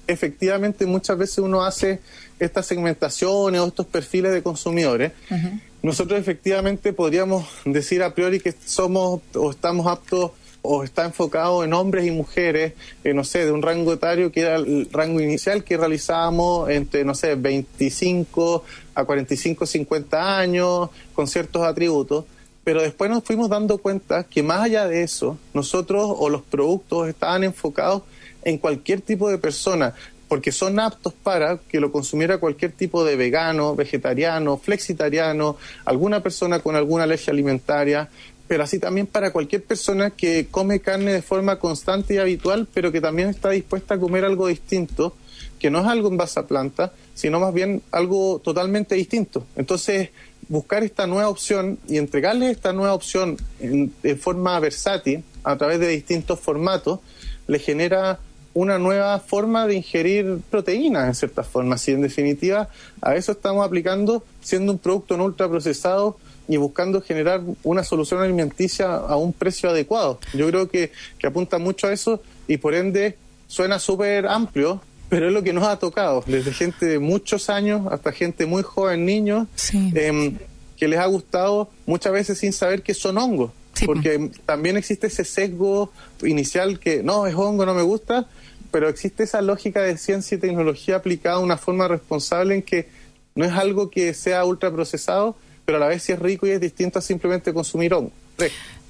efectivamente 0.08 0.86
muchas 0.86 1.17
veces 1.17 1.39
uno 1.39 1.65
hace 1.65 2.00
estas 2.39 2.65
segmentaciones 2.65 3.60
o 3.60 3.67
estos 3.67 3.88
perfiles 3.88 4.32
de 4.32 4.41
consumidores, 4.41 5.12
nosotros 5.84 6.17
efectivamente 6.17 6.94
podríamos 6.94 7.46
decir 7.65 8.04
a 8.04 8.15
priori 8.15 8.39
que 8.39 8.54
somos 8.65 9.20
o 9.36 9.52
estamos 9.52 9.86
aptos 9.88 10.32
o 10.62 10.84
está 10.84 11.06
enfocado 11.06 11.63
en 11.63 11.74
hombres 11.74 12.06
y 12.06 12.12
mujeres, 12.12 12.74
eh, 13.04 13.13
no 13.13 13.24
sé, 13.24 13.45
de 13.45 13.52
un 13.52 13.62
rango 13.62 13.93
etario 13.93 14.32
que 14.32 14.41
era 14.41 14.56
el 14.56 14.88
rango 14.91 15.19
inicial 15.19 15.63
que 15.63 15.78
realizábamos 15.78 16.69
entre, 16.69 17.04
no 17.04 17.15
sé, 17.15 17.36
25 17.36 18.63
a 18.93 19.06
45, 19.06 19.65
50 19.65 20.38
años, 20.38 20.89
con 21.13 21.28
ciertos 21.28 21.63
atributos. 21.63 22.26
Pero 22.63 22.82
después 22.82 23.10
nos 23.10 23.24
fuimos 23.24 23.50
dando 23.50 23.80
cuenta 23.80 24.24
que 24.24 24.43
más 24.43 24.62
allá 24.62 24.88
de 24.88 25.02
eso, 25.02 25.38
nosotros 25.54 26.13
o 26.15 26.30
los 26.30 26.43
productos 26.43 27.10
estaban 27.10 27.43
enfocados 27.43 28.04
en 28.43 28.60
cualquier 28.60 29.02
tipo 29.02 29.30
de 29.30 29.39
persona, 29.39 29.95
porque 30.28 30.52
son 30.52 30.80
aptos 30.80 31.13
para 31.13 31.58
que 31.58 31.80
lo 31.80 31.91
consumiera 31.91 32.38
cualquier 32.38 32.71
tipo 32.71 33.04
de 33.04 33.15
vegano, 33.15 33.76
vegetariano, 33.76 34.58
flexitariano, 34.58 35.58
alguna 35.86 36.21
persona 36.21 36.60
con 36.60 36.76
alguna 36.76 37.04
alergia 37.04 37.34
alimentaria, 37.34 38.10
pero 38.51 38.65
así 38.65 38.79
también 38.79 39.07
para 39.07 39.31
cualquier 39.31 39.63
persona 39.63 40.09
que 40.09 40.47
come 40.51 40.81
carne 40.81 41.13
de 41.13 41.21
forma 41.21 41.57
constante 41.57 42.15
y 42.15 42.17
habitual, 42.17 42.67
pero 42.73 42.91
que 42.91 42.99
también 42.99 43.29
está 43.29 43.49
dispuesta 43.49 43.93
a 43.93 43.97
comer 43.97 44.25
algo 44.25 44.47
distinto, 44.47 45.15
que 45.57 45.71
no 45.71 45.79
es 45.79 45.85
algo 45.85 46.09
en 46.09 46.17
base 46.17 46.37
a 46.37 46.47
planta, 46.47 46.91
sino 47.13 47.39
más 47.39 47.53
bien 47.53 47.81
algo 47.93 48.41
totalmente 48.43 48.95
distinto. 48.95 49.45
Entonces, 49.55 50.09
buscar 50.49 50.83
esta 50.83 51.07
nueva 51.07 51.29
opción 51.29 51.79
y 51.87 51.95
entregarles 51.95 52.51
esta 52.51 52.73
nueva 52.73 52.93
opción 52.93 53.37
en, 53.61 53.93
en 54.03 54.19
forma 54.19 54.59
versátil, 54.59 55.23
a 55.45 55.55
través 55.55 55.79
de 55.79 55.87
distintos 55.87 56.37
formatos, 56.37 56.99
le 57.47 57.57
genera 57.57 58.19
una 58.53 58.77
nueva 58.77 59.17
forma 59.19 59.65
de 59.65 59.75
ingerir 59.75 60.41
proteínas 60.49 61.07
en 61.07 61.15
ciertas 61.15 61.47
formas. 61.47 61.87
Y 61.87 61.91
en 61.91 62.01
definitiva, 62.01 62.67
a 63.01 63.15
eso 63.15 63.31
estamos 63.31 63.65
aplicando, 63.65 64.25
siendo 64.41 64.73
un 64.73 64.77
producto 64.77 65.15
no 65.15 65.23
ultraprocesado 65.23 66.17
y 66.51 66.57
buscando 66.57 67.01
generar 67.01 67.41
una 67.63 67.81
solución 67.81 68.21
alimenticia 68.21 68.93
a 68.93 69.15
un 69.15 69.31
precio 69.31 69.69
adecuado. 69.69 70.19
Yo 70.33 70.47
creo 70.49 70.69
que, 70.69 70.91
que 71.17 71.27
apunta 71.27 71.57
mucho 71.59 71.87
a 71.87 71.93
eso 71.93 72.21
y 72.45 72.57
por 72.57 72.75
ende 72.75 73.17
suena 73.47 73.79
súper 73.79 74.27
amplio, 74.27 74.81
pero 75.07 75.27
es 75.27 75.33
lo 75.33 75.43
que 75.43 75.53
nos 75.53 75.63
ha 75.63 75.79
tocado, 75.79 76.23
desde 76.27 76.51
gente 76.51 76.85
de 76.85 76.99
muchos 76.99 77.49
años 77.49 77.87
hasta 77.89 78.11
gente 78.11 78.45
muy 78.45 78.63
joven, 78.63 79.05
niños, 79.05 79.47
em, 79.73 80.37
que 80.75 80.87
les 80.89 80.99
ha 80.99 81.05
gustado 81.05 81.69
muchas 81.85 82.11
veces 82.11 82.37
sin 82.37 82.51
saber 82.51 82.83
que 82.83 82.93
son 82.93 83.17
hongos. 83.17 83.51
porque 83.85 84.29
también 84.45 84.77
existe 84.77 85.07
ese 85.07 85.23
sesgo 85.23 85.91
inicial 86.21 86.79
que 86.79 87.01
no, 87.01 87.25
es 87.25 87.33
hongo, 87.33 87.65
no 87.65 87.73
me 87.73 87.81
gusta, 87.81 88.27
pero 88.69 88.89
existe 88.89 89.23
esa 89.23 89.41
lógica 89.41 89.81
de 89.81 89.97
ciencia 89.97 90.35
y 90.35 90.39
tecnología 90.39 90.97
aplicada 90.97 91.37
de 91.37 91.45
una 91.45 91.57
forma 91.57 91.87
responsable 91.87 92.55
en 92.55 92.61
que 92.61 92.89
no 93.33 93.45
es 93.45 93.51
algo 93.53 93.89
que 93.89 94.13
sea 94.13 94.45
ultraprocesado, 94.45 95.35
pero 95.65 95.78
a 95.78 95.82
la 95.82 95.88
vez 95.88 96.04
sí 96.04 96.12
es 96.12 96.19
rico 96.19 96.47
y 96.47 96.52
es 96.52 96.62
distinto 96.62 97.00
a 97.00 97.02
simplemente 97.02 97.54
consumir 97.54 97.93
hongo. 97.93 98.12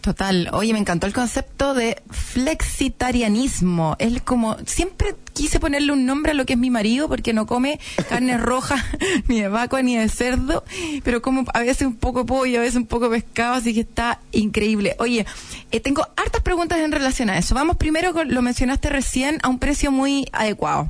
Total. 0.02 0.50
Oye, 0.54 0.74
me 0.74 0.80
encantó 0.80 1.06
el 1.06 1.14
concepto 1.14 1.76
de 1.76 2.02
flexitarianismo. 2.10 3.96
Es 4.00 4.20
como, 4.24 4.58
siempre 4.66 5.16
quise 5.34 5.60
ponerle 5.60 5.92
un 5.92 6.08
nombre 6.08 6.32
a 6.32 6.34
lo 6.34 6.46
que 6.48 6.54
es 6.54 6.60
mi 6.60 6.72
marido 6.72 7.08
porque 7.08 7.34
no 7.34 7.46
come 7.46 7.80
carne 8.10 8.38
roja 8.38 8.84
ni 9.28 9.42
de 9.42 9.48
vacua 9.48 9.84
ni 9.84 9.96
de 9.96 10.10
cerdo, 10.10 10.64
pero 11.04 11.22
como 11.22 11.46
a 11.54 11.60
veces 11.60 11.86
un 11.86 11.96
poco 11.96 12.26
pollo, 12.26 12.60
a 12.60 12.62
veces 12.62 12.78
un 12.78 12.88
poco 12.88 13.12
pescado, 13.12 13.54
así 13.54 13.76
que 13.76 13.82
está 13.82 14.20
increíble. 14.32 14.96
Oye, 14.98 15.28
eh, 15.72 15.80
tengo 15.80 16.08
hartas 16.18 16.42
preguntas 16.42 16.80
en 16.80 16.92
relación 16.92 17.30
a 17.30 17.38
eso. 17.38 17.54
Vamos 17.54 17.78
primero 17.78 18.12
con, 18.12 18.34
lo 18.34 18.42
mencionaste 18.42 18.90
recién, 18.90 19.38
a 19.44 19.50
un 19.50 19.60
precio 19.60 19.92
muy 19.92 20.28
adecuado. 20.32 20.90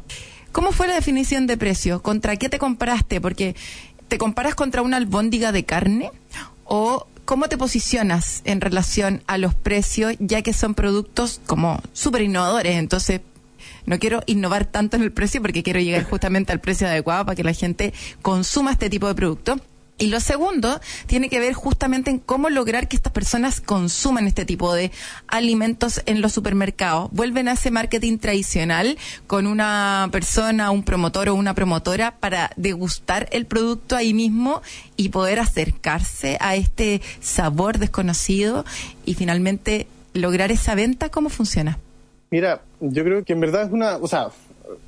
¿Cómo 0.52 0.74
fue 0.74 0.88
la 0.88 0.96
definición 0.96 1.48
de 1.48 1.56
precio? 1.56 2.02
¿Contra 2.02 2.36
qué 2.36 2.50
te 2.50 2.60
comparaste? 2.60 3.22
Porque 3.22 3.56
te 4.12 4.18
comparas 4.18 4.56
contra 4.56 4.82
una 4.82 4.98
albóndiga 4.98 5.54
de 5.54 5.64
carne 5.64 6.12
o 6.66 7.08
¿Cómo 7.24 7.48
te 7.48 7.58
posicionas 7.58 8.42
en 8.44 8.60
relación 8.60 9.24
a 9.26 9.38
los 9.38 9.56
precios, 9.56 10.16
ya 10.20 10.42
que 10.42 10.52
son 10.52 10.74
productos 10.74 11.40
como 11.46 11.80
súper 11.94 12.24
innovadores? 12.24 12.76
Entonces, 12.76 13.22
no 13.86 14.00
quiero 14.00 14.22
innovar 14.26 14.66
tanto 14.66 14.98
en 14.98 15.04
el 15.04 15.14
precio 15.14 15.42
porque 15.42 15.64
quiero 15.64 15.80
llegar 15.80 16.04
justamente 16.04 16.52
al 16.52 16.60
precio 16.60 16.88
adecuado 16.88 17.26
para 17.26 17.36
que 17.38 17.46
la 17.46 17.54
gente 17.54 17.94
consuma 18.22 18.72
este 18.72 18.90
tipo 18.90 19.08
de 19.08 19.16
producto. 19.16 19.62
Y 20.02 20.08
lo 20.08 20.20
segundo 20.20 20.82
tiene 21.06 21.30
que 21.30 21.40
ver 21.40 21.54
justamente 21.54 22.10
en 22.10 22.18
cómo 22.18 22.50
lograr 22.50 22.88
que 22.88 22.96
estas 22.96 23.14
personas 23.14 23.62
consuman 23.62 24.26
este 24.26 24.46
tipo 24.46 24.74
de 24.74 24.92
alimentos 25.28 26.02
en 26.08 26.22
los 26.22 26.34
supermercados. 26.34 27.12
Vuelven 27.12 27.48
a 27.48 27.52
ese 27.52 27.70
marketing 27.70 28.18
tradicional 28.18 28.98
con 29.28 29.46
una 29.46 30.10
persona, 30.12 30.72
un 30.72 30.82
promotor 30.82 31.30
o 31.30 31.36
una 31.36 31.54
promotora 31.54 32.16
para 32.20 32.50
degustar 32.56 33.30
el 33.32 33.46
producto 33.46 33.96
ahí 33.96 34.16
mismo 34.16 34.64
y 34.98 35.10
poder 35.10 35.40
acercarse 35.40 36.36
a 36.42 36.56
este 36.56 37.04
sabor 37.20 37.78
desconocido 37.78 38.66
y 39.06 39.14
finalmente 39.14 39.86
lograr 40.16 40.52
esa 40.52 40.74
venta. 40.74 41.10
¿Cómo 41.10 41.30
funciona? 41.30 41.78
Mira, 42.32 42.62
yo 42.80 43.04
creo 43.04 43.24
que 43.24 43.34
en 43.34 43.40
verdad 43.40 43.68
es 43.68 43.72
una, 43.72 43.98
o 43.98 44.08
sea, 44.08 44.30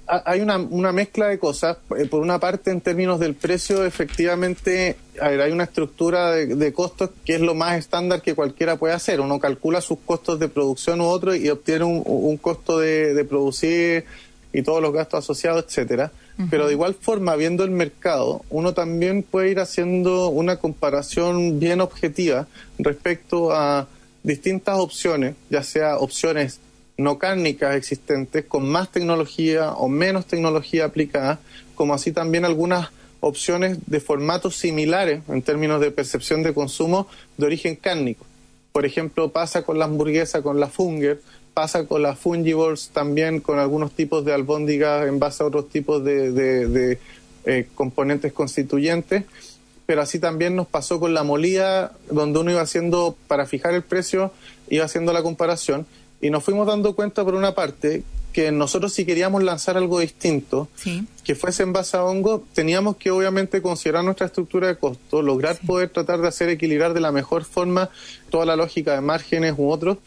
hay 0.08 0.42
una, 0.42 0.58
una 0.58 0.92
mezcla 0.92 1.28
de 1.28 1.40
cosas. 1.40 1.78
Eh, 1.98 2.06
por 2.06 2.22
una 2.22 2.40
parte, 2.40 2.72
en 2.72 2.82
términos 2.82 3.20
del 3.20 3.36
precio, 3.36 3.86
efectivamente, 3.86 4.98
hay 5.22 5.52
una 5.52 5.66
estructura 5.66 6.32
de, 6.32 6.74
costos 6.74 7.12
que 7.26 7.36
es 7.36 7.42
lo 7.42 7.56
más 7.56 7.78
estándar 7.78 8.22
que 8.22 8.36
cualquiera 8.36 8.78
puede 8.78 8.94
hacer. 8.94 9.22
Uno 9.22 9.40
calcula 9.40 9.82
sus 9.82 10.00
costos 10.00 10.40
de 10.40 10.48
producción 10.50 11.02
u 11.02 11.06
otro 11.06 11.36
y 11.36 11.50
obtiene 11.50 11.86
un, 11.86 12.38
costo 12.38 12.80
de, 12.80 13.26
producir 13.26 14.06
y 14.52 14.62
todos 14.62 14.82
los 14.82 14.94
gastos 14.94 15.24
asociados, 15.24 15.66
etcétera. 15.68 16.12
Pero 16.50 16.66
de 16.66 16.74
igual 16.74 16.96
forma, 16.96 17.36
viendo 17.36 17.64
el 17.64 17.70
mercado, 17.70 18.42
uno 18.50 18.74
también 18.74 19.22
puede 19.22 19.52
ir 19.52 19.60
haciendo 19.60 20.30
una 20.30 20.58
comparación 20.58 21.60
bien 21.60 21.80
objetiva 21.80 22.48
respecto 22.80 23.52
a 23.52 23.88
distintas 24.24 24.80
opciones, 24.80 25.36
ya 25.50 25.62
sea 25.62 25.98
opciones 25.98 26.60
no 26.98 27.18
cárnicas 27.18 27.76
existentes 27.76 28.46
con 28.46 28.70
más 28.70 28.92
tecnología 28.92 29.72
o 29.74 29.88
menos 29.88 30.26
tecnología 30.26 30.86
aplicada, 30.86 31.40
como 31.76 31.94
así 31.94 32.12
también 32.12 32.46
algunas 32.46 32.90
opciones 33.20 33.78
de 33.88 34.00
formatos 34.00 34.58
similares 34.58 35.22
en 35.30 35.42
términos 35.42 35.80
de 35.80 35.92
percepción 35.92 36.44
de 36.44 36.54
consumo 36.54 37.08
de 37.38 37.46
origen 37.46 37.76
cárnico. 37.76 38.26
Por 38.72 38.86
ejemplo, 38.86 39.32
pasa 39.32 39.64
con 39.64 39.80
la 39.80 39.86
hamburguesa, 39.86 40.42
con 40.42 40.60
la 40.60 40.68
Funger, 40.68 41.22
pasa 41.54 41.86
con 41.86 42.02
las 42.02 42.20
Fungibles 42.20 42.90
también, 42.90 43.40
con 43.40 43.60
algunos 43.60 43.92
tipos 43.92 44.26
de 44.26 44.34
albóndigas 44.34 45.08
en 45.08 45.20
base 45.20 45.44
a 45.44 45.46
otros 45.46 45.70
tipos 45.70 46.04
de, 46.04 46.98
eh, 47.46 47.68
componentes 47.76 48.34
constituyentes, 48.34 49.24
pero 49.86 50.02
así 50.02 50.20
también 50.20 50.56
nos 50.56 50.68
pasó 50.68 51.00
con 51.00 51.14
la 51.14 51.24
molía, 51.24 51.92
donde 52.10 52.40
uno 52.40 52.52
iba 52.52 52.62
haciendo, 52.62 53.16
para 53.28 53.46
fijar 53.46 53.74
el 53.74 53.84
precio, 53.84 54.32
iba 54.70 54.86
haciendo 54.86 55.14
la 55.14 55.22
comparación 55.22 55.86
y 56.24 56.30
nos 56.30 56.42
fuimos 56.42 56.66
dando 56.66 56.96
cuenta, 56.96 57.22
por 57.26 57.36
una 57.36 57.54
parte, 57.54 58.02
que 58.32 58.50
nosotros 58.54 58.94
si 58.94 59.06
queríamos 59.06 59.44
lanzar 59.44 59.76
algo 59.76 60.00
distinto, 60.00 60.70
que 61.26 61.36
fuese 61.36 61.64
en 61.64 61.74
base 61.74 61.98
a 61.98 62.06
hongo, 62.06 62.46
teníamos 62.54 62.96
que 62.96 63.12
obviamente 63.12 63.62
considerar 63.62 64.06
nuestra 64.06 64.28
estructura 64.28 64.70
de 64.70 64.78
costo, 64.78 65.22
lograr 65.22 65.60
poder 65.68 65.90
tratar 65.90 66.22
de 66.22 66.30
hacer 66.30 66.48
equilibrar 66.48 66.94
de 66.94 67.02
la 67.02 67.12
mejor 67.12 67.44
forma 67.44 67.90
toda 68.30 68.46
la 68.46 68.56
lógica 68.56 68.94
de 68.96 69.02
márgenes 69.02 69.56
u 69.58 69.70
otros, 69.70 69.98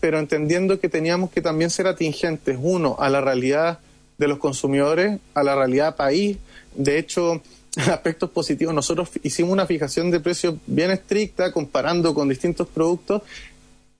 pero 0.00 0.18
entendiendo 0.18 0.80
que 0.80 0.88
teníamos 0.88 1.30
que 1.30 1.40
también 1.40 1.70
ser 1.70 1.86
atingentes, 1.86 2.58
uno, 2.60 2.96
a 2.98 3.08
la 3.08 3.20
realidad 3.20 3.78
de 4.18 4.26
los 4.26 4.38
consumidores, 4.38 5.20
a 5.34 5.44
la 5.44 5.54
realidad 5.54 5.94
país. 5.94 6.38
De 6.74 6.98
hecho, 6.98 7.42
aspectos 7.76 8.30
positivos, 8.30 8.74
nosotros 8.74 9.10
hicimos 9.22 9.52
una 9.52 9.66
fijación 9.66 10.10
de 10.10 10.18
precios 10.18 10.56
bien 10.66 10.90
estricta 10.90 11.52
comparando 11.52 12.12
con 12.12 12.28
distintos 12.28 12.66
productos 12.66 13.22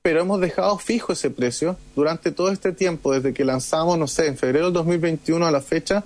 pero 0.02 0.22
hemos 0.22 0.40
dejado 0.40 0.78
fijo 0.78 1.12
ese 1.12 1.30
precio 1.30 1.76
durante 1.94 2.32
todo 2.32 2.50
este 2.50 2.72
tiempo, 2.72 3.12
desde 3.12 3.34
que 3.34 3.44
lanzamos, 3.44 3.98
no 3.98 4.06
sé, 4.06 4.28
en 4.28 4.38
febrero 4.38 4.66
del 4.66 4.74
2021 4.74 5.46
a 5.46 5.50
la 5.50 5.60
fecha, 5.60 6.04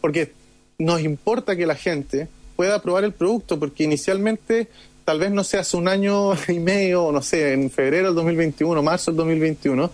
porque 0.00 0.32
nos 0.78 1.00
importa 1.00 1.56
que 1.56 1.66
la 1.66 1.74
gente 1.74 2.28
pueda 2.54 2.80
probar 2.80 3.02
el 3.04 3.12
producto, 3.12 3.58
porque 3.58 3.82
inicialmente 3.82 4.68
tal 5.04 5.18
vez 5.18 5.32
no 5.32 5.42
sea 5.42 5.60
hace 5.60 5.76
un 5.76 5.88
año 5.88 6.34
y 6.48 6.60
medio, 6.60 7.10
no 7.10 7.20
sé, 7.20 7.52
en 7.52 7.68
febrero 7.70 8.06
del 8.06 8.14
2021, 8.14 8.80
marzo 8.82 9.10
del 9.10 9.18
2021, 9.18 9.90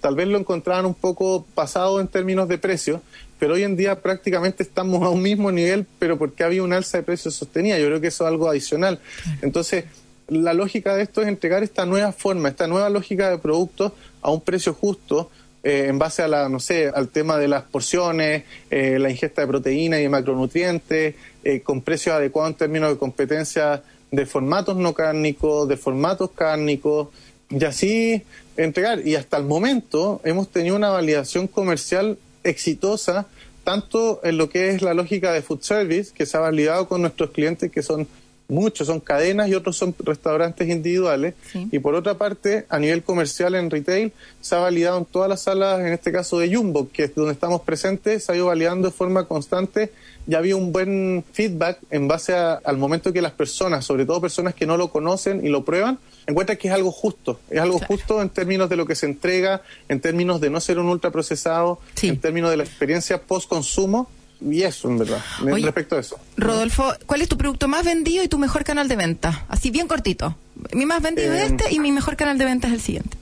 tal 0.00 0.16
vez 0.16 0.26
lo 0.26 0.38
encontraban 0.38 0.84
un 0.84 0.94
poco 0.94 1.46
pasado 1.54 2.00
en 2.00 2.08
términos 2.08 2.48
de 2.48 2.58
precio, 2.58 3.00
pero 3.38 3.54
hoy 3.54 3.62
en 3.62 3.76
día 3.76 4.00
prácticamente 4.00 4.64
estamos 4.64 5.04
a 5.04 5.08
un 5.08 5.22
mismo 5.22 5.52
nivel, 5.52 5.86
pero 6.00 6.18
porque 6.18 6.42
había 6.42 6.64
un 6.64 6.72
alza 6.72 6.98
de 6.98 7.04
precios 7.04 7.36
sostenida. 7.36 7.78
Yo 7.78 7.86
creo 7.86 8.00
que 8.00 8.08
eso 8.08 8.24
es 8.24 8.28
algo 8.28 8.48
adicional. 8.48 8.98
Entonces, 9.42 9.84
la 10.28 10.52
lógica 10.52 10.94
de 10.94 11.02
esto 11.02 11.22
es 11.22 11.28
entregar 11.28 11.62
esta 11.62 11.86
nueva 11.86 12.12
forma, 12.12 12.48
esta 12.48 12.66
nueva 12.66 12.90
lógica 12.90 13.30
de 13.30 13.38
productos 13.38 13.92
a 14.20 14.30
un 14.30 14.40
precio 14.40 14.74
justo 14.74 15.30
eh, 15.64 15.86
en 15.88 15.98
base 15.98 16.22
a 16.22 16.28
la, 16.28 16.48
no 16.48 16.60
sé, 16.60 16.90
al 16.94 17.08
tema 17.08 17.36
de 17.36 17.48
las 17.48 17.64
porciones, 17.64 18.44
eh, 18.70 18.98
la 18.98 19.10
ingesta 19.10 19.42
de 19.42 19.48
proteínas 19.48 20.00
y 20.00 20.04
de 20.04 20.08
macronutrientes, 20.08 21.14
eh, 21.42 21.60
con 21.60 21.80
precios 21.80 22.14
adecuados 22.14 22.52
en 22.52 22.56
términos 22.56 22.90
de 22.90 22.98
competencia 22.98 23.82
de 24.10 24.26
formatos 24.26 24.76
no 24.76 24.94
cárnicos, 24.94 25.68
de 25.68 25.76
formatos 25.76 26.30
cárnicos, 26.30 27.08
y 27.50 27.64
así 27.64 28.22
entregar. 28.56 29.06
Y 29.06 29.16
hasta 29.16 29.36
el 29.36 29.44
momento 29.44 30.20
hemos 30.24 30.48
tenido 30.48 30.76
una 30.76 30.90
validación 30.90 31.48
comercial 31.48 32.18
exitosa, 32.44 33.26
tanto 33.64 34.20
en 34.22 34.38
lo 34.38 34.48
que 34.48 34.70
es 34.70 34.80
la 34.80 34.94
lógica 34.94 35.32
de 35.32 35.42
food 35.42 35.62
service, 35.62 36.12
que 36.14 36.24
se 36.24 36.36
ha 36.36 36.40
validado 36.40 36.88
con 36.88 37.00
nuestros 37.00 37.30
clientes 37.30 37.70
que 37.70 37.82
son 37.82 38.06
muchos 38.48 38.86
son 38.86 39.00
cadenas 39.00 39.48
y 39.48 39.54
otros 39.54 39.76
son 39.76 39.94
restaurantes 39.98 40.66
individuales. 40.68 41.34
Y 41.54 41.78
por 41.80 41.94
otra 41.94 42.14
parte, 42.14 42.64
a 42.70 42.78
nivel 42.78 43.02
comercial 43.02 43.54
en 43.54 43.70
retail, 43.70 44.12
se 44.40 44.54
ha 44.54 44.58
validado 44.58 44.98
en 44.98 45.04
todas 45.04 45.28
las 45.28 45.42
salas, 45.42 45.80
en 45.80 45.92
este 45.92 46.10
caso 46.10 46.38
de 46.38 46.54
Jumbo, 46.54 46.88
que 46.90 47.04
es 47.04 47.14
donde 47.14 47.34
estamos 47.34 47.60
presentes, 47.60 48.24
se 48.24 48.32
ha 48.32 48.36
ido 48.36 48.46
validando 48.46 48.88
de 48.88 48.94
forma 48.94 49.24
constante. 49.24 49.92
Ya 50.26 50.38
había 50.38 50.56
un 50.56 50.72
buen 50.72 51.24
feedback 51.32 51.78
en 51.90 52.08
base 52.08 52.34
al 52.34 52.78
momento 52.78 53.12
que 53.12 53.20
las 53.20 53.32
personas, 53.32 53.84
sobre 53.84 54.06
todo 54.06 54.20
personas 54.20 54.54
que 54.54 54.66
no 54.66 54.78
lo 54.78 54.90
conocen 54.90 55.44
y 55.44 55.50
lo 55.50 55.64
prueban, 55.64 55.98
encuentran 56.26 56.56
que 56.56 56.68
es 56.68 56.74
algo 56.74 56.90
justo. 56.90 57.40
Es 57.50 57.60
algo 57.60 57.78
justo 57.78 58.22
en 58.22 58.30
términos 58.30 58.70
de 58.70 58.76
lo 58.76 58.86
que 58.86 58.94
se 58.94 59.06
entrega, 59.06 59.62
en 59.88 60.00
términos 60.00 60.40
de 60.40 60.48
no 60.48 60.60
ser 60.60 60.78
un 60.78 60.88
ultraprocesado, 60.88 61.80
en 62.02 62.18
términos 62.18 62.50
de 62.50 62.56
la 62.56 62.64
experiencia 62.64 63.20
post-consumo 63.20 64.08
y 64.40 64.62
eso, 64.62 64.88
en 64.88 64.98
verdad, 64.98 65.22
respecto 65.42 65.96
a 65.96 66.00
eso. 66.00 66.18
Rodolfo, 66.36 66.92
¿cuál 67.06 67.22
es 67.22 67.28
tu 67.28 67.36
producto 67.36 67.68
más 67.68 67.84
vendido 67.84 68.22
y 68.22 68.28
tu 68.28 68.38
mejor 68.38 68.64
canal 68.64 68.88
de 68.88 68.96
venta? 68.96 69.44
Así 69.48 69.70
bien 69.70 69.88
cortito. 69.88 70.36
Mi 70.72 70.86
más 70.86 71.02
vendido 71.02 71.34
es 71.34 71.42
eh, 71.42 71.46
este 71.46 71.74
y 71.74 71.80
mi 71.80 71.92
mejor 71.92 72.16
canal 72.16 72.38
de 72.38 72.44
venta 72.44 72.68
es 72.68 72.74
el 72.74 72.80
siguiente. 72.80 73.16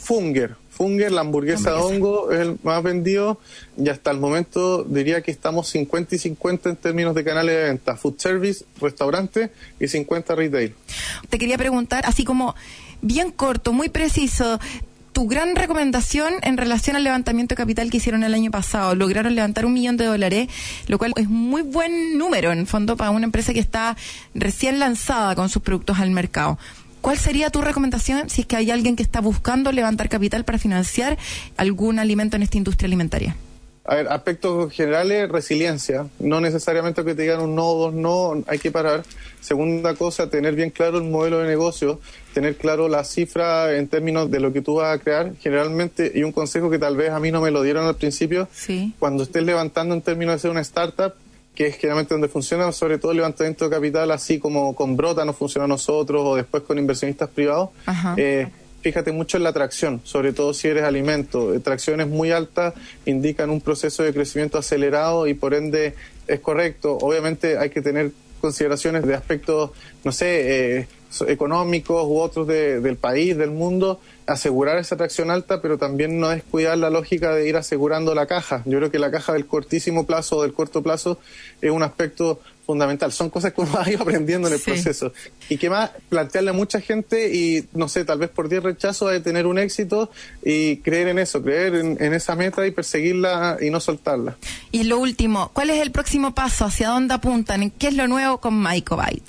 Funger. 0.00 0.56
Funger, 0.70 1.10
la 1.10 1.22
hamburguesa, 1.22 1.72
de 1.72 1.76
hongo, 1.76 2.30
es 2.30 2.38
el 2.38 2.56
más 2.62 2.80
vendido 2.84 3.40
y 3.76 3.88
hasta 3.88 4.12
el 4.12 4.18
momento 4.18 4.84
diría 4.84 5.22
que 5.22 5.32
estamos 5.32 5.68
50 5.70 6.14
y 6.14 6.18
50 6.18 6.70
en 6.70 6.76
términos 6.76 7.16
de 7.16 7.24
canales 7.24 7.56
de 7.56 7.64
venta. 7.64 7.96
Food 7.96 8.14
service, 8.18 8.64
restaurante 8.80 9.50
y 9.80 9.88
50 9.88 10.36
retail. 10.36 10.74
Te 11.28 11.38
quería 11.38 11.58
preguntar, 11.58 12.06
así 12.06 12.24
como 12.24 12.54
bien 13.02 13.32
corto, 13.32 13.72
muy 13.72 13.88
preciso, 13.88 14.60
tu 15.18 15.26
gran 15.26 15.56
recomendación 15.56 16.34
en 16.42 16.56
relación 16.56 16.94
al 16.94 17.02
levantamiento 17.02 17.56
de 17.56 17.56
capital 17.56 17.90
que 17.90 17.96
hicieron 17.96 18.22
el 18.22 18.34
año 18.34 18.52
pasado. 18.52 18.94
Lograron 18.94 19.34
levantar 19.34 19.66
un 19.66 19.72
millón 19.72 19.96
de 19.96 20.04
dólares, 20.04 20.46
lo 20.86 20.96
cual 20.96 21.12
es 21.16 21.28
muy 21.28 21.62
buen 21.62 22.16
número 22.16 22.52
en 22.52 22.68
fondo 22.68 22.96
para 22.96 23.10
una 23.10 23.24
empresa 23.24 23.52
que 23.52 23.58
está 23.58 23.96
recién 24.32 24.78
lanzada 24.78 25.34
con 25.34 25.48
sus 25.48 25.60
productos 25.60 25.98
al 25.98 26.12
mercado. 26.12 26.56
¿Cuál 27.00 27.18
sería 27.18 27.50
tu 27.50 27.62
recomendación 27.62 28.30
si 28.30 28.42
es 28.42 28.46
que 28.46 28.54
hay 28.54 28.70
alguien 28.70 28.94
que 28.94 29.02
está 29.02 29.20
buscando 29.20 29.72
levantar 29.72 30.08
capital 30.08 30.44
para 30.44 30.56
financiar 30.56 31.18
algún 31.56 31.98
alimento 31.98 32.36
en 32.36 32.44
esta 32.44 32.56
industria 32.56 32.86
alimentaria? 32.86 33.34
A 33.88 33.94
ver, 33.94 34.08
aspectos 34.08 34.70
generales, 34.70 35.30
resiliencia. 35.30 36.06
No 36.18 36.42
necesariamente 36.42 37.02
que 37.06 37.14
te 37.14 37.22
digan 37.22 37.40
un 37.40 37.54
no 37.54 37.68
o 37.68 37.78
dos 37.86 37.94
no, 37.94 38.44
hay 38.46 38.58
que 38.58 38.70
parar. 38.70 39.02
Segunda 39.40 39.94
cosa, 39.94 40.28
tener 40.28 40.54
bien 40.54 40.68
claro 40.68 40.98
el 40.98 41.04
modelo 41.04 41.38
de 41.38 41.48
negocio, 41.48 41.98
tener 42.34 42.56
claro 42.56 42.88
la 42.88 43.02
cifra 43.02 43.74
en 43.74 43.88
términos 43.88 44.30
de 44.30 44.40
lo 44.40 44.52
que 44.52 44.60
tú 44.60 44.74
vas 44.74 44.94
a 44.94 45.02
crear. 45.02 45.32
Generalmente, 45.40 46.12
y 46.14 46.22
un 46.22 46.32
consejo 46.32 46.68
que 46.68 46.78
tal 46.78 46.98
vez 46.98 47.12
a 47.12 47.18
mí 47.18 47.30
no 47.30 47.40
me 47.40 47.50
lo 47.50 47.62
dieron 47.62 47.86
al 47.86 47.96
principio, 47.96 48.46
cuando 48.98 49.22
estés 49.22 49.42
levantando 49.44 49.94
en 49.94 50.02
términos 50.02 50.34
de 50.34 50.40
ser 50.40 50.50
una 50.50 50.60
startup, 50.60 51.14
que 51.54 51.68
es 51.68 51.76
generalmente 51.78 52.12
donde 52.12 52.28
funciona, 52.28 52.70
sobre 52.72 52.98
todo 52.98 53.12
el 53.12 53.16
levantamiento 53.16 53.64
de 53.64 53.74
capital, 53.74 54.10
así 54.10 54.38
como 54.38 54.76
con 54.76 54.98
Brota 54.98 55.24
no 55.24 55.32
funciona 55.32 55.64
a 55.64 55.68
nosotros 55.68 56.20
o 56.26 56.36
después 56.36 56.62
con 56.62 56.78
inversionistas 56.78 57.30
privados, 57.30 57.70
eh, 58.18 58.48
fíjate 58.82 59.12
mucho 59.12 59.36
en 59.36 59.42
la 59.42 59.52
tracción, 59.52 60.00
sobre 60.04 60.32
todo 60.32 60.54
si 60.54 60.68
eres 60.68 60.84
alimento. 60.84 61.54
Eh, 61.54 61.60
Tracciones 61.60 62.06
muy 62.08 62.30
altas 62.32 62.74
indican 63.06 63.50
un 63.50 63.60
proceso 63.60 64.02
de 64.02 64.12
crecimiento 64.12 64.58
acelerado 64.58 65.26
y 65.26 65.34
por 65.34 65.54
ende 65.54 65.94
es 66.26 66.40
correcto. 66.40 66.96
Obviamente 67.00 67.58
hay 67.58 67.70
que 67.70 67.82
tener 67.82 68.12
consideraciones 68.40 69.04
de 69.04 69.14
aspectos, 69.14 69.70
no 70.04 70.12
sé, 70.12 70.78
eh, 70.80 70.88
económicos 71.26 72.04
u 72.06 72.18
otros 72.20 72.46
de- 72.46 72.80
del 72.80 72.96
país, 72.96 73.36
del 73.36 73.50
mundo, 73.50 73.98
asegurar 74.26 74.78
esa 74.78 74.96
tracción 74.96 75.30
alta, 75.30 75.60
pero 75.62 75.78
también 75.78 76.20
no 76.20 76.28
descuidar 76.28 76.76
la 76.78 76.90
lógica 76.90 77.34
de 77.34 77.48
ir 77.48 77.56
asegurando 77.56 78.14
la 78.14 78.26
caja. 78.26 78.62
Yo 78.66 78.78
creo 78.78 78.90
que 78.90 78.98
la 78.98 79.10
caja 79.10 79.32
del 79.32 79.46
cortísimo 79.46 80.06
plazo 80.06 80.36
o 80.36 80.42
del 80.42 80.52
corto 80.52 80.82
plazo 80.82 81.18
es 81.62 81.70
un 81.70 81.82
aspecto 81.82 82.40
fundamental. 82.68 83.10
Son 83.12 83.30
cosas 83.30 83.54
que 83.54 83.62
uno 83.62 83.72
va 83.72 83.82
a 83.84 83.90
ir 83.90 83.98
aprendiendo 84.00 84.46
en 84.46 84.52
el 84.54 84.60
Sí. 84.60 84.66
proceso. 84.72 85.10
Y 85.48 85.56
que 85.56 85.70
más 85.70 85.90
plantearle 86.10 86.50
a 86.50 86.52
mucha 86.52 86.80
gente 86.82 87.34
y, 87.34 87.64
no 87.72 87.88
sé, 87.88 88.04
tal 88.04 88.18
vez 88.18 88.28
por 88.28 88.50
10 88.50 88.62
rechazos 88.62 89.10
de 89.10 89.20
tener 89.20 89.46
un 89.46 89.58
éxito 89.58 90.10
y 90.44 90.76
creer 90.78 91.08
en 91.08 91.18
eso, 91.18 91.42
creer 91.42 91.74
en, 91.76 91.96
en 91.98 92.12
esa 92.12 92.34
meta 92.36 92.66
y 92.66 92.70
perseguirla 92.70 93.56
y 93.62 93.70
no 93.70 93.80
soltarla. 93.80 94.36
Y 94.70 94.82
lo 94.84 94.98
último, 94.98 95.50
¿cuál 95.54 95.70
es 95.70 95.80
el 95.80 95.92
próximo 95.92 96.34
paso? 96.34 96.66
¿Hacia 96.66 96.88
dónde 96.90 97.14
apuntan? 97.14 97.62
¿En 97.62 97.70
¿Qué 97.70 97.88
es 97.88 97.94
lo 97.94 98.06
nuevo 98.06 98.38
con 98.38 98.62
Mycobytes? 98.62 99.22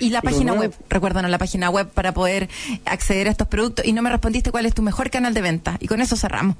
Y 0.00 0.10
la 0.10 0.22
página 0.22 0.52
web, 0.54 0.72
recuérdanos 0.88 1.30
la 1.30 1.38
página 1.38 1.70
web 1.70 1.88
para 1.88 2.12
poder 2.12 2.48
acceder 2.84 3.28
a 3.28 3.30
estos 3.30 3.46
productos. 3.48 3.84
Y 3.86 3.92
no 3.92 4.02
me 4.02 4.10
respondiste 4.10 4.50
cuál 4.50 4.66
es 4.66 4.74
tu 4.74 4.82
mejor 4.82 5.08
canal 5.10 5.34
de 5.34 5.40
venta. 5.40 5.76
Y 5.80 5.86
con 5.86 6.00
eso 6.00 6.16
cerramos. 6.16 6.56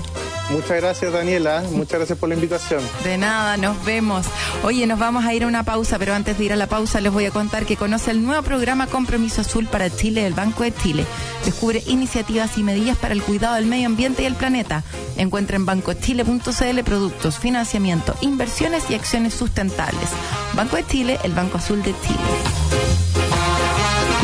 Muchas 0.50 0.78
gracias 0.78 1.12
Daniela, 1.12 1.64
muchas 1.72 2.00
gracias 2.00 2.18
por 2.18 2.30
la 2.30 2.36
invitación. 2.36 2.82
De 3.04 3.18
nada, 3.18 3.58
nos 3.58 3.84
vemos. 3.86 4.26
Oye, 4.64 4.86
nos 4.86 5.00
vamos 5.00 5.26
a 5.26 5.34
ir 5.34 5.44
a 5.44 5.48
una 5.48 5.64
pausa, 5.64 5.98
pero 5.98 6.14
antes 6.14 6.38
de 6.38 6.44
ir 6.44 6.54
a 6.54 6.56
la 6.56 6.68
pausa 6.68 7.02
les 7.02 7.12
voy 7.12 7.26
a 7.26 7.32
contar 7.32 7.66
que 7.66 7.78
conoce 7.78 8.12
el 8.12 8.24
nuevo 8.24 8.44
programa 8.44 8.88
Compromiso 8.88 9.42
Azul 9.42 9.68
para 9.68 9.90
Chile 9.90 10.24
del 10.24 10.34
Banco 10.34 10.64
de 10.64 10.74
Chile. 10.74 11.06
Descubre 11.46 11.82
iniciativas 11.88 12.58
y 12.58 12.64
medidas 12.64 12.98
para 12.98 13.14
el 13.14 13.24
cuidado 13.24 13.56
del 13.56 13.66
medio 13.66 13.88
ambiente 13.88 14.24
y 14.24 14.26
el 14.26 14.36
planeta. 14.36 14.84
Encuentra 15.18 15.56
en 15.56 15.66
bancochile.cl 15.66 16.84
productos, 16.84 17.40
financiamiento, 17.40 18.16
inversiones 18.22 18.90
y 18.90 18.96
acciones 18.96 19.34
sustentables. 19.34 20.10
Banco 20.56 20.76
de 20.76 20.86
Chile, 20.86 21.20
el 21.24 21.34
Banco 21.34 21.58
Azul 21.58 21.82
de 21.84 21.94
Chile. 22.02 22.83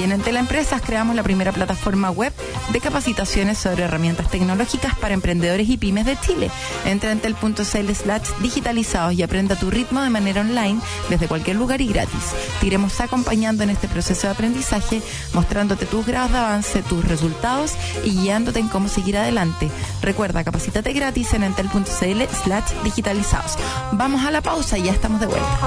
En 0.10 0.16
Entela 0.16 0.39
Empresas 0.39 0.82
creamos 0.84 1.16
la 1.16 1.22
primera 1.22 1.51
plataforma 1.51 2.10
web 2.10 2.34
de 2.74 2.82
capacitaciones 2.82 3.60
sobre 3.60 3.84
herramientas 3.84 4.28
tecnológicas 4.28 4.95
para 4.95 5.14
emprendedores 5.14 5.70
y 5.70 5.78
pymes 5.78 6.07
de 6.07 6.20
Chile. 6.20 6.49
Entra 6.84 7.12
en 7.12 7.22
entel.cl 7.24 7.93
slash 7.93 8.30
digitalizados 8.41 9.14
y 9.14 9.22
aprenda 9.22 9.55
tu 9.55 9.70
ritmo 9.70 10.01
de 10.01 10.10
manera 10.10 10.41
online 10.41 10.82
desde 11.12 11.28
cualquier 11.28 11.57
lugar 11.57 11.80
y 11.82 11.89
gratis. 11.89 12.34
Te 12.60 12.66
iremos 12.66 12.99
acompañando 13.01 13.62
en 13.62 13.70
este 13.70 13.88
proceso 13.88 14.26
de 14.26 14.34
aprendizaje, 14.34 15.03
mostrándote 15.34 15.86
tus 15.86 16.03
grados 16.07 16.32
de 16.32 16.39
avance, 16.39 16.82
tus 16.82 17.05
resultados 17.05 17.74
y 18.03 18.10
guiándote 18.10 18.57
en 18.57 18.68
cómo 18.68 18.88
seguir 18.88 19.16
adelante. 19.16 19.70
Recuerda, 20.01 20.43
capacítate 20.43 20.91
gratis 20.91 21.36
en 21.36 21.43
entel.cl 21.43 21.84
slash 21.86 22.72
digitalizados. 22.84 23.60
Vamos 23.91 24.26
a 24.26 24.32
la 24.32 24.41
pausa 24.41 24.76
y 24.80 24.86
ya 24.86 24.91
estamos 24.91 25.20
de 25.20 25.28
vuelta. 25.28 25.60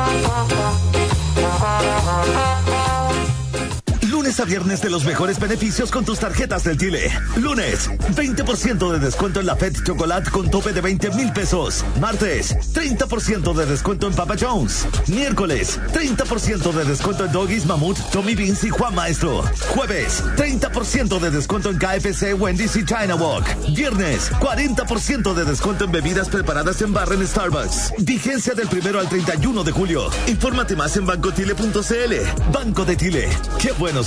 Lunes 4.23 4.39
a 4.39 4.45
viernes 4.45 4.81
de 4.81 4.89
los 4.89 5.05
mejores 5.05 5.41
beneficios 5.41 5.91
con 5.91 6.05
tus 6.05 6.21
tarjetas 6.21 6.63
del 6.63 6.79
Chile. 6.79 7.11
Lunes, 7.39 7.91
20% 8.15 8.93
de 8.93 9.01
descuento 9.01 9.41
en 9.41 9.47
la 9.47 9.57
Fed 9.57 9.75
Chocolate 9.83 10.31
con 10.31 10.49
tope 10.49 10.73
de 10.73 10.81
20 10.81 11.11
mil 11.11 11.33
pesos. 11.33 11.85
Martes, 12.01 12.55
30% 12.73 13.53
de 13.53 13.67
descuento 13.67 14.07
en 14.07 14.15
Papa 14.15 14.37
Jones. 14.41 14.87
Miércoles, 15.09 15.81
30% 15.93 16.73
de 16.73 16.85
descuento 16.85 17.25
en 17.25 17.33
Doggies, 17.33 17.67
Mamut, 17.67 17.99
Tommy 18.13 18.37
Beans 18.37 18.63
y 18.63 18.71
Juan 18.71 18.95
Maestro. 18.95 19.43
Jueves, 19.71 20.23
30% 20.37 21.19
de 21.19 21.31
descuento 21.33 21.71
en 21.71 21.79
KFC, 21.79 22.35
Wendy's 22.39 22.77
y 22.77 22.85
China 22.85 23.17
Walk. 23.17 23.45
Viernes, 23.75 24.31
40% 24.35 25.35
de 25.35 25.45
descuento 25.45 25.87
en 25.87 25.91
bebidas 25.91 26.29
preparadas 26.29 26.81
en 26.81 26.93
barra 26.93 27.17
en 27.17 27.27
Starbucks. 27.27 27.95
Vigencia 27.99 28.55
del 28.55 28.69
primero 28.69 29.01
al 29.01 29.09
31 29.09 29.65
de 29.65 29.73
julio. 29.73 30.09
Infórmate 30.29 30.77
más 30.77 30.97
en 30.97 31.07
bancotile.cl. 31.07 32.53
Banco 32.53 32.85
de 32.85 32.97
Chile. 32.97 33.29
Qué 33.61 33.73
bueno 33.73 34.05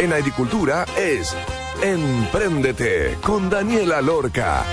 En 0.00 0.14
agricultura 0.14 0.86
es 0.96 1.36
Empréndete 1.82 3.18
con 3.22 3.50
Daniela 3.50 4.00
Lorca. 4.00 4.64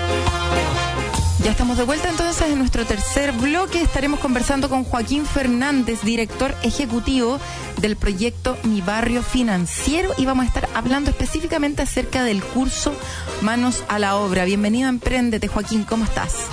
Ya 1.44 1.50
estamos 1.50 1.76
de 1.76 1.84
vuelta 1.84 2.08
entonces 2.08 2.48
en 2.48 2.58
nuestro 2.58 2.86
tercer 2.86 3.32
bloque. 3.32 3.82
Estaremos 3.82 4.20
conversando 4.20 4.70
con 4.70 4.84
Joaquín 4.84 5.26
Fernández, 5.26 6.00
director 6.00 6.54
ejecutivo 6.62 7.38
del 7.78 7.96
proyecto 7.96 8.56
Mi 8.62 8.80
Barrio 8.80 9.22
Financiero 9.22 10.14
y 10.16 10.24
vamos 10.24 10.46
a 10.46 10.48
estar 10.48 10.68
hablando 10.74 11.10
específicamente 11.10 11.82
acerca 11.82 12.24
del 12.24 12.42
curso 12.42 12.94
Manos 13.42 13.84
a 13.88 13.98
la 13.98 14.16
Obra. 14.16 14.46
Bienvenido 14.46 14.86
a 14.86 14.90
Emprendete, 14.90 15.46
Joaquín, 15.46 15.84
¿cómo 15.84 16.04
estás? 16.04 16.46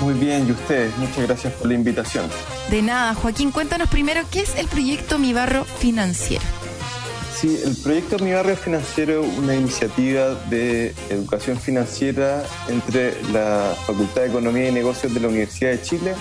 Muy 0.00 0.12
bien, 0.12 0.46
y 0.46 0.52
ustedes, 0.52 0.94
muchas 0.98 1.26
gracias 1.26 1.54
por 1.54 1.68
la 1.68 1.74
invitación. 1.74 2.26
De 2.70 2.82
nada, 2.82 3.14
Joaquín, 3.14 3.50
cuéntanos 3.50 3.88
primero 3.88 4.20
qué 4.30 4.42
es 4.42 4.54
el 4.56 4.66
proyecto 4.66 5.18
Mi 5.18 5.32
Barrio 5.32 5.64
Financiero. 5.64 6.59
Sí, 7.40 7.58
el 7.64 7.74
proyecto 7.74 8.18
Mi 8.18 8.32
Barrio 8.32 8.54
Financiero 8.54 9.24
es 9.24 9.38
una 9.38 9.54
iniciativa 9.54 10.34
de 10.50 10.92
educación 11.08 11.56
financiera 11.56 12.42
entre 12.68 13.14
la 13.32 13.74
Facultad 13.86 14.20
de 14.20 14.26
Economía 14.26 14.68
y 14.68 14.72
Negocios 14.72 15.14
de 15.14 15.20
la 15.20 15.28
Universidad 15.28 15.70
de 15.70 15.80
Chile 15.80 16.14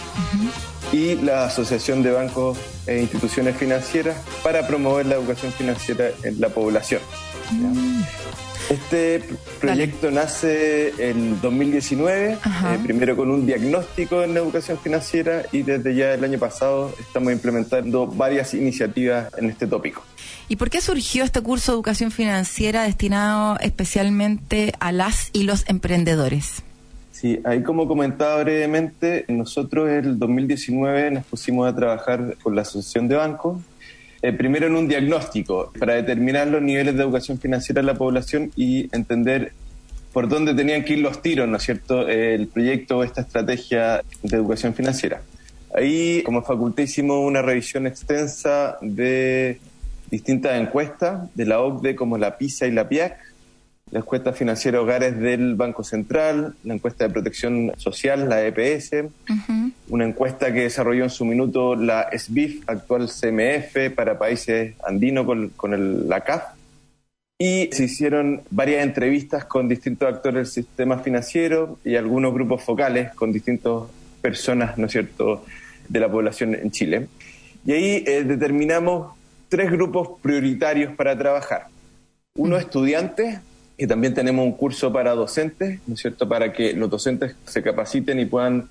y 0.93 1.15
la 1.15 1.43
Asociación 1.43 2.03
de 2.03 2.11
Bancos 2.11 2.57
e 2.87 3.01
Instituciones 3.01 3.57
Financieras 3.57 4.15
para 4.43 4.65
promover 4.65 5.07
la 5.07 5.15
educación 5.15 5.51
financiera 5.51 6.11
en 6.23 6.39
la 6.39 6.47
población. 6.47 7.01
Mm. 7.51 8.01
Este 8.69 9.21
proyecto 9.59 10.11
nace 10.11 10.93
en 10.99 11.41
2019, 11.41 12.31
eh, 12.33 12.37
primero 12.81 13.17
con 13.17 13.29
un 13.29 13.45
diagnóstico 13.45 14.23
en 14.23 14.35
la 14.35 14.39
educación 14.39 14.79
financiera 14.79 15.43
y 15.51 15.63
desde 15.63 15.95
ya 15.95 16.13
el 16.13 16.23
año 16.23 16.39
pasado 16.39 16.93
estamos 16.97 17.33
implementando 17.33 18.07
varias 18.07 18.53
iniciativas 18.53 19.33
en 19.37 19.49
este 19.49 19.67
tópico. 19.67 20.01
¿Y 20.49 20.55
por 20.55 20.71
qué 20.71 20.81
surgió 20.81 21.23
este 21.23 21.41
curso 21.41 21.71
de 21.71 21.75
educación 21.75 22.09
financiera 22.09 22.81
destinado 22.81 23.59
especialmente 23.59 24.73
a 24.79 24.91
las 24.91 25.29
y 25.31 25.43
los 25.43 25.63
emprendedores? 25.69 26.63
Sí, 27.11 27.39
ahí 27.43 27.61
como 27.61 27.87
comentaba 27.87 28.41
brevemente, 28.41 29.25
nosotros 29.27 29.89
en 29.89 30.05
el 30.05 30.19
2019 30.19 31.11
nos 31.11 31.25
pusimos 31.25 31.67
a 31.67 31.75
trabajar 31.75 32.35
con 32.41 32.55
la 32.55 32.63
Asociación 32.63 33.07
de 33.07 33.15
Bancos 33.15 33.61
eh, 34.23 34.33
primero 34.33 34.65
en 34.65 34.75
un 34.75 34.87
diagnóstico 34.87 35.71
para 35.77 35.93
determinar 35.93 36.47
los 36.47 36.63
niveles 36.63 36.95
de 36.95 37.03
educación 37.03 37.39
financiera 37.39 37.81
de 37.81 37.85
la 37.85 37.93
población 37.93 38.51
y 38.55 38.89
entender 38.93 39.53
por 40.11 40.27
dónde 40.27 40.55
tenían 40.55 40.83
que 40.83 40.93
ir 40.93 40.99
los 40.99 41.21
tiros, 41.21 41.47
¿no 41.47 41.57
es 41.57 41.63
cierto?, 41.63 42.07
el 42.07 42.47
proyecto 42.47 42.97
o 42.97 43.03
esta 43.03 43.21
estrategia 43.21 44.01
de 44.23 44.35
educación 44.35 44.73
financiera. 44.73 45.21
Ahí, 45.75 46.23
como 46.23 46.41
facultad, 46.41 46.83
hicimos 46.83 47.19
una 47.23 47.43
revisión 47.43 47.85
extensa 47.85 48.77
de 48.81 49.59
distintas 50.09 50.59
encuestas 50.59 51.33
de 51.35 51.45
la 51.45 51.61
OCDE, 51.61 51.95
como 51.95 52.17
la 52.17 52.37
PISA 52.37 52.67
y 52.67 52.71
la 52.71 52.87
PIAC, 52.87 53.17
la 53.91 53.99
encuesta 53.99 54.33
financiera 54.33 54.81
hogares 54.81 55.19
del 55.19 55.55
Banco 55.55 55.83
Central, 55.83 56.55
la 56.63 56.75
encuesta 56.75 57.07
de 57.07 57.13
protección 57.13 57.71
social, 57.77 58.29
la 58.29 58.45
EPS, 58.45 58.91
una 59.89 60.05
encuesta 60.05 60.53
que 60.53 60.61
desarrolló 60.61 61.05
en 61.05 61.09
su 61.09 61.25
minuto 61.25 61.75
la 61.75 62.07
SBIF, 62.15 62.69
actual 62.69 63.09
CMF, 63.09 63.95
para 63.95 64.19
países 64.19 64.75
andinos 64.85 65.25
con, 65.55 66.07
la 66.07 66.21
CAF. 66.21 66.43
Y 67.39 67.69
se 67.71 67.85
hicieron 67.85 68.41
varias 68.51 68.83
entrevistas 68.83 69.45
con 69.45 69.67
distintos 69.67 70.13
actores 70.13 70.35
del 70.53 70.65
sistema 70.65 70.99
financiero 70.99 71.79
y 71.83 71.95
algunos 71.95 72.33
grupos 72.33 72.61
focales 72.61 73.13
con 73.15 73.31
distintas 73.31 73.83
personas, 74.21 74.77
¿no 74.77 74.85
es 74.85 74.91
cierto?, 74.91 75.45
de 75.87 75.99
la 75.99 76.11
población 76.11 76.53
en 76.53 76.69
Chile. 76.69 77.07
Y 77.65 77.71
ahí 77.71 78.03
eh, 78.05 78.23
determinamos 78.23 79.18
tres 79.49 79.71
grupos 79.71 80.19
prioritarios 80.21 80.95
para 80.95 81.17
trabajar. 81.17 81.67
Uno, 82.35 82.57
estudiantes, 82.57 83.39
y 83.77 83.87
también 83.87 84.13
tenemos 84.13 84.45
un 84.45 84.53
curso 84.53 84.93
para 84.93 85.15
docentes, 85.15 85.79
¿no 85.87 85.95
es 85.95 86.01
cierto?, 86.01 86.29
para 86.29 86.53
que 86.53 86.73
los 86.73 86.89
docentes 86.89 87.35
se 87.45 87.63
capaciten 87.63 88.19
y 88.19 88.25
puedan 88.25 88.69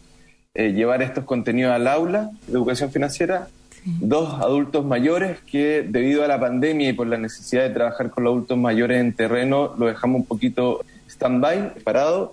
eh, 0.55 0.73
llevar 0.73 1.03
estos 1.03 1.25
contenidos 1.25 1.73
al 1.73 1.89
aula 1.89 2.31
de 2.47 2.53
educación 2.53 2.91
financiera. 2.91 3.49
Dos 3.85 4.35
adultos 4.41 4.85
mayores 4.85 5.39
que 5.41 5.87
debido 5.89 6.25
a 6.25 6.29
la 6.29 6.39
pandemia 6.39 6.91
y 6.91 6.93
por 6.93 7.07
la 7.07 7.17
necesidad 7.17 7.63
de 7.63 7.71
trabajar 7.71 8.11
con 8.11 8.25
los 8.25 8.33
adultos 8.33 8.59
mayores 8.59 9.01
en 9.01 9.15
terreno 9.15 9.75
lo 9.79 9.87
dejamos 9.87 10.21
un 10.21 10.27
poquito 10.27 10.85
stand-by, 11.09 11.75
parado. 11.85 12.33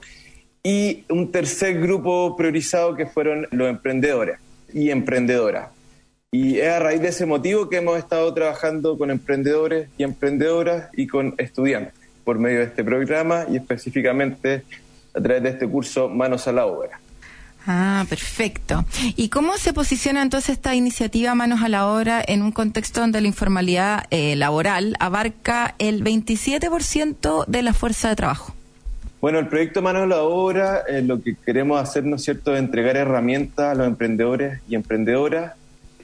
Y 0.64 1.06
un 1.10 1.32
tercer 1.32 1.80
grupo 1.80 2.36
priorizado 2.36 2.96
que 2.96 3.06
fueron 3.06 3.48
los 3.52 3.70
emprendedores 3.70 4.40
y 4.74 4.90
emprendedoras. 4.90 5.75
Y 6.32 6.60
es 6.60 6.70
a 6.70 6.80
raíz 6.80 7.02
de 7.02 7.10
ese 7.10 7.26
motivo 7.26 7.70
que 7.70 7.78
hemos 7.78 7.98
estado 7.98 8.34
trabajando 8.34 8.98
con 8.98 9.10
emprendedores 9.10 9.90
y 9.98 10.04
emprendedoras 10.04 10.90
y 10.94 11.08
con 11.08 11.34
estudiantes 11.38 11.94
por 12.26 12.40
medio 12.40 12.60
de 12.60 12.66
este 12.66 12.84
programa 12.84 13.46
y 13.50 13.56
específicamente 13.56 14.64
a 15.14 15.22
través 15.22 15.44
de 15.44 15.50
este 15.50 15.68
curso 15.68 16.10
Manos 16.10 16.48
a 16.48 16.52
la 16.52 16.66
Obra. 16.66 17.00
Ah, 17.68 18.06
perfecto. 18.10 18.86
¿Y 19.16 19.30
cómo 19.30 19.58
se 19.58 19.74
posiciona 19.74 20.22
entonces 20.22 20.50
esta 20.50 20.76
iniciativa 20.76 21.34
Manos 21.34 21.64
a 21.64 21.70
la 21.70 21.88
Obra 21.88 22.24
en 22.28 22.42
un 22.42 22.52
contexto 22.52 23.00
donde 23.00 23.22
la 23.22 23.28
informalidad 23.28 24.06
eh, 24.12 24.36
laboral 24.36 24.96
abarca 25.00 25.74
el 25.80 26.04
27% 26.04 27.46
de 27.48 27.64
la 27.64 27.74
fuerza 27.74 28.10
de 28.10 28.16
trabajo? 28.16 28.54
Bueno, 29.22 29.40
el 29.40 29.48
proyecto 29.48 29.82
Manos 29.82 30.04
a 30.04 30.08
la 30.08 30.22
Obra, 30.22 30.84
eh, 30.88 31.02
lo 31.02 31.24
que 31.24 31.36
queremos 31.36 31.82
hacer, 31.82 32.04
¿no 32.04 32.18
es 32.18 32.24
cierto?, 32.24 32.54
es 32.54 32.60
entregar 32.60 32.98
herramientas 32.98 33.72
a 33.72 33.76
los 33.76 33.88
emprendedores 33.88 34.60
y 34.68 34.76
emprendedoras 34.76 35.54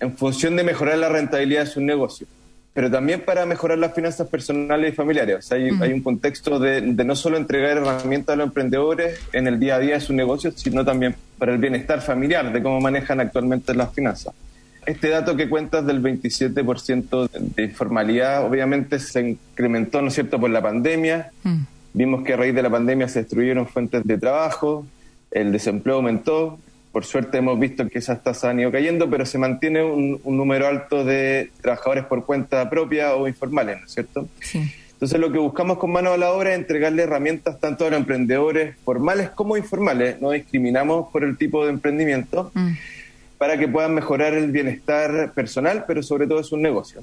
en 0.02 0.18
función 0.18 0.58
de 0.58 0.64
mejorar 0.64 0.98
la 0.98 1.08
rentabilidad 1.08 1.62
de 1.62 1.68
sus 1.68 1.84
negocios 1.84 2.28
pero 2.74 2.90
también 2.90 3.22
para 3.22 3.46
mejorar 3.46 3.78
las 3.78 3.94
finanzas 3.94 4.28
personales 4.28 4.94
y 4.94 4.96
familiares. 4.96 5.38
O 5.38 5.42
sea, 5.42 5.58
hay, 5.58 5.94
un 5.94 6.02
contexto 6.02 6.58
de, 6.58 6.82
no 6.82 7.16
solo 7.16 7.38
entregar 7.38 7.78
herramientas 7.78 8.34
a 8.34 8.38
los 8.38 8.48
emprendedores 8.48 9.20
en 9.34 9.48
el 9.48 9.60
día 9.60 9.76
a 9.76 9.80
día 9.80 9.96
de 9.96 10.00
sus 10.00 10.16
negocios, 10.16 10.54
sino 10.58 10.86
también 10.86 11.16
para 11.38 11.52
el 11.52 11.58
bienestar 11.58 12.02
familiar, 12.02 12.52
de 12.54 12.64
cómo 12.64 12.80
manejan 12.80 13.20
actualmente 13.20 13.74
las 13.74 13.94
finanzas. 13.94 14.34
Este 14.86 15.10
dato 15.10 15.36
que 15.36 15.50
cuentas 15.50 15.86
del 15.86 16.02
27% 16.02 17.30
de 17.32 17.64
informalidad, 17.64 18.46
obviamente 18.46 19.00
se 19.00 19.22
incrementó, 19.22 20.02
¿no 20.02 20.08
es 20.08 20.14
cierto?, 20.14 20.40
por 20.40 20.50
la 20.50 20.62
pandemia. 20.62 21.32
Mm. 21.44 21.64
Vimos 21.94 22.24
que 22.24 22.34
a 22.34 22.38
raíz 22.38 22.56
de 22.56 22.64
la 22.64 22.70
pandemia 22.70 23.08
se 23.10 23.20
destruyeron 23.20 23.68
fuentes 23.68 24.04
de 24.06 24.18
trabajo, 24.18 24.86
el 25.30 25.52
desempleo 25.52 25.98
aumentó, 25.98 26.58
por 26.92 27.06
suerte 27.06 27.38
hemos 27.38 27.60
visto 27.60 27.88
que 27.88 28.00
esas 28.00 28.22
tasas 28.22 28.52
han 28.52 28.60
ido 28.60 28.72
cayendo, 28.72 29.10
pero 29.10 29.26
se 29.26 29.38
mantiene 29.38 29.84
un, 29.84 30.20
número 30.26 30.68
alto 30.68 31.06
de 31.06 31.52
trabajadores 31.62 32.06
por 32.06 32.26
cuenta 32.26 32.70
propia 32.70 33.16
o 33.16 33.28
informales, 33.28 33.80
¿no 33.80 33.86
es 33.86 33.94
cierto? 33.94 34.28
Entonces 35.02 35.20
lo 35.20 35.32
que 35.32 35.40
buscamos 35.40 35.78
con 35.78 35.92
mano 35.92 36.12
a 36.12 36.18
la 36.18 36.32
obra 36.32 36.52
es 36.52 36.60
entregarle 36.60 37.04
herramientas 37.04 37.60
tanto 37.60 37.86
a 37.86 37.90
los 37.90 38.00
emprendedores 38.00 38.76
formales 38.84 39.30
como 39.30 39.58
informales, 39.58 40.22
no 40.22 40.32
discriminamos 40.32 41.10
por 41.12 41.24
el 41.24 41.38
tipo 41.38 41.64
de 41.66 41.72
emprendimiento, 41.72 42.52
mm. 42.54 42.72
para 43.38 43.58
que 43.58 43.68
puedan 43.68 43.96
mejorar 43.96 44.34
el 44.34 44.52
bienestar 44.52 45.32
personal, 45.34 45.86
pero 45.88 46.04
sobre 46.04 46.28
todo 46.28 46.42
es 46.42 46.52
un 46.52 46.62
negocio. 46.62 47.02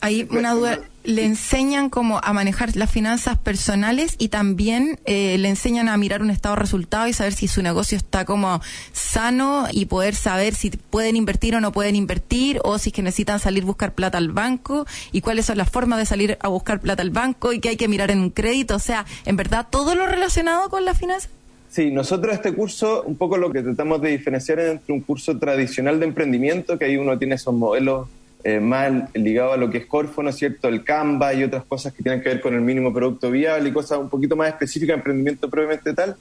Hay 0.00 0.28
una 0.30 0.52
duda, 0.54 0.80
le 1.04 1.24
enseñan 1.24 1.88
cómo 1.88 2.20
a 2.22 2.32
manejar 2.32 2.76
las 2.76 2.90
finanzas 2.90 3.38
personales 3.38 4.14
y 4.18 4.28
también 4.28 5.00
eh, 5.06 5.38
le 5.38 5.48
enseñan 5.48 5.88
a 5.88 5.96
mirar 5.96 6.20
un 6.20 6.30
estado 6.30 6.54
de 6.54 6.60
resultado 6.60 7.08
y 7.08 7.12
saber 7.12 7.32
si 7.32 7.48
su 7.48 7.62
negocio 7.62 7.96
está 7.96 8.24
como 8.24 8.60
sano 8.92 9.66
y 9.72 9.86
poder 9.86 10.14
saber 10.14 10.54
si 10.54 10.70
pueden 10.70 11.16
invertir 11.16 11.56
o 11.56 11.60
no 11.60 11.72
pueden 11.72 11.96
invertir 11.96 12.60
o 12.62 12.78
si 12.78 12.90
es 12.90 12.94
que 12.94 13.02
necesitan 13.02 13.40
salir 13.40 13.62
a 13.62 13.66
buscar 13.66 13.94
plata 13.94 14.18
al 14.18 14.30
banco 14.30 14.86
y 15.10 15.22
cuáles 15.22 15.46
son 15.46 15.56
las 15.56 15.70
formas 15.70 15.98
de 15.98 16.06
salir 16.06 16.36
a 16.40 16.48
buscar 16.48 16.80
plata 16.80 17.02
al 17.02 17.10
banco 17.10 17.52
y 17.52 17.60
qué 17.60 17.70
hay 17.70 17.76
que 17.76 17.88
mirar 17.88 18.10
en 18.10 18.20
un 18.20 18.30
crédito. 18.30 18.76
O 18.76 18.80
sea, 18.80 19.06
en 19.24 19.36
verdad, 19.36 19.66
todo 19.70 19.94
lo 19.94 20.06
relacionado 20.06 20.68
con 20.68 20.84
las 20.84 20.98
finanzas. 20.98 21.30
Sí, 21.70 21.90
nosotros 21.90 22.34
este 22.34 22.52
curso, 22.52 23.02
un 23.02 23.16
poco 23.16 23.36
lo 23.36 23.50
que 23.50 23.62
tratamos 23.62 24.00
de 24.00 24.10
diferenciar 24.10 24.58
entre 24.60 24.94
un 24.94 25.00
curso 25.00 25.38
tradicional 25.38 26.00
de 26.00 26.06
emprendimiento, 26.06 26.78
que 26.78 26.86
ahí 26.86 26.96
uno 26.96 27.18
tiene 27.18 27.34
esos 27.34 27.54
modelos 27.54 28.08
eh, 28.44 28.60
más 28.60 28.92
ligado 29.14 29.52
a 29.52 29.56
lo 29.56 29.68
que 29.68 29.78
es 29.78 29.86
Corfo, 29.86 30.22
¿no 30.22 30.30
es 30.30 30.36
cierto? 30.36 30.68
El 30.68 30.84
Canva 30.84 31.34
y 31.34 31.42
otras 31.42 31.64
cosas 31.64 31.92
que 31.92 32.02
tienen 32.02 32.22
que 32.22 32.28
ver 32.28 32.40
con 32.40 32.54
el 32.54 32.60
mínimo 32.60 32.92
producto 32.92 33.30
viable 33.30 33.68
y 33.68 33.72
cosas 33.72 33.98
un 33.98 34.08
poquito 34.08 34.36
más 34.36 34.48
específicas 34.48 34.94
de 34.94 34.98
emprendimiento 34.98 35.50
propiamente 35.50 35.92
tal, 35.92 36.16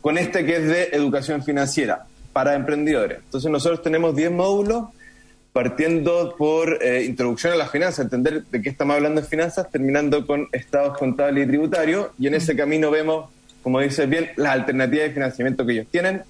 con 0.00 0.16
este 0.16 0.44
que 0.46 0.56
es 0.56 0.66
de 0.66 0.82
educación 0.92 1.42
financiera 1.42 2.06
para 2.32 2.54
emprendedores. 2.54 3.18
Entonces 3.24 3.50
nosotros 3.50 3.82
tenemos 3.82 4.16
10 4.16 4.30
módulos 4.30 4.84
partiendo 5.52 6.34
por 6.38 6.82
eh, 6.82 7.04
introducción 7.04 7.52
a 7.52 7.56
las 7.56 7.70
finanzas, 7.70 8.06
entender 8.06 8.44
de 8.44 8.62
qué 8.62 8.70
estamos 8.70 8.96
hablando 8.96 9.20
de 9.20 9.26
finanzas, 9.26 9.70
terminando 9.70 10.26
con 10.26 10.48
estados 10.52 10.96
contables 10.96 11.44
y 11.44 11.48
tributarios, 11.48 12.08
y 12.18 12.26
en 12.26 12.34
ese 12.34 12.56
camino 12.56 12.90
vemos, 12.90 13.30
como 13.62 13.80
dice 13.80 14.06
bien, 14.06 14.30
las 14.36 14.52
alternativas 14.52 15.08
de 15.08 15.12
financiamiento 15.12 15.66
que 15.66 15.72
ellos 15.72 15.86
tienen 15.90 16.22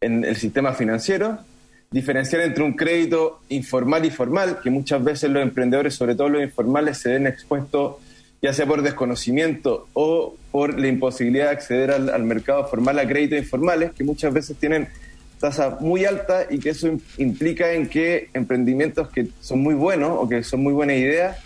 en 0.00 0.24
el 0.24 0.36
sistema 0.36 0.72
financiero, 0.72 1.38
diferenciar 1.92 2.42
entre 2.42 2.64
un 2.64 2.72
crédito 2.72 3.40
informal 3.50 4.04
y 4.04 4.10
formal, 4.10 4.58
que 4.62 4.70
muchas 4.70 5.04
veces 5.04 5.30
los 5.30 5.42
emprendedores, 5.42 5.94
sobre 5.94 6.14
todo 6.14 6.28
los 6.28 6.42
informales, 6.42 6.98
se 6.98 7.10
ven 7.10 7.26
expuestos 7.26 7.96
ya 8.42 8.52
sea 8.52 8.66
por 8.66 8.82
desconocimiento 8.82 9.86
o 9.92 10.34
por 10.50 10.78
la 10.78 10.88
imposibilidad 10.88 11.46
de 11.46 11.50
acceder 11.52 11.92
al, 11.92 12.24
mercado 12.24 12.66
formal 12.66 12.98
a 12.98 13.06
créditos 13.06 13.38
informales, 13.38 13.92
que 13.92 14.02
muchas 14.02 14.34
veces 14.34 14.56
tienen 14.56 14.88
tasas 15.38 15.80
muy 15.80 16.04
altas 16.04 16.46
y 16.50 16.58
que 16.58 16.70
eso 16.70 16.88
implica 17.18 17.72
en 17.72 17.88
que 17.88 18.30
emprendimientos 18.34 19.08
que 19.10 19.28
son 19.40 19.60
muy 19.60 19.74
buenos 19.74 20.10
o 20.18 20.28
que 20.28 20.42
son 20.42 20.62
muy 20.62 20.72
buenas 20.72 20.96
ideas 20.96 21.38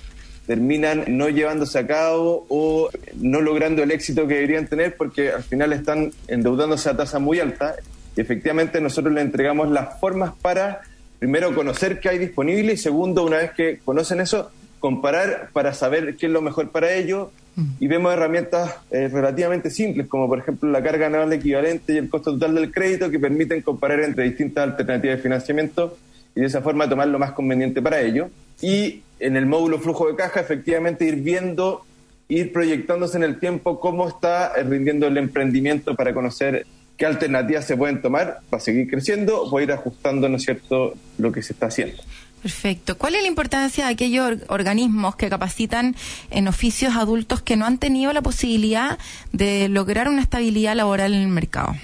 terminan 0.46 1.04
no 1.08 1.28
llevándose 1.28 1.78
a 1.78 1.86
cabo 1.86 2.46
o 2.48 2.88
no 3.16 3.40
logrando 3.40 3.82
el 3.82 3.90
éxito 3.90 4.26
que 4.26 4.34
deberían 4.34 4.66
tener 4.66 4.96
porque 4.96 5.30
al 5.30 5.42
final 5.42 5.72
están 5.72 6.12
endeudándose 6.28 6.88
a 6.88 6.96
tasa 6.96 7.18
muy 7.18 7.40
alta. 7.40 7.76
Y 8.16 8.20
efectivamente 8.20 8.80
nosotros 8.80 9.12
le 9.12 9.20
entregamos 9.20 9.70
las 9.70 10.00
formas 10.00 10.32
para, 10.40 10.80
primero, 11.18 11.54
conocer 11.54 12.00
qué 12.00 12.08
hay 12.08 12.18
disponible 12.18 12.72
y 12.72 12.76
segundo, 12.76 13.24
una 13.24 13.38
vez 13.38 13.52
que 13.52 13.78
conocen 13.84 14.20
eso, 14.20 14.50
comparar 14.80 15.50
para 15.52 15.74
saber 15.74 16.16
qué 16.16 16.26
es 16.26 16.32
lo 16.32 16.40
mejor 16.40 16.70
para 16.70 16.94
ellos. 16.94 17.28
Mm. 17.56 17.64
Y 17.78 17.86
vemos 17.88 18.12
herramientas 18.12 18.76
eh, 18.90 19.08
relativamente 19.08 19.70
simples, 19.70 20.06
como 20.06 20.28
por 20.28 20.38
ejemplo 20.38 20.70
la 20.70 20.82
carga 20.82 21.06
anual 21.06 21.32
equivalente 21.32 21.92
y 21.92 21.98
el 21.98 22.08
costo 22.08 22.32
total 22.32 22.54
del 22.54 22.72
crédito, 22.72 23.10
que 23.10 23.18
permiten 23.18 23.60
comparar 23.60 24.00
entre 24.00 24.24
distintas 24.24 24.64
alternativas 24.64 25.18
de 25.18 25.22
financiamiento 25.22 25.96
y 26.34 26.40
de 26.40 26.46
esa 26.46 26.62
forma 26.62 26.88
tomar 26.88 27.08
lo 27.08 27.18
más 27.18 27.32
conveniente 27.32 27.82
para 27.82 28.00
ellos. 28.00 28.28
Y 28.62 29.02
en 29.20 29.36
el 29.36 29.44
módulo 29.46 29.78
flujo 29.78 30.08
de 30.08 30.16
caja, 30.16 30.40
efectivamente, 30.40 31.04
ir 31.04 31.16
viendo, 31.16 31.84
ir 32.28 32.52
proyectándose 32.52 33.18
en 33.18 33.24
el 33.24 33.38
tiempo 33.38 33.78
cómo 33.78 34.08
está 34.08 34.54
rindiendo 34.62 35.06
el 35.06 35.18
emprendimiento 35.18 35.94
para 35.94 36.14
conocer 36.14 36.66
qué 36.96 37.06
alternativas 37.06 37.64
se 37.64 37.76
pueden 37.76 38.00
tomar 38.00 38.40
para 38.48 38.60
seguir 38.60 38.88
creciendo 38.88 39.42
o 39.42 39.60
ir 39.60 39.72
ajustando, 39.72 40.28
¿no 40.28 40.36
es 40.36 40.44
cierto?, 40.44 40.94
lo 41.18 41.32
que 41.32 41.42
se 41.42 41.52
está 41.52 41.66
haciendo. 41.66 42.02
Perfecto. 42.42 42.96
¿Cuál 42.96 43.16
es 43.16 43.22
la 43.22 43.28
importancia 43.28 43.86
de 43.86 43.92
aquellos 43.92 44.38
organismos 44.48 45.16
que 45.16 45.28
capacitan 45.28 45.96
en 46.30 46.46
oficios 46.48 46.94
adultos 46.94 47.42
que 47.42 47.56
no 47.56 47.66
han 47.66 47.78
tenido 47.78 48.12
la 48.12 48.22
posibilidad 48.22 48.98
de 49.32 49.68
lograr 49.68 50.08
una 50.08 50.22
estabilidad 50.22 50.76
laboral 50.76 51.12
en 51.12 51.22
el 51.22 51.28
mercado? 51.28 51.74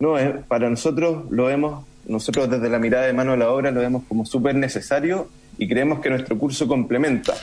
No, 0.00 0.16
para 0.48 0.68
nosotros 0.68 1.30
lo 1.30 1.44
vemos, 1.44 1.84
nosotros 2.06 2.50
desde 2.50 2.68
la 2.68 2.78
mirada 2.78 3.06
de 3.06 3.12
mano 3.12 3.32
de 3.32 3.38
la 3.38 3.50
obra 3.50 3.70
lo 3.70 3.80
vemos 3.80 4.02
como 4.08 4.26
súper 4.26 4.54
necesario 4.54 5.28
y 5.56 5.68
creemos 5.68 6.00
que 6.00 6.10
nuestro 6.10 6.36
curso 6.36 6.66
complementa. 6.66 7.34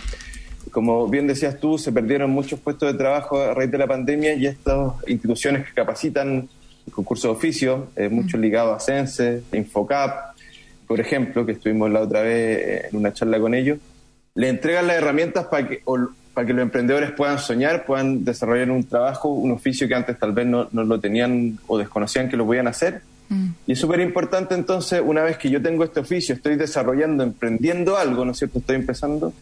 Como 0.71 1.07
bien 1.07 1.27
decías 1.27 1.59
tú, 1.59 1.77
se 1.77 1.91
perdieron 1.91 2.31
muchos 2.31 2.59
puestos 2.59 2.91
de 2.91 2.97
trabajo 2.97 3.41
a 3.41 3.53
raíz 3.53 3.71
de 3.71 3.77
la 3.77 3.87
pandemia 3.87 4.33
y 4.33 4.47
estas 4.47 4.93
instituciones 5.07 5.65
que 5.65 5.73
capacitan 5.73 6.49
concurso 6.91 7.29
de 7.29 7.33
oficio, 7.33 7.87
eh, 7.95 8.09
mucho 8.09 8.37
ligado 8.37 8.73
a 8.73 8.79
CENSE, 8.79 9.43
Infocap, 9.53 10.35
por 10.87 10.99
ejemplo, 10.99 11.45
que 11.45 11.53
estuvimos 11.53 11.89
la 11.89 12.01
otra 12.01 12.21
vez 12.21 12.59
eh, 12.59 12.87
en 12.91 12.97
una 12.97 13.13
charla 13.13 13.39
con 13.39 13.53
ellos, 13.53 13.79
le 14.35 14.49
entregan 14.49 14.87
las 14.87 14.97
herramientas 14.97 15.45
para 15.45 15.67
que, 15.67 15.81
para 16.33 16.47
que 16.47 16.53
los 16.53 16.61
emprendedores 16.63 17.11
puedan 17.11 17.39
soñar, 17.39 17.85
puedan 17.85 18.25
desarrollar 18.25 18.71
un 18.71 18.83
trabajo, 18.83 19.29
un 19.29 19.51
oficio 19.51 19.87
que 19.87 19.95
antes 19.95 20.17
tal 20.17 20.33
vez 20.33 20.45
no, 20.45 20.67
no 20.71 20.83
lo 20.83 20.99
tenían 20.99 21.59
o 21.67 21.77
desconocían 21.77 22.29
que 22.29 22.37
lo 22.37 22.45
podían 22.45 22.67
hacer 22.67 23.01
Mm. 23.29 23.49
Y 23.67 23.71
es 23.73 23.79
súper 23.79 23.99
importante 23.99 24.55
entonces, 24.55 25.01
una 25.03 25.23
vez 25.23 25.37
que 25.37 25.49
yo 25.49 25.61
tengo 25.61 25.83
este 25.83 25.99
oficio, 25.99 26.35
estoy 26.35 26.55
desarrollando, 26.55 27.23
emprendiendo 27.23 27.97
algo, 27.97 28.25
¿no 28.25 28.31
es 28.31 28.39
cierto? 28.39 28.59
Estoy 28.59 28.75
empezando, 28.75 29.33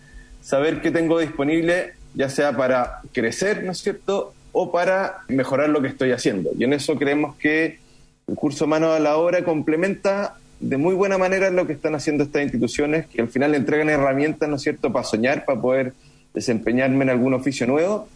saber 0.41 0.81
qué 0.81 0.91
tengo 0.91 1.19
disponible, 1.19 1.93
ya 2.13 2.29
sea 2.29 2.55
para 2.55 3.01
crecer, 3.11 3.63
¿no 3.63 3.71
es 3.71 3.79
cierto? 3.79 4.33
O 4.52 4.72
para 4.72 5.20
mejorar 5.28 5.70
lo 5.70 5.82
que 5.82 5.88
estoy 5.88 6.12
haciendo. 6.12 6.52
Y 6.58 6.64
en 6.64 6.74
eso 6.74 6.95
creemos 6.97 7.36
que 7.38 7.80
el 8.28 8.36
curso 8.36 8.68
Mano 8.68 8.91
a 8.91 8.99
la 8.99 9.18
Obra 9.18 9.43
complementa 9.43 10.36
de 10.60 10.78
muy 10.78 10.93
buena 10.93 11.18
manera 11.18 11.49
lo 11.49 11.66
que 11.66 11.74
están 11.74 11.95
haciendo 11.95 12.24
estas 12.24 12.43
instituciones, 12.43 13.08
que 13.08 13.22
al 13.22 13.30
final 13.30 13.52
le 13.52 13.58
entregan 13.58 13.89
herramientas, 13.89 14.47
¿no 14.47 14.58
es 14.58 14.62
cierto?, 14.62 14.91
para 14.91 15.06
soñar, 15.06 15.45
para 15.45 15.60
poder 15.60 15.93
desempeñarme 16.34 17.04
en 17.04 17.10
algún 17.10 17.34
oficio 17.34 17.66
nuevo 17.68 18.08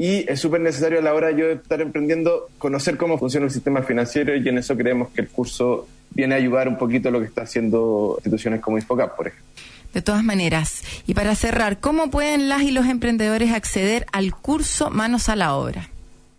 y 0.00 0.24
es 0.30 0.40
súper 0.40 0.62
necesario 0.62 0.98
a 0.98 1.02
la 1.02 1.12
hora 1.12 1.26
de 1.26 1.36
yo 1.36 1.50
estar 1.50 1.78
emprendiendo 1.82 2.48
conocer 2.56 2.96
cómo 2.96 3.18
funciona 3.18 3.44
el 3.44 3.52
sistema 3.52 3.82
financiero 3.82 4.34
y 4.34 4.48
en 4.48 4.56
eso 4.56 4.74
creemos 4.74 5.10
que 5.10 5.20
el 5.20 5.28
curso 5.28 5.86
viene 6.08 6.34
a 6.34 6.38
ayudar 6.38 6.68
un 6.68 6.78
poquito 6.78 7.10
a 7.10 7.12
lo 7.12 7.20
que 7.20 7.26
está 7.26 7.42
haciendo 7.42 8.14
instituciones 8.16 8.62
como 8.62 8.78
Infocap, 8.78 9.14
por 9.14 9.26
ejemplo. 9.26 9.46
De 9.94 10.02
todas 10.02 10.22
maneras, 10.22 10.82
y 11.06 11.14
para 11.14 11.34
cerrar, 11.34 11.80
¿cómo 11.80 12.10
pueden 12.10 12.48
las 12.48 12.62
y 12.62 12.70
los 12.70 12.86
emprendedores 12.86 13.52
acceder 13.52 14.06
al 14.12 14.32
curso 14.34 14.88
Manos 14.88 15.28
a 15.28 15.34
la 15.34 15.56
Obra? 15.56 15.88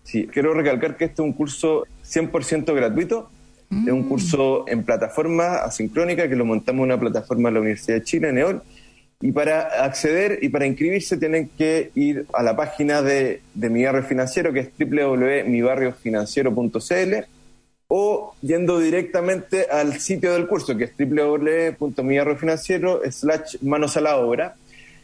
Sí, 0.03 0.27
quiero 0.31 0.53
recalcar 0.53 0.95
que 0.95 1.05
este 1.05 1.21
es 1.21 1.25
un 1.25 1.33
curso 1.33 1.85
100% 2.05 2.73
gratuito, 2.73 3.29
es 3.69 3.91
un 3.91 4.05
mm. 4.05 4.09
curso 4.09 4.65
en 4.67 4.83
plataforma 4.83 5.57
asincrónica 5.57 6.27
que 6.27 6.35
lo 6.35 6.43
montamos 6.43 6.79
en 6.79 6.85
una 6.91 6.99
plataforma 6.99 7.49
de 7.49 7.53
la 7.53 7.59
Universidad 7.61 7.97
de 7.97 8.03
Chile, 8.03 8.33
NEOL, 8.33 8.61
y 9.21 9.31
para 9.31 9.85
acceder 9.85 10.39
y 10.41 10.49
para 10.49 10.65
inscribirse 10.65 11.15
tienen 11.17 11.49
que 11.57 11.91
ir 11.95 12.25
a 12.33 12.43
la 12.43 12.53
página 12.55 13.01
de, 13.01 13.41
de 13.53 13.69
mi 13.69 13.83
barrio 13.83 14.03
financiero, 14.03 14.51
que 14.51 14.59
es 14.59 14.69
www.mibarriofinanciero.cl, 14.77 17.25
o 17.93 18.35
yendo 18.41 18.79
directamente 18.79 19.67
al 19.69 19.99
sitio 19.99 20.31
del 20.31 20.47
curso, 20.47 20.77
que 20.77 20.85
es 20.85 20.93
www.mibarriofinanciero 20.97 23.01
slash 23.11 23.57
manos 23.63 23.97
a 23.97 24.01
la 24.01 24.15
obra. 24.15 24.55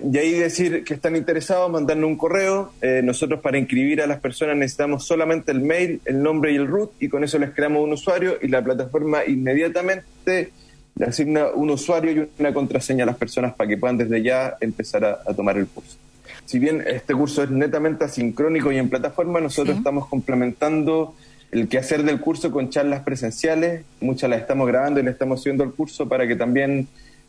Y 0.02 0.18
ahí 0.18 0.32
decir 0.32 0.86
que 0.86 0.94
están 0.94 1.18
interesados, 1.18 1.70
mandarnos 1.70 2.08
un 2.08 2.16
correo. 2.16 2.72
Eh, 2.82 3.02
nosotros 3.04 3.42
para 3.42 3.58
inscribir 3.58 4.02
a 4.02 4.08
las 4.08 4.22
personas 4.22 4.56
necesitamos 4.56 5.06
solamente 5.06 5.52
el 5.52 5.60
mail, 5.60 6.00
el 6.06 6.24
nombre 6.24 6.54
y 6.54 6.56
el 6.56 6.66
root, 6.66 6.92
y 7.02 7.10
con 7.10 7.26
eso 7.26 7.38
les 7.38 7.52
creamos 7.52 7.84
un 7.84 7.92
usuario 7.92 8.38
y 8.42 8.48
la 8.48 8.64
plataforma 8.64 9.26
inmediatamente 9.26 10.54
le 10.96 11.06
asigna 11.06 11.48
un 11.48 11.72
usuario 11.72 12.12
y 12.14 12.30
una 12.40 12.54
contraseña 12.54 13.04
a 13.04 13.08
las 13.08 13.18
personas 13.18 13.54
para 13.54 13.68
que 13.68 13.76
puedan 13.76 13.98
desde 13.98 14.24
ya 14.24 14.56
empezar 14.62 15.04
a, 15.04 15.34
tomar 15.34 15.58
el 15.58 15.68
curso. 15.68 15.98
Si 16.46 16.58
bien 16.58 16.82
este 16.88 17.14
curso 17.14 17.44
es 17.44 17.50
netamente 17.50 18.06
asincrónico 18.06 18.72
y 18.72 18.78
en 18.78 18.90
plataforma, 18.90 19.42
nosotros 19.42 19.76
estamos 19.76 20.08
complementando 20.08 21.16
el 21.52 21.68
quehacer 21.68 22.04
del 22.04 22.20
curso 22.20 22.52
con 22.52 22.70
charlas 22.70 23.04
presenciales. 23.04 23.84
Muchas 24.02 24.30
las 24.30 24.42
estamos 24.42 24.68
grabando 24.68 25.00
y 25.00 25.04
le 25.04 25.12
estamos 25.12 25.42
subiendo 25.42 25.64
al 25.64 25.72
curso 25.72 26.08
para 26.08 26.28
que 26.28 26.36
también 26.36 26.88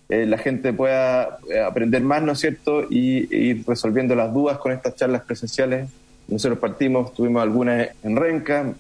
eh, 0.09 0.27
la 0.27 0.39
gente 0.39 0.73
pueda 0.73 1.39
eh, 1.51 1.61
aprender 1.61 2.03
más, 2.03 2.23
¿no 2.23 2.33
es 2.33 2.41
cierto? 2.41 2.85
Y, 2.91 3.35
ir 3.35 3.65
resolviendo 3.67 4.15
las 4.15 4.33
dudas 4.33 4.59
con 4.59 4.73
estas 4.73 4.97
charlas 4.97 5.23
presenciales. 5.23 5.89
Nosotros 6.29 6.59
partimos, 6.59 7.15
tuvimos 7.15 7.43
algunas 7.43 7.89
en 8.03 8.17
Renca, 8.17 8.73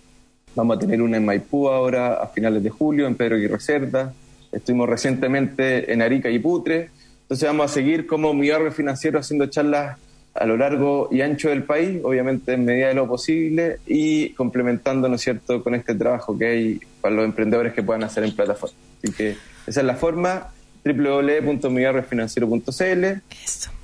vamos 0.54 0.76
a 0.76 0.80
tener 0.80 1.00
una 1.00 1.16
en 1.16 1.24
Maipú 1.24 1.68
ahora 1.68 2.14
a 2.14 2.26
finales 2.28 2.62
de 2.62 2.70
julio, 2.70 3.06
en 3.06 3.14
Pedro 3.14 3.36
Aguirre 3.36 3.60
Cerda, 3.60 4.12
Estuvimos 4.52 4.88
recientemente 4.88 5.92
en 5.92 6.02
Arica 6.02 6.30
y 6.30 6.38
Putre. 6.38 6.90
Entonces 7.22 7.46
vamos 7.46 7.70
a 7.70 7.74
seguir 7.74 8.06
como 8.06 8.32
mi 8.32 8.48
barrio 8.48 8.72
financiero 8.72 9.18
haciendo 9.18 9.46
charlas 9.46 9.98
a 10.38 10.46
lo 10.46 10.56
largo 10.56 11.08
y 11.10 11.20
ancho 11.20 11.48
del 11.48 11.64
país, 11.64 11.98
obviamente 12.02 12.52
en 12.52 12.64
medida 12.64 12.86
de 12.88 12.94
lo 12.94 13.08
posible 13.08 13.78
y 13.86 14.30
complementando, 14.30 15.08
¿no 15.08 15.18
cierto?, 15.18 15.64
con 15.64 15.74
este 15.74 15.94
trabajo 15.94 16.38
que 16.38 16.46
hay 16.46 16.80
para 17.00 17.14
los 17.14 17.24
emprendedores 17.24 17.72
que 17.72 17.82
puedan 17.82 18.04
hacer 18.04 18.24
en 18.24 18.34
plataforma. 18.34 18.76
Así 19.02 19.12
que 19.12 19.36
esa 19.66 19.80
es 19.80 19.86
la 19.86 19.96
forma 19.96 20.48
www.migarrefinanciero.cl, 20.84 23.22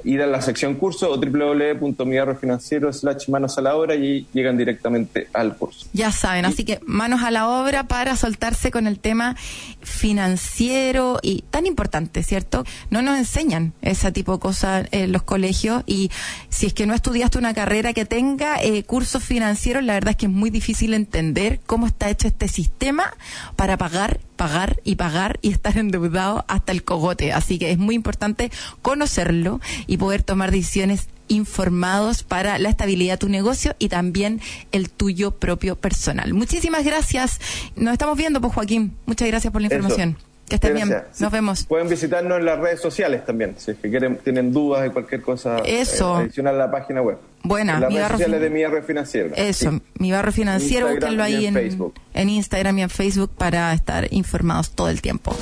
ir 0.04 0.22
a 0.22 0.26
la 0.26 0.40
sección 0.42 0.74
curso 0.74 1.10
o 1.10 1.16
www.migarrefinanciero 1.16 2.92
slash 2.92 3.28
manos 3.28 3.58
a 3.58 3.62
la 3.62 3.76
obra 3.76 3.94
y 3.94 4.26
llegan 4.32 4.56
directamente 4.56 5.28
al 5.32 5.56
curso. 5.56 5.86
Ya 5.92 6.12
saben, 6.12 6.44
así 6.44 6.64
que 6.64 6.80
manos 6.86 7.22
a 7.22 7.30
la 7.30 7.48
obra 7.48 7.84
para 7.84 8.16
soltarse 8.16 8.70
con 8.70 8.86
el 8.86 8.98
tema 8.98 9.36
financiero 9.80 11.18
y 11.22 11.42
tan 11.50 11.66
importante, 11.66 12.22
¿cierto? 12.22 12.64
No 12.90 13.02
nos 13.02 13.18
enseñan 13.18 13.72
ese 13.82 14.12
tipo 14.12 14.32
de 14.32 14.38
cosas 14.38 14.88
en 14.90 15.12
los 15.12 15.22
colegios 15.22 15.82
y 15.86 16.10
si 16.48 16.66
es 16.66 16.74
que 16.74 16.86
no 16.86 16.94
estudiaste 16.94 17.38
una 17.38 17.54
carrera 17.54 17.92
que 17.92 18.04
tenga 18.04 18.62
eh, 18.62 18.84
cursos 18.84 19.22
financieros, 19.22 19.82
la 19.82 19.94
verdad 19.94 20.10
es 20.10 20.16
que 20.16 20.26
es 20.26 20.32
muy 20.32 20.50
difícil 20.50 20.94
entender 20.94 21.60
cómo 21.66 21.86
está 21.86 22.10
hecho 22.10 22.28
este 22.28 22.48
sistema 22.48 23.14
para 23.56 23.76
pagar 23.76 24.20
pagar 24.34 24.80
y 24.84 24.96
pagar 24.96 25.38
y 25.42 25.50
estar 25.52 25.78
endeudado 25.78 26.44
hasta 26.48 26.72
el 26.72 26.84
cogote. 26.84 27.32
Así 27.32 27.58
que 27.58 27.70
es 27.70 27.78
muy 27.78 27.94
importante 27.94 28.50
conocerlo 28.82 29.60
y 29.86 29.93
poder 29.96 30.22
tomar 30.22 30.50
decisiones 30.50 31.08
informados 31.28 32.22
para 32.22 32.58
la 32.58 32.68
estabilidad 32.68 33.14
de 33.14 33.18
tu 33.18 33.28
negocio 33.28 33.74
y 33.78 33.88
también 33.88 34.40
el 34.72 34.90
tuyo 34.90 35.32
propio 35.32 35.76
personal. 35.76 36.34
Muchísimas 36.34 36.84
gracias. 36.84 37.40
Nos 37.76 37.92
estamos 37.92 38.16
viendo, 38.16 38.40
pues 38.40 38.52
Joaquín. 38.52 38.96
Muchas 39.06 39.28
gracias 39.28 39.52
por 39.52 39.62
la 39.62 39.66
información. 39.66 40.16
Que 40.48 40.56
estén 40.56 40.74
bien. 40.74 40.94
Nos 41.18 41.32
vemos. 41.32 41.64
Pueden 41.64 41.88
visitarnos 41.88 42.38
en 42.38 42.44
las 42.44 42.58
redes 42.58 42.80
sociales 42.80 43.24
también, 43.24 43.54
si 43.56 43.70
es 43.70 43.78
que 43.78 43.88
quieren, 43.88 44.18
tienen 44.18 44.52
dudas 44.52 44.82
de 44.82 44.90
cualquier 44.90 45.22
cosa 45.22 45.58
Eso. 45.60 46.18
Eh, 46.18 46.24
adicional 46.24 46.56
a 46.56 46.66
la 46.66 46.70
página 46.70 47.00
web. 47.00 47.16
Buena, 47.46 47.78
mi 47.88 47.98
barrio 47.98 48.40
de 48.40 48.48
mi 48.48 48.62
barrio 48.64 48.82
financiero. 48.82 49.34
Eso, 49.36 49.78
mi 49.98 50.10
barrio 50.10 50.32
financiero, 50.32 50.88
búsquenlo 50.88 51.22
ahí 51.22 51.44
en, 51.44 51.92
en, 52.14 52.28
Instagram 52.30 52.78
y 52.78 52.82
en 52.82 52.90
Facebook 52.90 53.30
para 53.36 53.74
estar 53.74 54.08
informados 54.12 54.70
todo 54.70 54.88
el 54.88 55.02
tiempo. 55.02 55.36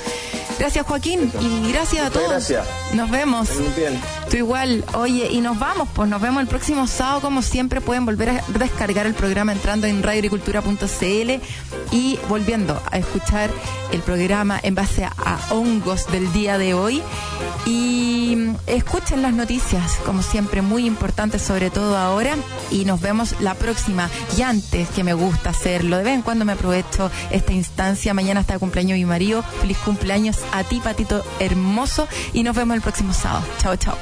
Gracias 0.59 0.85
Joaquín 0.87 1.33
y 1.41 1.73
gracias 1.73 2.07
a 2.07 2.11
todos. 2.11 2.29
Gracias. 2.29 2.67
Nos 2.95 3.11
vemos. 3.11 3.49
Bien. 3.77 3.99
Tú 4.31 4.37
igual. 4.37 4.85
Oye, 4.95 5.29
y 5.31 5.41
nos 5.41 5.59
vamos, 5.59 5.89
pues 5.95 6.09
nos 6.09 6.21
vemos 6.21 6.43
el 6.43 6.49
próximo 6.49 6.87
sábado. 6.87 7.21
Como 7.21 7.43
siempre, 7.43 7.81
pueden 7.81 8.05
volver 8.05 8.31
a 8.31 8.45
descargar 8.59 9.07
el 9.07 9.15
programa 9.15 9.53
entrando 9.53 9.87
en 9.87 10.03
radioagricultura.cl 10.03 11.31
y 11.91 12.19
volviendo 12.29 12.81
a 12.91 12.99
escuchar 12.99 13.51
el 13.93 14.01
programa 14.01 14.59
en 14.63 14.75
base 14.75 15.05
a, 15.05 15.39
hongos 15.51 16.11
del 16.11 16.33
día 16.33 16.59
de 16.59 16.75
hoy. 16.75 17.03
Y 17.67 18.39
escuchen 18.67 19.23
las 19.23 19.35
noticias, 19.35 19.97
como 20.05 20.23
siempre, 20.23 20.63
muy 20.63 20.87
importantes, 20.87 21.43
sobre 21.43 21.71
todo 21.71 21.92
ahora. 21.97 22.37
Y 22.71 22.85
nos 22.85 23.01
vemos 23.01 23.41
la 23.41 23.55
próxima. 23.55 24.11
Y 24.37 24.43
antes, 24.43 24.89
que 24.91 25.05
me 25.05 25.15
gusta 25.15 25.51
hacerlo, 25.51 25.97
de 25.99 26.05
vez 26.05 26.15
en 26.15 26.23
cuando 26.23 26.45
me 26.45 26.53
aprovecho 26.53 27.11
esta 27.31 27.53
instancia. 27.53 28.15
Mañana 28.15 28.41
está 28.41 28.55
el 28.55 28.61
cumpleaños 28.61 28.97
de 28.97 28.99
mi 28.99 29.07
marido. 29.07 29.43
Feliz 29.61 29.79
cumpleaños 29.79 30.39
a 30.53 30.65
ti, 30.65 30.81
patito 30.81 31.25
hermoso. 31.41 32.09
Y 32.33 32.43
nos 32.43 32.57
vemos 32.57 32.77
el 32.77 32.83
próximo 32.83 33.13
sábado. 33.13 33.45
Chao, 33.59 33.77
chao. 33.77 33.97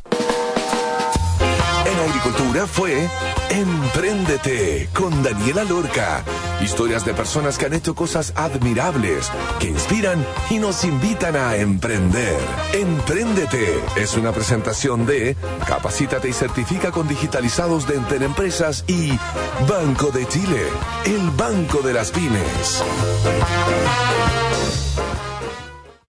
Agricultura 2.20 2.66
fue 2.66 3.08
Empréndete 3.48 4.90
con 4.94 5.22
Daniela 5.22 5.64
Lorca. 5.64 6.22
Historias 6.60 7.06
de 7.06 7.14
personas 7.14 7.56
que 7.56 7.64
han 7.64 7.72
hecho 7.72 7.94
cosas 7.94 8.34
admirables, 8.36 9.30
que 9.58 9.68
inspiran 9.68 10.22
y 10.50 10.58
nos 10.58 10.84
invitan 10.84 11.34
a 11.34 11.56
emprender. 11.56 12.36
Empréndete 12.74 13.80
es 13.96 14.18
una 14.18 14.32
presentación 14.32 15.06
de 15.06 15.34
Capacítate 15.66 16.28
y 16.28 16.34
certifica 16.34 16.90
con 16.90 17.08
digitalizados 17.08 17.88
de 17.88 17.94
Enter 17.94 18.22
Empresas 18.22 18.84
y 18.86 19.18
Banco 19.66 20.10
de 20.10 20.28
Chile, 20.28 20.62
el 21.06 21.30
banco 21.30 21.80
de 21.80 21.94
las 21.94 22.10
pymes. 22.10 22.82